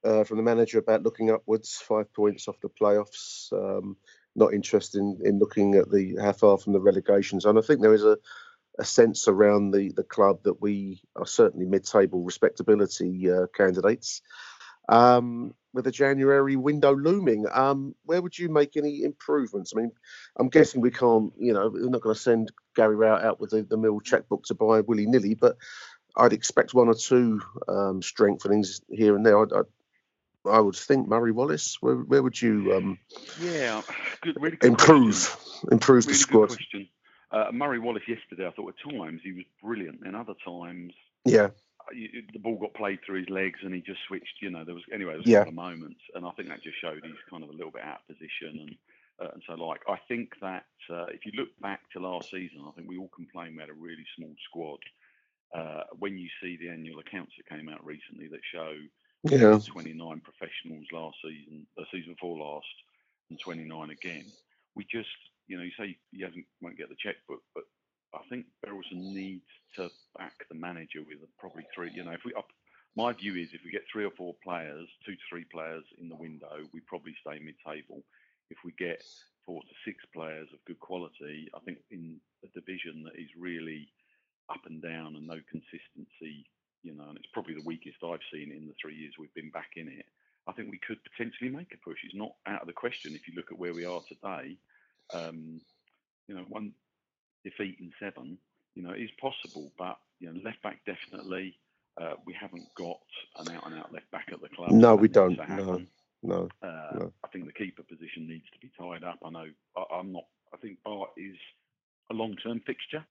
uh, 0.03 0.23
from 0.23 0.37
the 0.37 0.43
manager 0.43 0.79
about 0.79 1.03
looking 1.03 1.31
upwards, 1.31 1.75
five 1.75 2.11
points 2.13 2.47
off 2.47 2.59
the 2.61 2.69
playoffs. 2.69 3.51
Um, 3.53 3.97
not 4.35 4.53
interested 4.53 4.99
in, 4.99 5.19
in 5.23 5.39
looking 5.39 5.75
at 5.75 5.89
the 5.89 6.17
how 6.21 6.31
far 6.31 6.57
from 6.57 6.73
the 6.73 6.79
relegation 6.79 7.39
zone. 7.39 7.57
I 7.57 7.61
think 7.61 7.81
there 7.81 7.93
is 7.93 8.05
a, 8.05 8.17
a 8.77 8.85
sense 8.85 9.27
around 9.27 9.71
the 9.71 9.91
the 9.95 10.03
club 10.03 10.43
that 10.43 10.61
we 10.61 11.01
are 11.15 11.25
certainly 11.25 11.65
mid-table 11.65 12.23
respectability 12.23 13.29
uh, 13.29 13.47
candidates. 13.55 14.21
Um, 14.87 15.53
with 15.71 15.85
the 15.85 15.91
January 15.91 16.55
window 16.55 16.95
looming, 16.95 17.45
um, 17.51 17.93
where 18.03 18.23
would 18.23 18.37
you 18.37 18.49
make 18.49 18.75
any 18.75 19.03
improvements? 19.03 19.71
I 19.71 19.81
mean, 19.81 19.91
I'm 20.35 20.49
guessing 20.49 20.81
we 20.81 20.89
can't, 20.89 21.31
you 21.37 21.53
know, 21.53 21.69
we're 21.69 21.89
not 21.89 22.01
going 22.01 22.15
to 22.15 22.19
send 22.19 22.51
Gary 22.75 22.95
Rowett 22.95 23.23
out 23.23 23.39
with 23.39 23.51
the, 23.51 23.61
the 23.61 23.77
mill 23.77 23.99
checkbook 23.99 24.45
to 24.45 24.55
buy 24.55 24.81
willy 24.81 25.05
nilly, 25.05 25.35
but 25.35 25.57
I'd 26.17 26.33
expect 26.33 26.73
one 26.73 26.87
or 26.87 26.95
two 26.95 27.39
um, 27.67 28.01
strengthenings 28.01 28.81
here 28.89 29.15
and 29.15 29.23
there. 29.23 29.39
I'd, 29.39 29.53
I'd, 29.53 29.65
I 30.45 30.59
would 30.59 30.75
think 30.75 31.07
Murray 31.07 31.31
Wallace. 31.31 31.77
Where, 31.81 31.95
where 31.95 32.23
would 32.23 32.41
you 32.41 32.73
um, 32.75 32.99
Yeah, 33.41 33.81
good, 34.21 34.37
really 34.39 34.57
good 34.57 34.71
improve 34.71 35.13
question. 35.29 35.69
improve 35.71 36.05
the 36.05 36.13
squad? 36.13 36.55
Uh, 37.31 37.51
Murray 37.51 37.77
Wallace 37.79 38.07
yesterday, 38.07 38.47
I 38.47 38.51
thought 38.51 38.73
at 38.73 38.91
times 38.91 39.21
he 39.23 39.33
was 39.33 39.43
brilliant, 39.61 40.01
and 40.03 40.15
other 40.15 40.33
times 40.43 40.93
Yeah, 41.25 41.49
uh, 41.81 41.91
you- 41.93 42.23
the 42.33 42.39
ball 42.39 42.57
got 42.57 42.73
played 42.73 42.99
through 43.05 43.19
his 43.19 43.29
legs 43.29 43.59
and 43.61 43.73
he 43.73 43.81
just 43.81 43.99
switched. 44.07 44.41
You 44.41 44.49
know, 44.49 44.63
there 44.65 44.73
was 44.75 44.83
anyway, 44.91 45.11
there 45.11 45.19
was 45.19 45.27
Yeah. 45.27 45.41
a 45.41 45.45
couple 45.45 45.59
of 45.59 45.71
moments, 45.71 46.01
and 46.15 46.25
I 46.25 46.31
think 46.31 46.49
that 46.49 46.63
just 46.63 46.79
showed 46.81 47.03
he's 47.05 47.13
kind 47.29 47.43
of 47.43 47.49
a 47.49 47.53
little 47.53 47.71
bit 47.71 47.83
out 47.83 48.01
of 48.01 48.07
position 48.07 48.59
and. 48.59 48.75
Uh, 49.21 49.27
and 49.33 49.43
so, 49.45 49.53
like, 49.55 49.81
I 49.89 49.97
think 50.07 50.31
that 50.39 50.63
uh, 50.89 51.07
if 51.07 51.25
you 51.25 51.33
look 51.35 51.49
back 51.59 51.81
to 51.91 51.99
last 51.99 52.31
season, 52.31 52.63
I 52.65 52.71
think 52.71 52.87
we 52.87 52.97
all 52.97 53.09
complained 53.13 53.55
we 53.55 53.59
had 53.59 53.69
a 53.69 53.73
really 53.73 54.05
small 54.15 54.33
squad. 54.45 54.79
Uh, 55.53 55.83
when 55.97 56.17
you 56.17 56.29
see 56.41 56.55
the 56.55 56.69
annual 56.69 56.99
accounts 56.99 57.33
that 57.35 57.53
came 57.53 57.67
out 57.67 57.85
recently 57.85 58.29
that 58.29 58.39
show 58.49 58.73
Yeah. 59.23 59.59
29 59.59 60.21
professionals 60.21 60.85
last 60.91 61.17
season, 61.23 61.67
the 61.75 61.85
season 61.91 62.13
before 62.13 62.37
last, 62.37 62.67
and 63.29 63.39
29 63.39 63.89
again. 63.89 64.25
We 64.75 64.85
just, 64.89 65.09
you 65.47 65.57
know, 65.57 65.63
you 65.63 65.71
say 65.77 65.97
he 66.11 66.21
hasn't 66.23 66.45
won't 66.61 66.77
get 66.77 66.89
the 66.89 66.95
checkbook, 66.99 67.41
but 67.53 67.63
I 68.13 68.19
think 68.29 68.45
Berylson 68.65 69.13
needs 69.13 69.45
to 69.75 69.89
back 70.17 70.33
the 70.49 70.55
manager 70.55 71.01
with 71.05 71.19
probably 71.37 71.65
three. 71.75 71.91
You 71.93 72.03
know, 72.03 72.11
if 72.11 72.21
we 72.25 72.33
up, 72.33 72.47
my 72.95 73.13
view 73.13 73.35
is 73.35 73.49
if 73.53 73.61
we 73.65 73.71
get 73.71 73.83
three 73.91 74.05
or 74.05 74.11
four 74.11 74.35
players, 74.43 74.87
two 75.05 75.13
to 75.13 75.21
three 75.29 75.45
players 75.51 75.83
in 75.99 76.09
the 76.09 76.15
window, 76.15 76.65
we 76.73 76.79
probably 76.81 77.15
stay 77.21 77.39
mid-table. 77.39 78.01
If 78.49 78.57
we 78.65 78.73
get 78.79 79.03
four 79.45 79.61
to 79.61 79.75
six 79.85 80.03
players 80.13 80.47
of 80.53 80.63
good 80.65 80.79
quality, 80.79 81.49
I 81.55 81.59
think 81.59 81.79
in 81.91 82.19
a 82.43 82.47
division 82.47 83.03
that 83.03 83.19
is 83.19 83.29
really 83.37 83.89
up 84.49 84.65
and 84.65 84.81
down 84.81 85.15
and 85.15 85.27
no 85.27 85.39
consistency, 85.49 86.45
you 86.83 86.93
know, 86.93 87.05
and 87.09 87.17
it's 87.17 87.27
probably 87.33 87.53
the 87.55 87.65
weakest 87.65 87.97
I've 88.03 88.19
seen 88.31 88.51
in 88.51 88.67
the 88.67 88.73
three 88.81 88.95
years 88.95 89.13
we've 89.19 89.33
been 89.33 89.51
back 89.51 89.71
in 89.75 89.87
it. 89.87 90.05
I 90.47 90.53
think 90.53 90.71
we 90.71 90.79
could 90.79 90.97
potentially 91.03 91.49
make 91.49 91.73
a 91.73 91.77
push. 91.77 91.97
It's 92.03 92.15
not 92.15 92.31
out 92.47 92.61
of 92.61 92.67
the 92.67 92.73
question 92.73 93.13
if 93.13 93.27
you 93.27 93.33
look 93.35 93.51
at 93.51 93.59
where 93.59 93.73
we 93.73 93.85
are 93.85 94.01
today. 94.07 94.57
Um, 95.13 95.61
you 96.27 96.35
know, 96.35 96.45
one 96.49 96.73
defeat 97.43 97.77
in 97.79 97.91
seven, 97.99 98.37
you 98.75 98.83
know, 98.83 98.91
is 98.91 99.09
possible, 99.21 99.71
but 99.77 99.97
you 100.19 100.31
know, 100.31 100.39
left 100.43 100.61
back 100.63 100.79
definitely. 100.85 101.57
Uh, 101.99 102.13
we 102.25 102.33
haven't 102.33 102.63
got 102.75 102.99
an 103.37 103.53
out 103.55 103.65
and 103.65 103.79
out 103.79 103.91
left 103.91 104.09
back 104.11 104.27
at 104.31 104.41
the 104.41 104.49
club. 104.49 104.71
no, 104.71 104.95
we 104.95 105.07
don't. 105.07 105.37
No, 105.49 105.81
no. 106.23 106.49
Uh, 106.61 106.67
No. 106.95 107.13
I 107.23 107.27
think 107.27 107.45
the 107.45 107.53
keeper 107.53 107.83
position 107.83 108.27
needs 108.27 108.45
to 108.53 108.59
be 108.59 108.71
tied 108.79 109.03
up. 109.03 109.19
I 109.23 109.29
know 109.29 109.45
I, 109.75 109.83
I'm 109.95 110.11
not. 110.11 110.23
I 110.53 110.57
think 110.57 110.77
Bart 110.83 111.09
is 111.17 111.35
a 112.09 112.13
long-term 112.13 112.61
fixture, 112.65 113.05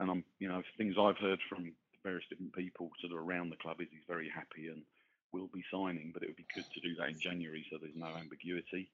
and 0.00 0.10
I'm, 0.10 0.24
you 0.40 0.48
know, 0.48 0.62
things 0.76 0.96
I've 0.98 1.18
heard 1.18 1.38
from 1.48 1.72
various 2.04 2.24
different 2.28 2.54
people 2.54 2.90
sort 3.00 3.12
of 3.12 3.26
around 3.26 3.50
the 3.50 3.56
club 3.56 3.80
is 3.80 3.88
he's 3.90 4.06
very 4.06 4.28
happy 4.28 4.68
and 4.68 4.82
will 5.32 5.50
be 5.52 5.64
signing, 5.72 6.10
but 6.12 6.22
it 6.22 6.28
would 6.28 6.36
be 6.36 6.46
good 6.54 6.64
to 6.72 6.80
do 6.80 6.94
that 6.96 7.08
in 7.08 7.18
January 7.18 7.66
so 7.70 7.78
there's 7.80 7.96
no 7.96 8.06
ambiguity. 8.18 8.90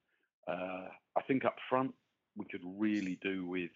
Uh, 0.48 0.88
I 1.16 1.22
think 1.26 1.44
up 1.44 1.56
front 1.68 1.92
we 2.36 2.46
could 2.46 2.62
really 2.64 3.18
do 3.22 3.46
with. 3.46 3.70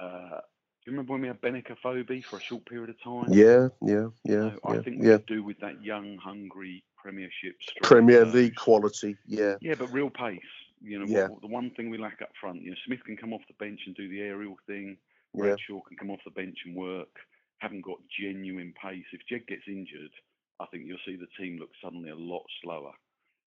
Uh, 0.00 0.40
do 0.84 0.90
you 0.90 0.92
remember 0.92 1.12
when 1.12 1.22
we 1.22 1.28
had 1.28 1.40
Benik 1.40 1.70
Afobe 1.70 2.24
for 2.24 2.38
a 2.38 2.40
short 2.40 2.64
period 2.66 2.90
of 2.90 3.00
time? 3.02 3.26
Yeah, 3.28 3.68
yeah, 3.82 4.08
yeah, 4.24 4.36
know, 4.36 4.58
I 4.64 4.78
think 4.78 5.00
we 5.00 5.08
yeah. 5.08 5.18
could 5.18 5.26
do 5.26 5.44
with 5.44 5.60
that 5.60 5.82
young, 5.82 6.16
hungry 6.16 6.82
Premiership 6.96 7.56
Premier 7.82 8.24
League 8.24 8.56
quality. 8.56 9.16
Yeah, 9.26 9.54
yeah, 9.60 9.74
but 9.78 9.92
real 9.92 10.10
pace. 10.10 10.40
You 10.80 10.98
know, 10.98 11.06
Yeah. 11.06 11.28
what, 11.28 11.40
the 11.40 11.46
one 11.46 11.70
thing 11.70 11.90
we 11.90 11.98
lack 11.98 12.20
up 12.22 12.30
front. 12.40 12.62
You 12.62 12.70
know, 12.70 12.76
Smith 12.86 13.04
can 13.04 13.16
come 13.16 13.32
off 13.32 13.42
the 13.46 13.54
bench 13.64 13.80
and 13.86 13.94
do 13.94 14.08
the 14.08 14.20
aerial 14.20 14.56
thing. 14.66 14.96
Yeah. 15.34 15.42
Bradshaw 15.42 15.80
can 15.82 15.96
come 15.96 16.10
off 16.10 16.20
the 16.24 16.32
bench 16.32 16.58
and 16.64 16.74
work. 16.74 17.16
Haven't 17.62 17.82
got 17.82 17.98
genuine 18.20 18.74
pace. 18.82 19.04
If 19.12 19.20
Jed 19.28 19.46
gets 19.46 19.62
injured, 19.68 20.10
I 20.58 20.66
think 20.66 20.82
you'll 20.84 20.98
see 21.06 21.14
the 21.16 21.28
team 21.40 21.58
look 21.60 21.70
suddenly 21.82 22.10
a 22.10 22.16
lot 22.16 22.42
slower. 22.60 22.90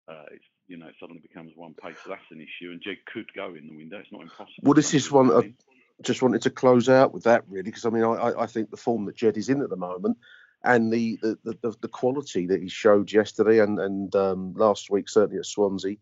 Uh, 0.06 0.24
it's 0.32 0.44
you 0.68 0.76
know, 0.76 0.86
it 0.86 0.94
suddenly 1.00 1.22
becomes 1.22 1.52
one 1.56 1.72
pace. 1.82 1.96
So 2.04 2.10
that's 2.10 2.30
an 2.30 2.40
issue. 2.40 2.72
And 2.72 2.82
Jed 2.82 2.98
could 3.10 3.32
go 3.34 3.54
in 3.54 3.66
the 3.68 3.74
window. 3.74 3.98
It's 3.98 4.12
not 4.12 4.20
impossible. 4.20 4.52
Well, 4.62 4.74
this 4.74 4.92
is 4.92 5.10
one 5.10 5.32
I 5.32 5.54
just 6.02 6.20
wanted 6.20 6.42
to 6.42 6.50
close 6.50 6.90
out 6.90 7.14
with 7.14 7.24
that 7.24 7.44
really, 7.48 7.62
because 7.64 7.86
I 7.86 7.90
mean, 7.90 8.04
I, 8.04 8.32
I- 8.42 8.46
think 8.46 8.70
the 8.70 8.76
form 8.76 9.06
that 9.06 9.16
Jed 9.16 9.38
is 9.38 9.48
in 9.48 9.62
at 9.62 9.70
the 9.70 9.76
moment, 9.76 10.18
and 10.62 10.92
the 10.92 11.18
the, 11.22 11.38
the, 11.44 11.58
the, 11.62 11.76
the 11.80 11.88
quality 11.88 12.46
that 12.48 12.60
he 12.60 12.68
showed 12.68 13.10
yesterday 13.10 13.60
and 13.60 13.80
and 13.80 14.14
um, 14.14 14.52
last 14.54 14.90
week 14.90 15.08
certainly 15.08 15.38
at 15.38 15.46
Swansea, 15.46 15.96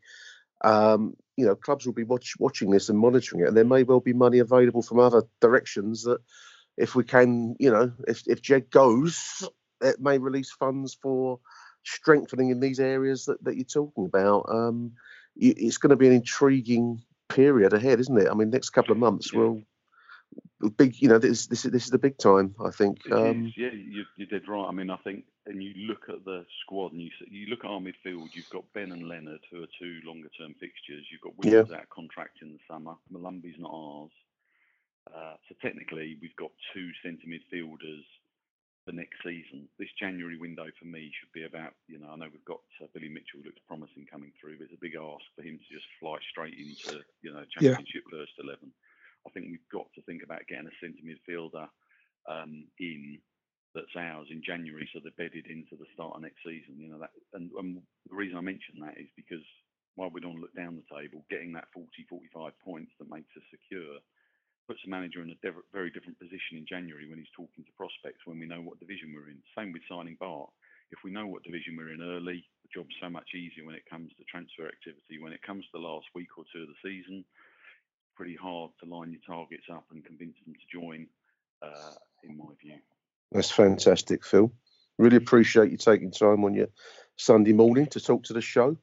um, 0.63 1.17
you 1.37 1.47
know, 1.47 1.55
clubs 1.55 1.87
will 1.87 1.95
be 1.95 2.05
watch, 2.05 2.35
watching 2.39 2.71
this 2.71 2.89
and 2.89 2.99
monitoring 2.99 3.43
it, 3.43 3.49
and 3.49 3.57
there 3.57 3.65
may 3.65 3.85
well 3.85 4.01
be 4.01 4.13
money 4.13 4.41
available 4.41 4.83
from 4.83 4.99
other 4.99 5.23
directions 5.41 6.03
that, 6.05 6.19
if 6.81 6.95
we 6.95 7.05
can, 7.05 7.55
you 7.59 7.71
know, 7.71 7.93
if 8.09 8.23
if 8.27 8.43
Jed 8.43 8.71
goes, 8.71 9.47
it 9.81 10.01
may 10.01 10.19
release 10.19 10.51
funds 10.51 10.97
for 11.01 11.39
strengthening 11.85 12.51
in 12.51 12.61
these 12.61 12.81
areas 12.81 13.27
that, 13.27 13.43
that 13.45 13.57
you're 13.57 13.65
talking 13.65 14.07
about. 14.07 14.47
Um, 14.49 14.93
it's 15.37 15.79
going 15.79 15.91
to 15.91 15.97
be 15.97 16.09
an 16.09 16.13
intriguing 16.13 17.03
period 17.29 17.73
ahead, 17.73 18.01
isn't 18.01 18.21
it? 18.21 18.29
I 18.31 18.35
mean, 18.35 18.51
next 18.51 18.71
couple 18.71 18.93
of 18.93 18.99
months 18.99 19.33
will 19.33 19.63
will 20.61 20.71
big. 20.71 21.01
You 21.01 21.09
know, 21.09 21.19
this 21.19 21.47
this 21.47 21.65
is 21.65 21.71
this 21.71 21.85
is 21.85 21.91
the 21.91 21.99
big 21.99 22.19
time. 22.19 22.55
I 22.65 22.71
think. 22.71 22.99
Um, 23.11 23.53
yeah, 23.57 23.71
you, 23.73 24.05
you 24.17 24.27
did 24.27 24.49
right. 24.49 24.67
I 24.67 24.73
mean, 24.73 24.91
I 24.91 24.97
think, 24.97 25.25
and 25.47 25.63
you 25.63 25.73
look 25.87 26.09
at 26.09 26.25
the 26.25 26.45
squad 26.63 26.93
and 26.93 27.01
you 27.01 27.11
you 27.31 27.47
look 27.47 27.65
at 27.65 27.71
our 27.71 27.81
midfield. 27.81 28.35
You've 28.35 28.51
got 28.51 28.65
Ben 28.75 28.93
and 28.93 29.09
Leonard, 29.09 29.41
who 29.51 29.63
are 29.63 29.69
two 29.79 30.01
longer-term 30.05 30.55
fixtures. 30.61 31.07
You've 31.11 31.23
got 31.23 31.33
Yeah. 31.45 31.51
Williams 31.51 31.73
out 31.73 31.89
contract 31.91 32.39
in 32.43 32.53
the 32.53 32.59
summer. 32.69 32.95
Molumby's 33.13 33.59
not 33.59 33.71
ours. 33.73 34.11
Uh, 35.09 35.37
so 35.49 35.55
technically, 35.63 36.19
we've 36.21 36.37
got 36.37 36.51
two 36.75 36.91
centre 37.03 37.27
midfielders 37.27 38.05
for 38.85 38.93
next 38.93 39.19
season. 39.25 39.69
This 39.79 39.93
January 39.99 40.39
window 40.39 40.67
for 40.79 40.87
me 40.87 41.13
should 41.21 41.33
be 41.33 41.45
about, 41.45 41.75
you 41.89 41.99
know, 41.99 42.11
I 42.11 42.17
know 42.17 42.29
we've 42.33 42.45
got 42.45 42.61
uh, 42.83 42.87
Billy 42.95 43.09
Mitchell 43.09 43.41
looks 43.45 43.61
promising 43.67 44.07
coming 44.11 44.33
through, 44.41 44.59
but 44.59 44.65
it's 44.65 44.75
a 44.75 44.81
big 44.85 44.97
ask 44.97 45.25
for 45.37 45.43
him 45.43 45.59
to 45.59 45.75
just 45.75 45.87
fly 46.01 46.19
straight 46.31 46.55
into, 46.59 47.03
you 47.23 47.33
know, 47.33 47.45
Yeah. 47.59 47.81
championship 47.85 48.05
first 48.11 48.33
eleven. 48.43 48.73
I 49.27 49.31
think 49.31 49.47
we've 49.51 49.69
got 49.73 49.87
to 49.95 50.03
think 50.03 50.23
about 50.25 50.47
getting 50.49 50.69
a 50.69 50.77
centre 50.81 51.05
midfielder 51.05 51.69
um, 52.29 52.69
in 52.79 53.21
that's 53.75 53.95
ours 53.97 54.29
in 54.31 54.43
January, 54.45 54.89
so 54.93 55.01
they're 55.01 55.13
bedded 55.17 55.47
into 55.47 55.77
the 55.77 55.87
start 55.95 56.17
of 56.17 56.23
next 56.23 56.43
season. 56.45 56.81
You 56.81 56.89
know 56.91 56.99
that, 57.01 57.11
and, 57.35 57.51
and 57.53 57.83
the 58.09 58.17
reason 58.17 58.37
I 58.39 58.41
mention 58.43 58.81
that 58.81 58.99
is 58.99 59.09
because 59.17 59.45
while 59.95 60.11
we 60.11 60.21
don't 60.21 60.41
look 60.41 60.55
down 60.57 60.77
the 60.77 60.97
table, 60.97 61.25
getting 61.31 61.53
that 61.55 61.69
40, 61.75 62.07
45 62.09 62.53
points 62.65 62.93
that 62.99 63.11
makes 63.11 63.31
us 63.37 63.45
secure 63.51 63.99
puts 64.67 64.81
the 64.85 64.91
manager 64.91 65.23
in 65.23 65.31
a 65.31 65.39
dev- 65.43 65.67
very 65.73 65.91
different 65.91 66.19
position 66.19 66.59
in 66.59 66.67
January 66.67 67.09
when 67.09 67.19
he's 67.19 67.37
talking 67.37 67.65
to 67.65 67.73
prospects 67.77 68.25
when 68.25 68.39
we 68.39 68.47
know 68.47 68.61
what 68.61 68.81
division 68.81 69.13
we're 69.15 69.31
in. 69.31 69.39
Same 69.57 69.73
with 69.73 69.83
signing 69.89 70.17
Bart. 70.19 70.51
If 70.91 70.99
we 71.05 71.11
know 71.11 71.27
what 71.27 71.43
division 71.45 71.77
we're 71.77 71.93
in 71.93 72.03
early, 72.03 72.45
the 72.63 72.71
job's 72.75 72.95
so 73.01 73.09
much 73.09 73.35
easier 73.35 73.65
when 73.65 73.75
it 73.75 73.89
comes 73.89 74.11
to 74.19 74.25
transfer 74.25 74.67
activity. 74.67 75.19
When 75.21 75.33
it 75.33 75.43
comes 75.43 75.65
to 75.67 75.71
the 75.75 75.87
last 75.87 76.07
week 76.15 76.35
or 76.37 76.45
two 76.53 76.63
of 76.63 76.69
the 76.69 76.81
season, 76.83 77.25
pretty 78.17 78.37
hard 78.37 78.71
to 78.83 78.91
line 78.91 79.13
your 79.13 79.23
targets 79.27 79.65
up 79.73 79.85
and 79.93 80.05
convince 80.05 80.35
them 80.45 80.55
to 80.55 80.79
join, 80.79 81.07
uh, 81.63 81.95
in 82.25 82.37
my 82.37 82.53
view. 82.61 82.79
that's 83.33 83.51
fantastic, 83.51 84.25
Phil. 84.25 84.53
Really 84.99 85.17
appreciate 85.17 85.71
you 85.71 85.77
taking 85.77 86.11
time 86.11 86.45
on 86.45 86.55
your 86.55 86.69
Sunday 87.17 87.53
morning 87.53 87.87
to 87.87 88.01
talk 88.01 88.25
to 88.25 88.33
the 88.33 88.43
show. 88.43 88.77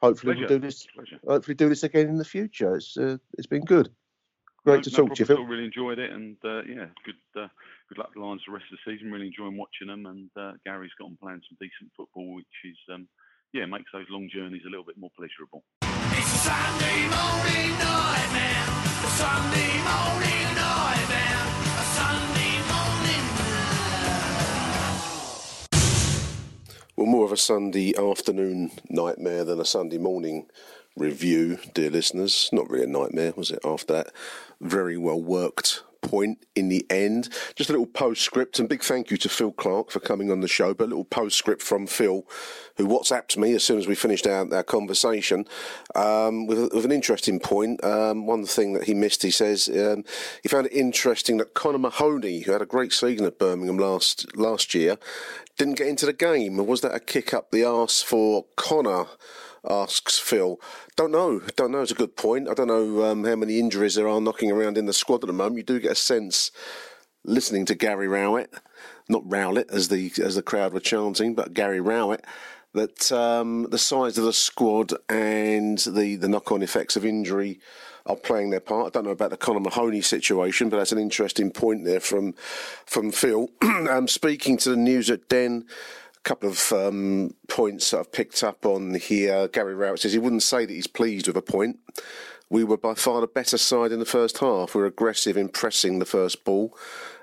Hopefully 0.00 0.34
we'll 0.36 0.48
do 0.48 0.58
this. 0.58 0.86
Pleasure. 0.94 1.18
Hopefully 1.26 1.54
do 1.54 1.68
this 1.68 1.82
again 1.82 2.08
in 2.08 2.16
the 2.16 2.24
future. 2.24 2.76
It's 2.76 2.96
uh, 2.96 3.18
it's 3.36 3.46
been 3.46 3.64
good. 3.64 3.90
Great 4.64 4.76
No- 4.76 4.82
to 4.82 4.90
no 4.90 4.96
talk 4.96 5.14
to 5.16 5.20
you, 5.22 5.26
problem 5.26 5.46
Phil. 5.46 5.50
Really 5.56 5.64
enjoyed 5.64 5.98
it, 5.98 6.10
and 6.12 6.36
uh, 6.44 6.62
yeah, 6.64 6.86
good 7.04 7.16
uh, 7.36 7.48
good 7.88 7.98
luck 7.98 8.12
to 8.12 8.18
the 8.20 8.24
Lions 8.24 8.42
the 8.46 8.52
rest 8.52 8.66
of 8.70 8.78
the 8.78 8.92
season. 8.92 9.10
Really 9.10 9.26
enjoying 9.28 9.56
watching 9.56 9.88
them, 9.88 10.06
and 10.06 10.30
uh, 10.36 10.52
Gary's 10.66 10.92
got 10.98 11.06
on 11.06 11.16
playing 11.20 11.40
some 11.48 11.56
decent 11.60 11.90
football, 11.96 12.34
which 12.34 12.46
is 12.64 12.76
um, 12.92 13.08
yeah 13.52 13.64
makes 13.66 13.90
those 13.92 14.06
long 14.10 14.28
journeys 14.32 14.62
a 14.66 14.70
little 14.70 14.84
bit 14.84 14.98
more 14.98 15.10
pleasurable. 15.16 15.64
It's 16.12 16.28
a 16.34 16.38
Sunday 16.44 17.08
morning 17.08 17.72
nightmare. 17.80 18.68
A 19.00 19.10
Sunday 19.16 19.72
morning 19.80 20.48
nightmare. 20.60 21.40
A 21.80 21.84
Sunday 21.96 22.54
morning. 22.68 23.24
Well, 26.96 27.06
more 27.06 27.24
of 27.24 27.32
a 27.32 27.36
Sunday 27.38 27.94
afternoon 27.96 28.72
nightmare 28.90 29.44
than 29.44 29.58
a 29.58 29.64
Sunday 29.64 29.96
morning 29.98 30.48
review, 30.96 31.58
dear 31.72 31.88
listeners. 31.88 32.50
Not 32.52 32.68
really 32.68 32.84
a 32.84 32.88
nightmare, 32.88 33.32
was 33.36 33.50
it? 33.50 33.60
After 33.64 33.94
that 33.94 34.12
very 34.60 34.96
well 34.96 35.20
worked 35.20 35.82
point 36.00 36.44
in 36.54 36.68
the 36.68 36.86
end. 36.90 37.28
Just 37.54 37.70
a 37.70 37.72
little 37.72 37.86
postscript, 37.86 38.58
and 38.58 38.68
big 38.68 38.82
thank 38.82 39.10
you 39.10 39.16
to 39.18 39.28
Phil 39.28 39.52
Clark 39.52 39.90
for 39.90 40.00
coming 40.00 40.30
on 40.30 40.40
the 40.40 40.48
show. 40.48 40.74
But 40.74 40.84
a 40.84 40.88
little 40.88 41.04
postscript 41.04 41.62
from 41.62 41.86
Phil, 41.86 42.26
who 42.76 42.86
WhatsApped 42.86 43.36
me 43.36 43.54
as 43.54 43.64
soon 43.64 43.78
as 43.78 43.86
we 43.86 43.94
finished 43.94 44.26
our, 44.26 44.52
our 44.54 44.62
conversation 44.62 45.46
um, 45.94 46.46
with, 46.46 46.72
with, 46.72 46.84
an 46.84 46.92
interesting 46.92 47.38
point. 47.38 47.82
Um, 47.84 48.26
one 48.26 48.46
thing 48.46 48.72
that 48.74 48.84
he 48.84 48.94
missed, 48.94 49.22
he 49.22 49.30
says, 49.30 49.68
um, 49.68 50.04
he 50.42 50.48
found 50.48 50.66
it 50.66 50.72
interesting 50.72 51.36
that 51.38 51.54
Connor 51.54 51.78
Mahoney, 51.78 52.40
who 52.40 52.52
had 52.52 52.62
a 52.62 52.66
great 52.66 52.92
season 52.92 53.26
at 53.26 53.38
Birmingham 53.38 53.78
last 53.78 54.36
last 54.36 54.74
year, 54.74 54.98
didn't 55.58 55.78
get 55.78 55.88
into 55.88 56.06
the 56.06 56.12
game. 56.12 56.56
Was 56.66 56.80
that 56.80 56.94
a 56.94 57.00
kick 57.00 57.34
up 57.34 57.50
the 57.50 57.64
arse 57.64 58.02
for 58.02 58.46
Connor? 58.56 59.06
Asks 59.68 60.18
Phil. 60.18 60.60
Don't 60.96 61.12
know. 61.12 61.40
Don't 61.56 61.72
know. 61.72 61.82
It's 61.82 61.92
a 61.92 61.96
good 61.96 62.16
point. 62.16 62.48
I 62.48 62.54
don't 62.54 62.68
know 62.68 63.04
um, 63.04 63.24
how 63.24 63.36
many 63.36 63.58
injuries 63.58 63.94
there 63.94 64.08
are 64.08 64.20
knocking 64.20 64.50
around 64.50 64.78
in 64.78 64.86
the 64.86 64.92
squad 64.92 65.22
at 65.22 65.26
the 65.26 65.32
moment. 65.32 65.56
You 65.56 65.62
do 65.62 65.80
get 65.80 65.92
a 65.92 65.96
sense 65.96 66.50
listening 67.24 67.66
to 67.66 67.74
Gary 67.74 68.08
Rowett, 68.08 68.52
not 69.08 69.22
Rowlett 69.24 69.70
as 69.70 69.88
the 69.88 70.12
as 70.22 70.34
the 70.34 70.42
crowd 70.42 70.72
were 70.72 70.80
chanting, 70.80 71.34
but 71.34 71.54
Gary 71.54 71.80
Rowett. 71.80 72.24
That 72.72 73.10
um, 73.10 73.66
the 73.70 73.78
size 73.78 74.16
of 74.16 74.24
the 74.24 74.32
squad 74.32 74.92
and 75.08 75.78
the, 75.78 76.14
the 76.14 76.28
knock 76.28 76.52
on 76.52 76.62
effects 76.62 76.94
of 76.94 77.04
injury 77.04 77.58
are 78.06 78.14
playing 78.14 78.50
their 78.50 78.60
part. 78.60 78.86
I 78.86 78.90
don't 78.90 79.04
know 79.06 79.10
about 79.10 79.30
the 79.30 79.36
Connor 79.36 79.58
Mahoney 79.58 80.02
situation, 80.02 80.68
but 80.68 80.76
that's 80.76 80.92
an 80.92 80.98
interesting 80.98 81.50
point 81.50 81.84
there 81.84 81.98
from 81.98 82.34
from 82.86 83.10
Phil. 83.10 83.48
um, 83.62 84.06
speaking 84.06 84.56
to 84.58 84.70
the 84.70 84.76
news 84.76 85.10
at 85.10 85.28
Den 85.28 85.66
couple 86.22 86.50
of 86.50 86.72
um, 86.72 87.34
points 87.48 87.90
that 87.90 87.98
I've 87.98 88.12
picked 88.12 88.42
up 88.42 88.66
on 88.66 88.94
here. 88.94 89.48
Gary 89.48 89.74
Rowett 89.74 90.00
says 90.00 90.12
he 90.12 90.18
wouldn't 90.18 90.42
say 90.42 90.66
that 90.66 90.72
he's 90.72 90.86
pleased 90.86 91.26
with 91.26 91.36
a 91.36 91.42
point. 91.42 91.78
We 92.50 92.64
were 92.64 92.76
by 92.76 92.94
far 92.94 93.20
the 93.20 93.28
better 93.28 93.56
side 93.56 93.92
in 93.92 94.00
the 94.00 94.04
first 94.04 94.38
half. 94.38 94.74
We 94.74 94.80
were 94.80 94.86
aggressive 94.88 95.36
in 95.36 95.48
pressing 95.48 95.98
the 96.00 96.04
first 96.04 96.44
ball, 96.44 96.76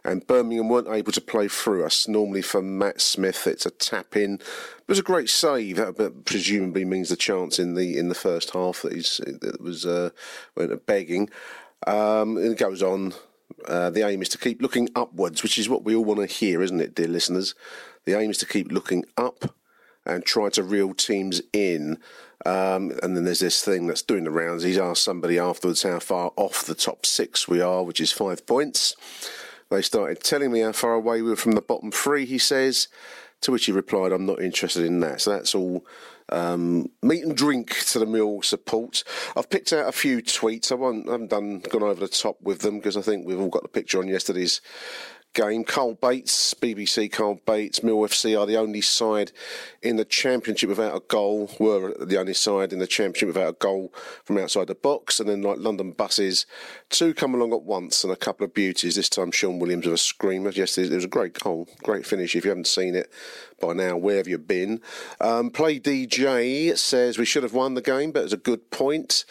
and 0.06 0.26
Birmingham 0.26 0.70
weren't 0.70 0.88
able 0.88 1.12
to 1.12 1.20
play 1.20 1.50
through 1.50 1.86
us. 1.86 2.08
Normally, 2.08 2.42
for 2.42 2.62
Matt 2.62 3.02
Smith, 3.02 3.46
it's 3.46 3.66
a 3.66 3.72
tap 3.72 4.16
in. 4.16 4.36
It 4.36 4.88
was 4.88 5.00
a 5.00 5.04
great 5.04 5.30
save. 5.30 5.76
That 5.76 6.24
presumably 6.24 6.86
means 6.86 7.10
the 7.10 7.18
chance 7.18 7.60
in 7.60 7.76
the 7.76 7.98
in 7.98 8.08
the 8.08 8.16
first 8.16 8.52
half 8.52 8.84
that 8.84 8.94
he's 8.94 9.18
that 9.18 9.62
was 9.62 9.86
uh, 9.86 10.12
went 10.56 10.86
begging. 10.86 11.30
Um, 11.86 12.38
it 12.38 12.58
goes 12.58 12.82
on. 12.82 13.14
Uh, 13.66 13.90
the 13.90 14.08
aim 14.08 14.22
is 14.22 14.30
to 14.30 14.38
keep 14.38 14.62
looking 14.62 14.88
upwards, 14.96 15.44
which 15.44 15.58
is 15.58 15.68
what 15.68 15.84
we 15.84 15.94
all 15.94 16.06
want 16.06 16.22
to 16.22 16.26
hear, 16.26 16.62
isn't 16.62 16.80
it, 16.80 16.96
dear 16.96 17.08
listeners? 17.08 17.54
The 18.08 18.18
aim 18.18 18.32
is 18.32 18.38
to 18.38 18.46
keep 18.46 18.72
looking 18.72 19.04
up 19.18 19.54
and 20.06 20.24
try 20.24 20.48
to 20.52 20.64
reel 20.64 20.94
teams 20.94 21.42
in. 21.52 21.98
Um, 22.46 22.94
and 23.04 23.18
then 23.18 23.26
there's 23.26 23.42
this 23.42 23.62
thing 23.62 23.86
that's 23.86 24.02
doing 24.02 24.24
the 24.24 24.32
rounds. 24.32 24.64
He's 24.64 24.78
asked 24.78 25.04
somebody 25.04 25.38
afterwards 25.38 25.84
how 25.84 26.00
far 26.00 26.32
off 26.38 26.64
the 26.64 26.74
top 26.74 27.06
six 27.06 27.50
we 27.50 27.60
are, 27.60 27.84
which 27.84 28.00
is 28.00 28.14
five 28.14 28.48
points. 28.48 28.96
They 29.70 29.82
started 29.82 30.24
telling 30.24 30.54
me 30.54 30.62
how 30.62 30.72
far 30.72 30.94
away 30.94 31.22
we 31.22 31.32
were 31.32 31.36
from 31.36 31.52
the 31.52 31.62
bottom 31.62 31.92
three, 31.92 32.26
he 32.26 32.38
says, 32.38 32.88
to 33.42 33.52
which 33.52 33.66
he 33.66 33.74
replied, 33.74 34.14
I'm 34.14 34.26
not 34.26 34.42
interested 34.42 34.86
in 34.86 35.02
that. 35.02 35.20
So 35.20 35.32
that's 35.32 35.54
all 35.54 35.86
um, 36.30 36.90
meat 37.04 37.26
and 37.26 37.36
drink 37.36 37.78
to 37.88 38.00
the 38.00 38.06
mill 38.06 38.42
support. 38.42 39.04
I've 39.36 39.50
picked 39.50 39.74
out 39.74 39.90
a 39.90 39.92
few 39.92 40.22
tweets. 40.22 40.72
I, 40.72 40.76
won't, 40.76 41.10
I 41.10 41.12
haven't 41.12 41.32
done 41.32 41.60
gone 41.60 41.84
over 41.84 42.00
the 42.00 42.08
top 42.08 42.42
with 42.42 42.60
them 42.60 42.78
because 42.78 42.96
I 42.96 43.02
think 43.02 43.28
we've 43.28 43.42
all 43.42 43.50
got 43.50 43.64
the 43.64 43.68
picture 43.68 44.00
on 44.00 44.08
yesterday's 44.08 44.62
game. 45.38 45.64
Carl 45.64 45.94
Bates, 45.94 46.56
BBC 46.56 47.12
Carl 47.12 47.40
Bates, 47.46 47.84
Mill 47.84 47.98
FC 47.98 48.38
are 48.38 48.48
the 48.48 48.58
only 48.58 48.82
side 48.82 49.32
in 49.84 49.96
the 49.96 50.04
championship 50.04 50.68
without 50.68 50.98
a 50.98 51.00
goal, 51.00 51.52
were 51.60 51.94
the 52.04 52.18
only 52.18 52.34
side 52.34 52.74
in 52.74 52.80
the 52.80 52.88
championship 52.88 53.28
without 53.28 53.50
a 53.50 53.54
goal 53.54 53.94
from 54.24 54.40
outside 54.40 54.68
the 54.68 54.76
box. 54.76 55.20
And 55.20 55.30
then, 55.30 55.44
like 55.44 55.60
London 55.60 55.92
buses, 55.92 56.48
two 56.90 57.14
come 57.14 57.36
along 57.36 57.54
at 57.54 57.62
once 57.62 58.04
and 58.04 58.12
a 58.12 58.18
couple 58.18 58.46
of 58.46 58.54
beauties. 58.54 58.96
This 58.96 59.10
time, 59.10 59.32
Shaun 59.32 59.60
Williams 59.60 59.86
with 59.86 59.94
a 59.94 60.00
screamer. 60.00 60.50
Yes, 60.50 60.78
it 60.78 60.92
was 60.92 61.06
a 61.06 61.08
great 61.08 61.40
goal, 61.40 61.68
great 61.84 62.06
finish. 62.06 62.36
If 62.36 62.44
you 62.44 62.50
haven't 62.50 62.68
seen 62.68 62.96
it 62.96 63.12
by 63.60 63.74
now, 63.74 63.98
where 63.98 64.18
have 64.18 64.28
you 64.28 64.38
been? 64.38 64.82
Um, 65.20 65.50
Play 65.50 65.80
DJ 65.80 66.78
says 66.78 67.18
we 67.18 67.26
should 67.26 67.44
have 67.44 67.54
won 67.54 67.74
the 67.74 67.82
game, 67.82 68.12
but 68.12 68.24
it's 68.24 68.34
a 68.34 68.38
good 68.38 68.70
point. 68.70 69.26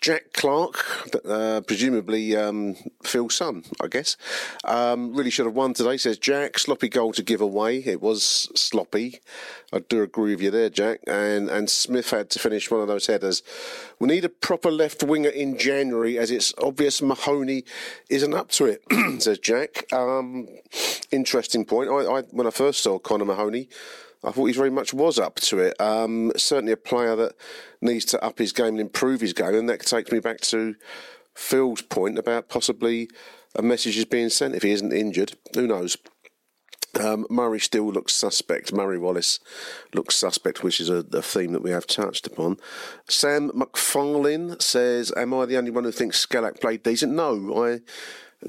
Jack 0.00 0.32
Clark, 0.32 1.14
uh, 1.24 1.62
presumably 1.66 2.36
um, 2.36 2.76
Phil's 3.02 3.36
son, 3.36 3.64
I 3.82 3.86
guess, 3.86 4.16
um, 4.64 5.14
really 5.14 5.30
should 5.30 5.46
have 5.46 5.54
won 5.54 5.74
today, 5.74 5.96
says 5.96 6.18
Jack. 6.18 6.58
Sloppy 6.58 6.88
goal 6.88 7.12
to 7.12 7.22
give 7.22 7.40
away. 7.40 7.78
It 7.78 8.02
was 8.02 8.50
sloppy. 8.54 9.20
I 9.72 9.78
do 9.78 10.02
agree 10.02 10.32
with 10.32 10.42
you 10.42 10.50
there, 10.50 10.70
Jack. 10.70 11.00
And 11.06 11.48
and 11.48 11.70
Smith 11.70 12.10
had 12.10 12.30
to 12.30 12.38
finish 12.38 12.70
one 12.70 12.80
of 12.80 12.88
those 12.88 13.06
headers. 13.06 13.42
We 13.98 14.08
need 14.08 14.24
a 14.24 14.28
proper 14.28 14.70
left 14.70 15.02
winger 15.02 15.30
in 15.30 15.58
January, 15.58 16.18
as 16.18 16.30
it's 16.30 16.52
obvious 16.58 17.00
Mahoney 17.00 17.64
isn't 18.08 18.34
up 18.34 18.50
to 18.52 18.66
it, 18.66 18.82
says 19.22 19.38
Jack. 19.38 19.90
Um, 19.92 20.48
interesting 21.10 21.64
point. 21.64 21.90
I, 21.90 22.18
I, 22.18 22.22
when 22.30 22.46
I 22.46 22.50
first 22.50 22.82
saw 22.82 22.98
Connor 22.98 23.24
Mahoney, 23.24 23.68
I 24.22 24.32
thought 24.32 24.46
he 24.46 24.52
very 24.52 24.70
much 24.70 24.92
was 24.92 25.18
up 25.18 25.36
to 25.36 25.58
it. 25.60 25.80
Um, 25.80 26.32
certainly 26.36 26.72
a 26.72 26.76
player 26.76 27.16
that 27.16 27.34
needs 27.80 28.04
to 28.06 28.22
up 28.22 28.38
his 28.38 28.52
game 28.52 28.68
and 28.68 28.80
improve 28.80 29.20
his 29.20 29.32
game, 29.32 29.54
and 29.54 29.68
that 29.68 29.80
takes 29.80 30.12
me 30.12 30.20
back 30.20 30.40
to 30.42 30.74
Phil's 31.34 31.82
point 31.82 32.18
about 32.18 32.48
possibly 32.48 33.08
a 33.56 33.62
message 33.62 33.96
is 33.96 34.04
being 34.04 34.28
sent 34.28 34.54
if 34.54 34.62
he 34.62 34.72
isn't 34.72 34.92
injured. 34.92 35.34
Who 35.54 35.66
knows? 35.66 35.96
Um, 36.98 37.26
Murray 37.30 37.60
still 37.60 37.90
looks 37.90 38.12
suspect. 38.12 38.72
Murray 38.72 38.98
Wallace 38.98 39.38
looks 39.94 40.16
suspect, 40.16 40.62
which 40.62 40.80
is 40.80 40.90
a, 40.90 41.04
a, 41.12 41.22
theme 41.22 41.52
that 41.52 41.62
we 41.62 41.70
have 41.70 41.86
touched 41.86 42.26
upon. 42.26 42.56
Sam 43.08 43.50
McFarlane 43.50 44.60
says, 44.60 45.12
Am 45.16 45.32
I 45.32 45.46
the 45.46 45.56
only 45.56 45.70
one 45.70 45.84
who 45.84 45.92
thinks 45.92 46.24
Skalak 46.24 46.60
played 46.60 46.82
decent? 46.82 47.12
No, 47.12 47.64
I 47.64 47.80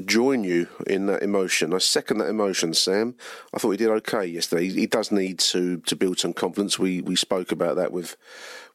join 0.06 0.44
you 0.44 0.68
in 0.88 1.08
that 1.08 1.22
emotion. 1.22 1.74
I 1.74 1.80
second 1.80 2.20
that 2.20 2.30
emotion, 2.30 2.74
Sam. 2.74 3.16
I 3.54 3.58
thought 3.58 3.72
he 3.72 3.78
did 3.78 3.90
okay 3.90 4.26
yesterday. 4.26 4.70
He, 4.70 4.82
he 4.82 4.88
does 4.88 5.12
need 5.12 5.40
to, 5.40 5.78
to 5.78 5.96
build 5.96 6.20
some 6.20 6.34
confidence. 6.34 6.80
We 6.80 7.02
we 7.02 7.16
spoke 7.16 7.52
about 7.52 7.76
that 7.76 7.92
with 7.92 8.16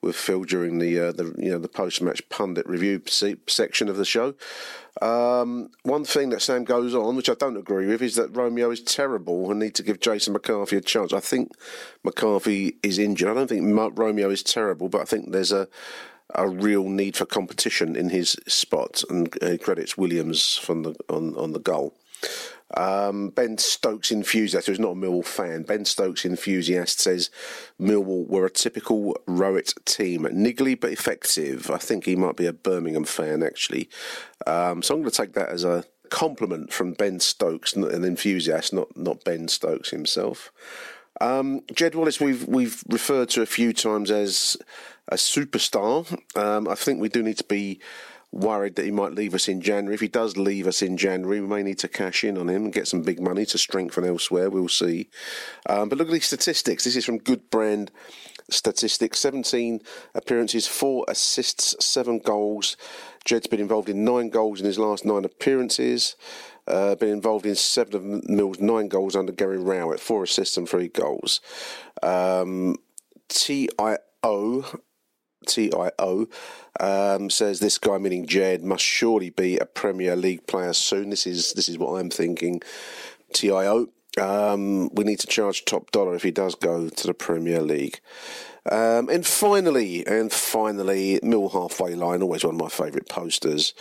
with 0.03 0.17
Phil 0.17 0.45
during 0.45 0.79
the 0.79 0.99
uh, 0.99 1.13
the 1.13 1.35
you 1.39 1.51
know 1.51 1.59
the 1.59 1.69
post 1.69 2.03
match 2.03 2.27
pundit 2.29 2.67
review 2.67 3.03
section 3.47 3.89
of 3.89 3.97
the 3.97 4.05
show. 4.05 4.35
Um, 5.03 5.71
one 5.83 6.05
thing 6.05 6.31
that 6.31 6.41
Sam 6.41 6.65
goes 6.65 6.95
on, 6.95 7.17
which 7.17 7.29
I 7.29 7.35
don't 7.35 7.57
agree 7.57 7.87
with, 7.87 8.03
is 8.03 8.15
that 8.17 8.35
Romeo 8.35 8.71
is 8.71 8.81
terrible 8.81 9.51
and 9.51 9.61
need 9.61 9.75
to 9.75 9.83
give 9.83 10.01
Jason 10.01 10.33
McCarthy 10.33 10.77
a 10.77 10.81
chance. 10.81 11.13
I 11.13 11.21
think 11.21 11.53
McCarthy 12.03 12.77
is 12.83 12.99
injured. 12.99 13.29
I 13.29 13.35
don't 13.35 13.49
think 13.49 13.99
Romeo 13.99 14.31
is 14.31 14.43
terrible, 14.43 14.89
but 14.89 15.03
I 15.03 15.05
think 15.05 15.33
there's 15.33 15.53
a 15.53 15.69
a 16.37 16.49
real 16.49 16.85
need 16.85 17.17
for 17.17 17.27
competition 17.27 17.97
in 17.97 18.11
his 18.11 18.37
spot, 18.47 19.03
and 19.11 19.37
uh, 19.43 19.57
credits 19.59 19.97
Williams 19.97 20.57
from 20.57 20.83
the 20.83 20.95
on 21.09 21.35
on 21.37 21.53
the 21.53 21.61
goal. 21.61 21.95
Um, 22.77 23.29
ben 23.29 23.59
Stokes 23.59 24.11
enthusiast, 24.11 24.67
who's 24.67 24.81
not 24.81 24.93
a 24.93 24.95
Millwall 24.95 25.25
fan, 25.25 25.63
Ben 25.63 25.85
Stokes 25.85 26.25
enthusiast 26.25 26.99
says 26.99 27.31
Millwall 27.81 28.27
were 28.27 28.47
a 28.47 28.51
typical 28.51 29.17
Rowett 29.27 29.73
team, 29.85 30.23
niggly 30.23 30.79
but 30.79 30.91
effective. 30.91 31.71
I 31.71 31.79
think 31.79 32.05
he 32.05 32.17
might 32.17 32.37
be 32.37 32.47
a 32.47 32.53
Birmingham 32.53 33.05
fan 33.05 33.45
actually. 33.45 33.89
Um, 34.47 34.83
so 34.83 34.95
I'm 34.95 35.03
going 35.03 35.11
to 35.11 35.17
take 35.17 35.35
that 35.35 35.51
as 35.51 35.63
a 35.63 35.85
compliment 36.11 36.73
from 36.73 36.93
Ben 36.93 37.21
Stokes, 37.21 37.75
an 37.75 38.05
enthusiast, 38.05 38.73
not 38.73 38.97
not 38.97 39.25
Ben 39.25 39.47
Stokes 39.49 39.91
himself. 39.91 40.51
Um, 41.21 41.63
Jed 41.73 41.95
Wallace, 41.95 42.21
we've 42.21 42.47
we've 42.47 42.83
referred 42.89 43.31
to 43.31 43.43
a 43.43 43.47
few 43.47 43.73
times 43.73 44.11
as 44.11 44.57
a 45.09 45.17
superstar. 45.17 46.19
Um, 46.37 46.69
I 46.69 46.75
think 46.75 47.01
we 47.01 47.09
do 47.09 47.23
need 47.23 47.39
to 47.39 47.45
be 47.45 47.81
worried 48.33 48.77
that 48.77 48.85
he 48.85 48.91
might 48.91 49.13
leave 49.13 49.35
us 49.35 49.49
in 49.49 49.61
January. 49.61 49.95
If 49.95 50.01
he 50.01 50.09
does 50.09 50.37
leave 50.37 50.67
us 50.67 50.83
in 50.83 50.97
January, 50.97 51.41
we 51.41 51.47
may 51.47 51.63
need 51.63 51.79
to 51.79 51.89
cash 51.89 52.25
in 52.25 52.37
on 52.37 52.49
him 52.49 52.65
and 52.65 52.73
get 52.73 52.89
some 52.89 53.03
big 53.03 53.21
money 53.21 53.47
to 53.47 53.59
strengthen 53.59 54.05
elsewhere. 54.05 54.51
We'll 54.51 54.69
see. 54.69 55.09
Um, 55.69 55.89
but 55.89 55.99
look 55.99 56.09
at 56.09 56.13
these 56.13 56.27
statistics. 56.27 56.85
This 56.85 56.97
is 56.97 57.05
from 57.05 57.19
Good 57.19 57.51
Brand 57.51 57.91
Statistics 58.49 59.19
17 59.19 59.81
appearances, 60.15 60.69
4 60.69 61.07
assists, 61.09 61.75
7 61.85 62.19
goals. 62.19 62.77
Jed's 63.25 63.49
been 63.49 63.61
involved 63.61 63.89
in 63.89 64.05
9 64.05 64.29
goals 64.29 64.61
in 64.61 64.67
his 64.67 64.79
last 64.79 65.05
9 65.05 65.25
appearances. 65.25 66.15
Uh, 66.67 66.95
been 66.97 67.11
involved 67.11 67.47
in 67.47 67.55
seven 67.55 67.95
of 67.95 68.29
Mill's 68.29 68.61
nine 68.61 68.89
goals 68.89 69.15
under 69.15 69.33
Gary 69.33 69.59
Rowett, 69.59 70.01
four 70.01 70.25
assists 70.25 70.57
and 70.57 70.69
three 70.69 70.89
goals. 70.89 71.41
Um, 72.03 72.77
TIO 73.29 73.99
TIO 75.47 76.29
um, 76.81 77.31
says 77.31 77.61
this 77.61 77.79
guy, 77.79 77.99
meaning 77.99 78.27
Jed, 78.27 78.63
must 78.63 78.85
surely 78.85 79.31
be 79.31 79.59
a 79.59 79.65
Premier 79.65 80.17
League 80.17 80.47
player 80.47 80.73
soon. 80.73 81.11
This 81.11 81.27
is 81.27 81.53
this 81.53 81.69
is 81.69 81.79
what 81.79 81.99
I'm 81.99 82.11
thinking. 82.11 82.61
TIO. 83.33 83.89
Um, 84.19 84.89
we 84.95 85.05
need 85.05 85.21
to 85.21 85.27
charge 85.27 85.67
top 85.67 85.91
dollar 85.91 86.15
if 86.15 86.23
he 86.23 86.31
does 86.31 86.55
go 86.55 86.89
to 86.89 87.07
the 87.07 87.15
Premier 87.15 87.61
League. 87.61 88.01
Um, 88.71 89.09
and 89.11 89.27
finally, 89.27 90.07
and 90.07 90.33
finally, 90.33 91.21
Mill 91.23 91.51
halfway 91.51 91.95
line, 91.95 92.23
always 92.23 92.43
one 92.43 92.55
of 92.55 92.61
my 92.61 92.69
favourite 92.69 93.09
posters, 93.09 93.75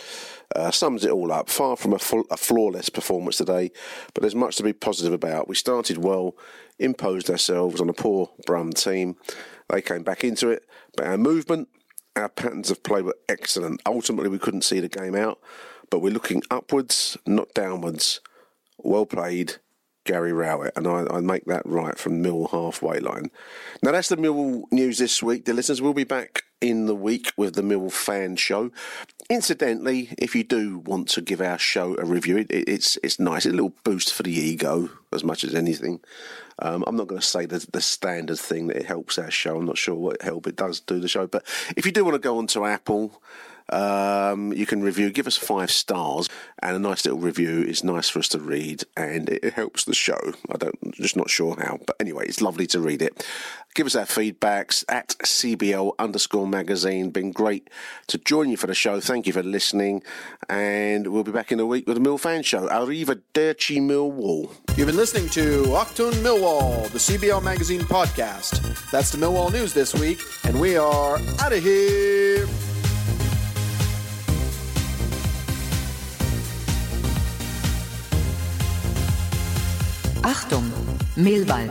uh, 0.54 0.70
sums 0.70 1.04
it 1.04 1.10
all 1.10 1.32
up. 1.32 1.48
Far 1.48 1.76
from 1.76 1.92
a, 1.92 1.98
full, 1.98 2.24
a 2.30 2.36
flawless 2.36 2.88
performance 2.88 3.38
today, 3.38 3.70
but 4.14 4.20
there's 4.20 4.34
much 4.34 4.56
to 4.56 4.62
be 4.62 4.72
positive 4.72 5.12
about. 5.12 5.48
We 5.48 5.54
started 5.54 5.98
well, 5.98 6.36
imposed 6.78 7.30
ourselves 7.30 7.80
on 7.80 7.88
a 7.88 7.94
poor 7.94 8.30
Brum 8.46 8.72
team. 8.72 9.16
They 9.68 9.82
came 9.82 10.02
back 10.02 10.22
into 10.24 10.48
it, 10.50 10.64
but 10.96 11.06
our 11.06 11.18
movement, 11.18 11.68
our 12.14 12.28
patterns 12.28 12.70
of 12.70 12.82
play 12.82 13.02
were 13.02 13.16
excellent. 13.28 13.82
Ultimately, 13.84 14.28
we 14.28 14.38
couldn't 14.38 14.62
see 14.62 14.80
the 14.80 14.88
game 14.88 15.14
out, 15.14 15.40
but 15.90 16.00
we're 16.00 16.12
looking 16.12 16.42
upwards, 16.50 17.16
not 17.26 17.52
downwards. 17.54 18.20
Well 18.78 19.06
played. 19.06 19.56
Gary 20.06 20.32
Rowett, 20.32 20.72
and 20.76 20.86
I, 20.86 21.04
I, 21.10 21.20
make 21.20 21.44
that 21.46 21.66
right 21.66 21.98
from 21.98 22.22
Mill 22.22 22.48
halfway 22.52 23.00
line. 23.00 23.30
Now 23.82 23.90
that's 23.90 24.08
the 24.08 24.16
Mill 24.16 24.62
news 24.70 24.98
this 24.98 25.20
week. 25.22 25.44
The 25.44 25.52
listeners 25.52 25.82
will 25.82 25.94
be 25.94 26.04
back 26.04 26.42
in 26.60 26.86
the 26.86 26.94
week 26.94 27.32
with 27.36 27.54
the 27.54 27.62
Mill 27.62 27.90
fan 27.90 28.36
show. 28.36 28.70
Incidentally, 29.28 30.14
if 30.18 30.36
you 30.36 30.44
do 30.44 30.78
want 30.78 31.08
to 31.08 31.20
give 31.20 31.40
our 31.40 31.58
show 31.58 31.96
a 31.98 32.04
review, 32.04 32.36
it, 32.38 32.50
it, 32.50 32.68
it's 32.68 32.96
it's 33.02 33.18
nice, 33.18 33.44
a 33.44 33.50
little 33.50 33.74
boost 33.82 34.14
for 34.14 34.22
the 34.22 34.30
ego 34.30 34.88
as 35.12 35.24
much 35.24 35.42
as 35.42 35.54
anything. 35.54 36.00
Um, 36.60 36.84
I'm 36.86 36.96
not 36.96 37.08
going 37.08 37.20
to 37.20 37.26
say 37.26 37.44
the, 37.44 37.66
the 37.72 37.80
standard 37.80 38.38
thing 38.38 38.68
that 38.68 38.76
it 38.76 38.86
helps 38.86 39.18
our 39.18 39.30
show. 39.30 39.58
I'm 39.58 39.66
not 39.66 39.78
sure 39.78 39.96
what 39.96 40.22
help 40.22 40.46
it 40.46 40.56
does 40.56 40.78
do 40.78 41.00
the 41.00 41.08
show, 41.08 41.26
but 41.26 41.44
if 41.76 41.84
you 41.84 41.92
do 41.92 42.04
want 42.04 42.14
to 42.14 42.20
go 42.20 42.38
onto 42.38 42.64
Apple 42.64 43.20
um, 43.70 44.52
you 44.52 44.66
can 44.66 44.82
review, 44.82 45.10
give 45.10 45.26
us 45.26 45.36
five 45.36 45.70
stars, 45.70 46.28
and 46.62 46.76
a 46.76 46.78
nice 46.78 47.04
little 47.04 47.20
review 47.20 47.62
is 47.62 47.82
nice 47.82 48.08
for 48.08 48.20
us 48.20 48.28
to 48.28 48.38
read, 48.38 48.84
and 48.96 49.28
it, 49.28 49.54
helps 49.56 49.84
the 49.84 49.94
show. 49.94 50.18
I 50.50 50.56
don't, 50.58 50.92
just 50.92 51.16
not 51.16 51.30
sure 51.30 51.56
how, 51.56 51.78
but 51.86 51.96
anyway, 51.98 52.26
it's 52.26 52.42
lovely 52.42 52.66
to 52.68 52.80
read 52.80 53.00
it. 53.00 53.26
Give 53.74 53.86
us 53.86 53.96
our 53.96 54.04
feedbacks 54.04 54.84
at 54.88 55.08
CBL 55.08 55.92
underscore 55.98 56.46
magazine. 56.46 57.10
Been 57.10 57.32
great 57.32 57.68
to 58.08 58.18
join 58.18 58.50
you 58.50 58.56
for 58.56 58.66
the 58.66 58.74
show. 58.74 59.00
Thank 59.00 59.26
you 59.26 59.32
for 59.32 59.42
listening, 59.42 60.02
and 60.48 61.08
we'll 61.08 61.24
be 61.24 61.32
back 61.32 61.52
in 61.52 61.60
a 61.60 61.66
week 61.66 61.86
with 61.86 61.96
the 61.96 62.02
Mill 62.02 62.18
Fan 62.18 62.42
Show. 62.42 62.68
Arrivederci 62.68 63.80
Millwall. 63.80 64.54
You've 64.76 64.86
been 64.86 64.96
listening 64.96 65.28
to 65.30 65.64
Achtung 65.68 66.12
Millwall, 66.22 66.90
the 66.90 66.98
CBL 66.98 67.42
Magazine 67.42 67.80
podcast. 67.80 68.90
That's 68.90 69.10
the 69.10 69.18
Millwall 69.18 69.52
news 69.52 69.72
this 69.72 69.94
week, 69.94 70.20
and 70.44 70.60
we 70.60 70.76
are 70.76 71.18
out 71.40 71.52
of 71.52 71.62
here. 71.62 72.46
Achtung, 80.26 80.72
Millwall. 81.14 81.70